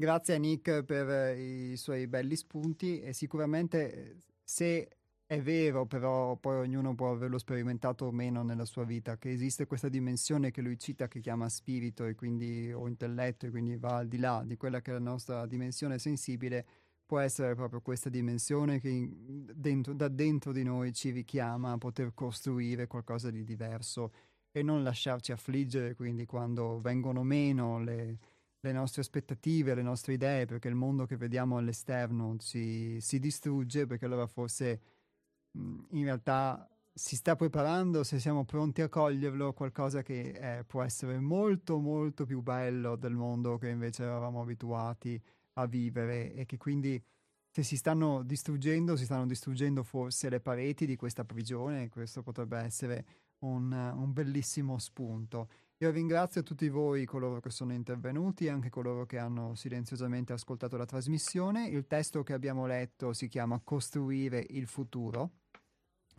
Grazie 0.00 0.36
a 0.36 0.38
Nick 0.38 0.84
per 0.84 1.10
eh, 1.10 1.72
i 1.72 1.76
suoi 1.76 2.06
belli 2.06 2.36
spunti 2.36 3.00
e 3.00 3.12
sicuramente 3.12 3.92
eh, 3.92 4.16
se 4.44 4.88
è 5.26 5.40
vero, 5.40 5.86
però 5.86 6.36
poi 6.36 6.58
ognuno 6.58 6.94
può 6.94 7.10
averlo 7.10 7.36
sperimentato 7.36 8.04
o 8.04 8.12
meno 8.12 8.44
nella 8.44 8.64
sua 8.64 8.84
vita, 8.84 9.18
che 9.18 9.32
esiste 9.32 9.66
questa 9.66 9.88
dimensione 9.88 10.52
che 10.52 10.60
lui 10.62 10.78
cita 10.78 11.08
che 11.08 11.18
chiama 11.18 11.48
spirito 11.48 12.04
e 12.06 12.14
quindi, 12.14 12.72
o 12.72 12.86
intelletto 12.86 13.46
e 13.46 13.50
quindi 13.50 13.76
va 13.76 13.96
al 13.96 14.06
di 14.06 14.18
là 14.18 14.44
di 14.46 14.56
quella 14.56 14.80
che 14.80 14.92
è 14.92 14.94
la 14.94 15.00
nostra 15.00 15.46
dimensione 15.46 15.98
sensibile, 15.98 16.64
può 17.04 17.18
essere 17.18 17.56
proprio 17.56 17.80
questa 17.80 18.08
dimensione 18.08 18.78
che 18.78 19.10
dentro, 19.52 19.94
da 19.94 20.06
dentro 20.06 20.52
di 20.52 20.62
noi 20.62 20.92
ci 20.92 21.10
richiama 21.10 21.72
a 21.72 21.78
poter 21.78 22.14
costruire 22.14 22.86
qualcosa 22.86 23.32
di 23.32 23.42
diverso 23.42 24.12
e 24.52 24.62
non 24.62 24.84
lasciarci 24.84 25.32
affliggere 25.32 25.96
quindi 25.96 26.24
quando 26.24 26.78
vengono 26.80 27.24
meno 27.24 27.80
le 27.80 28.18
le 28.68 28.78
nostre 28.78 29.02
aspettative, 29.02 29.74
le 29.74 29.82
nostre 29.82 30.12
idee, 30.12 30.46
perché 30.46 30.68
il 30.68 30.74
mondo 30.74 31.06
che 31.06 31.16
vediamo 31.16 31.56
all'esterno 31.56 32.36
si, 32.38 32.98
si 33.00 33.18
distrugge, 33.18 33.86
perché 33.86 34.04
allora 34.04 34.26
forse 34.26 34.80
in 35.52 36.04
realtà 36.04 36.68
si 36.92 37.16
sta 37.16 37.36
preparando, 37.36 38.02
se 38.04 38.18
siamo 38.18 38.44
pronti 38.44 38.82
a 38.82 38.88
coglierlo, 38.88 39.52
qualcosa 39.52 40.02
che 40.02 40.58
eh, 40.58 40.64
può 40.64 40.82
essere 40.82 41.18
molto 41.18 41.78
molto 41.78 42.24
più 42.24 42.42
bello 42.42 42.96
del 42.96 43.14
mondo 43.14 43.56
che 43.56 43.68
invece 43.68 44.02
eravamo 44.02 44.40
abituati 44.40 45.20
a 45.54 45.66
vivere 45.66 46.34
e 46.34 46.44
che 46.44 46.56
quindi 46.56 47.00
se 47.50 47.62
si 47.62 47.76
stanno 47.76 48.22
distruggendo, 48.22 48.96
si 48.96 49.04
stanno 49.04 49.26
distruggendo 49.26 49.82
forse 49.82 50.28
le 50.28 50.40
pareti 50.40 50.86
di 50.86 50.96
questa 50.96 51.24
prigione 51.24 51.88
questo 51.88 52.22
potrebbe 52.22 52.58
essere 52.58 53.04
un, 53.40 53.72
un 53.72 54.12
bellissimo 54.12 54.78
spunto. 54.78 55.48
Io 55.80 55.90
ringrazio 55.92 56.42
tutti 56.42 56.68
voi, 56.68 57.04
coloro 57.04 57.38
che 57.38 57.50
sono 57.50 57.72
intervenuti 57.72 58.46
e 58.46 58.50
anche 58.50 58.68
coloro 58.68 59.06
che 59.06 59.16
hanno 59.16 59.54
silenziosamente 59.54 60.32
ascoltato 60.32 60.76
la 60.76 60.84
trasmissione. 60.84 61.68
Il 61.68 61.86
testo 61.86 62.24
che 62.24 62.32
abbiamo 62.32 62.66
letto 62.66 63.12
si 63.12 63.28
chiama 63.28 63.60
Costruire 63.62 64.44
il 64.48 64.66
futuro 64.66 65.37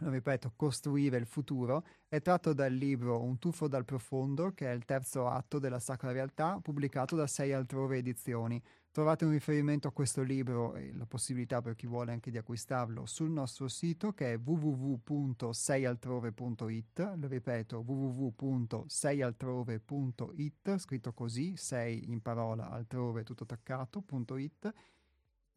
ripeto, 0.01 0.53
Costruire 0.55 1.17
il 1.17 1.25
futuro, 1.25 1.83
è 2.07 2.21
tratto 2.21 2.53
dal 2.53 2.73
libro 2.73 3.21
Un 3.21 3.39
tuffo 3.39 3.67
dal 3.67 3.85
profondo, 3.85 4.53
che 4.53 4.71
è 4.71 4.73
il 4.73 4.85
terzo 4.85 5.27
atto 5.27 5.59
della 5.59 5.79
Sacra 5.79 6.11
Realtà, 6.11 6.59
pubblicato 6.61 7.15
da 7.15 7.27
Sei 7.27 7.51
Altrove 7.51 7.97
Edizioni. 7.97 8.61
Trovate 8.91 9.25
un 9.25 9.31
riferimento 9.31 9.87
a 9.87 9.91
questo 9.91 10.23
libro 10.23 10.73
e 10.75 10.91
la 10.93 11.05
possibilità 11.05 11.61
per 11.61 11.75
chi 11.75 11.85
vuole 11.85 12.11
anche 12.11 12.31
di 12.31 12.37
acquistarlo 12.37 13.05
sul 13.05 13.29
nostro 13.29 13.67
sito 13.67 14.13
che 14.13 14.33
è 14.33 14.39
www.seialtrove.it, 14.43 17.13
lo 17.15 17.27
ripeto 17.27 17.83
www.seialtrove.it, 17.85 20.77
scritto 20.77 21.13
così, 21.13 21.55
sei 21.55 22.09
in 22.09 22.19
parola, 22.21 22.71
altrove 22.71 23.23
tutto 23.23 23.43
attaccato.it 23.43 24.73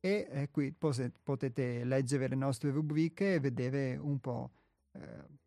e 0.05 0.27
eh, 0.29 0.51
qui 0.51 0.74
potete 1.23 1.85
leggere 1.85 2.27
le 2.27 2.35
nostre 2.35 2.73
rubriche 2.73 3.35
e 3.35 3.41
vedere 3.41 3.97
un 3.97 4.19
po' 4.19 4.51
eh, 4.95 5.01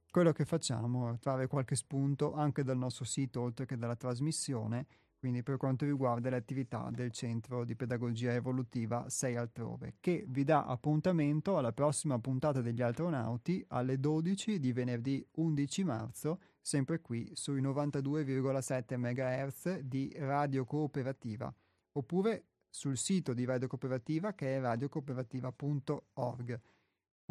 quello 0.09 0.31
che 0.31 0.45
facciamo, 0.45 1.17
trarre 1.19 1.47
qualche 1.47 1.75
spunto 1.75 2.33
anche 2.33 2.63
dal 2.63 2.77
nostro 2.77 3.03
sito 3.03 3.41
oltre 3.41 3.65
che 3.65 3.75
dalla 3.75 3.97
trasmissione, 3.97 4.87
quindi 5.17 5.43
per 5.43 5.57
quanto 5.57 5.83
riguarda 5.83 6.29
le 6.29 6.37
attività 6.37 6.89
del 6.89 7.11
Centro 7.11 7.65
di 7.65 7.75
Pedagogia 7.75 8.31
Evolutiva 8.31 9.09
6 9.09 9.35
altrove, 9.35 9.95
che 9.99 10.23
vi 10.29 10.45
dà 10.45 10.63
appuntamento 10.63 11.57
alla 11.57 11.73
prossima 11.73 12.17
puntata 12.19 12.61
degli 12.61 12.81
astronauti 12.81 13.61
alle 13.67 13.99
12 13.99 14.57
di 14.57 14.71
venerdì 14.71 15.27
11 15.33 15.83
marzo, 15.83 16.39
sempre 16.61 17.01
qui 17.01 17.29
sui 17.33 17.61
92,7 17.61 18.95
MHz 18.95 19.79
di 19.79 20.15
Radio 20.17 20.63
Cooperativa, 20.63 21.53
oppure 21.91 22.45
sul 22.75 22.97
sito 22.97 23.33
di 23.33 23.45
Radio 23.45 23.67
Cooperativa 23.67 24.33
che 24.33 24.57
è 24.57 24.59
radiocooperativa.org. 24.59 26.61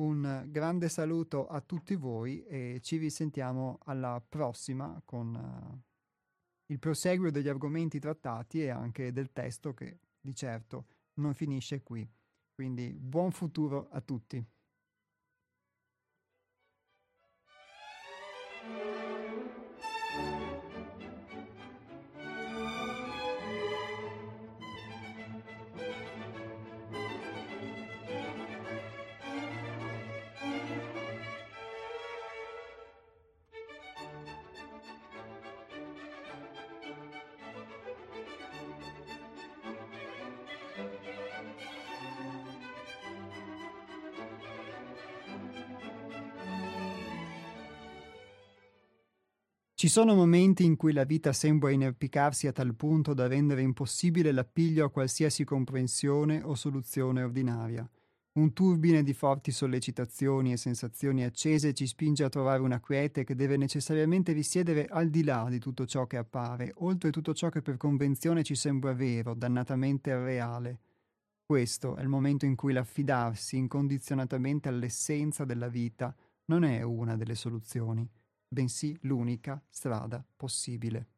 Un 0.00 0.46
grande 0.48 0.88
saluto 0.88 1.46
a 1.46 1.60
tutti 1.60 1.94
voi 1.96 2.42
e 2.46 2.80
ci 2.82 2.96
risentiamo 2.96 3.78
alla 3.84 4.24
prossima 4.26 5.02
con 5.04 5.34
uh, 5.34 5.78
il 6.72 6.78
proseguo 6.78 7.30
degli 7.30 7.48
argomenti 7.48 7.98
trattati 8.00 8.62
e 8.62 8.70
anche 8.70 9.12
del 9.12 9.32
testo 9.32 9.74
che 9.74 9.98
di 10.18 10.34
certo 10.34 10.86
non 11.20 11.34
finisce 11.34 11.82
qui. 11.82 12.10
Quindi 12.54 12.94
buon 12.94 13.30
futuro 13.30 13.88
a 13.90 14.00
tutti. 14.00 14.42
Ci 49.85 49.90
sono 49.90 50.15
momenti 50.15 50.65
in 50.65 50.77
cui 50.77 50.94
la 50.94 51.05
vita 51.05 51.35
sembra 51.35 51.70
inerpicarsi 51.70 52.47
a 52.47 52.52
tal 52.52 52.74
punto 52.74 53.12
da 53.12 53.27
rendere 53.27 53.61
impossibile 53.61 54.32
l'appiglio 54.32 54.86
a 54.86 54.90
qualsiasi 54.90 55.44
comprensione 55.44 56.40
o 56.43 56.55
soluzione 56.55 57.23
ordinaria. 57.23 57.86
Un 58.39 58.55
turbine 58.55 59.02
di 59.02 59.12
forti 59.12 59.51
sollecitazioni 59.51 60.52
e 60.52 60.56
sensazioni 60.56 61.23
accese 61.23 61.74
ci 61.74 61.86
spinge 61.86 62.24
a 62.24 62.31
trovare 62.31 62.62
una 62.62 62.81
quiete 62.81 63.24
che 63.24 63.35
deve 63.35 63.59
necessariamente 63.59 64.32
risiedere 64.32 64.86
al 64.86 65.11
di 65.11 65.23
là 65.23 65.48
di 65.51 65.59
tutto 65.59 65.85
ciò 65.85 66.06
che 66.06 66.16
appare, 66.16 66.73
oltre 66.77 67.11
tutto 67.11 67.35
ciò 67.35 67.51
che 67.51 67.61
per 67.61 67.77
convenzione 67.77 68.43
ci 68.43 68.55
sembra 68.55 68.94
vero, 68.94 69.35
dannatamente 69.35 70.19
reale. 70.19 70.81
Questo 71.44 71.97
è 71.97 72.01
il 72.01 72.09
momento 72.09 72.47
in 72.47 72.55
cui 72.55 72.73
l'affidarsi 72.73 73.59
incondizionatamente 73.59 74.70
all'essenza 74.70 75.44
della 75.44 75.69
vita 75.69 76.16
non 76.47 76.65
è 76.65 76.81
una 76.81 77.16
delle 77.16 77.35
soluzioni 77.35 78.09
bensì 78.48 78.96
l'unica 79.02 79.62
strada 79.68 80.24
possibile. 80.36 81.08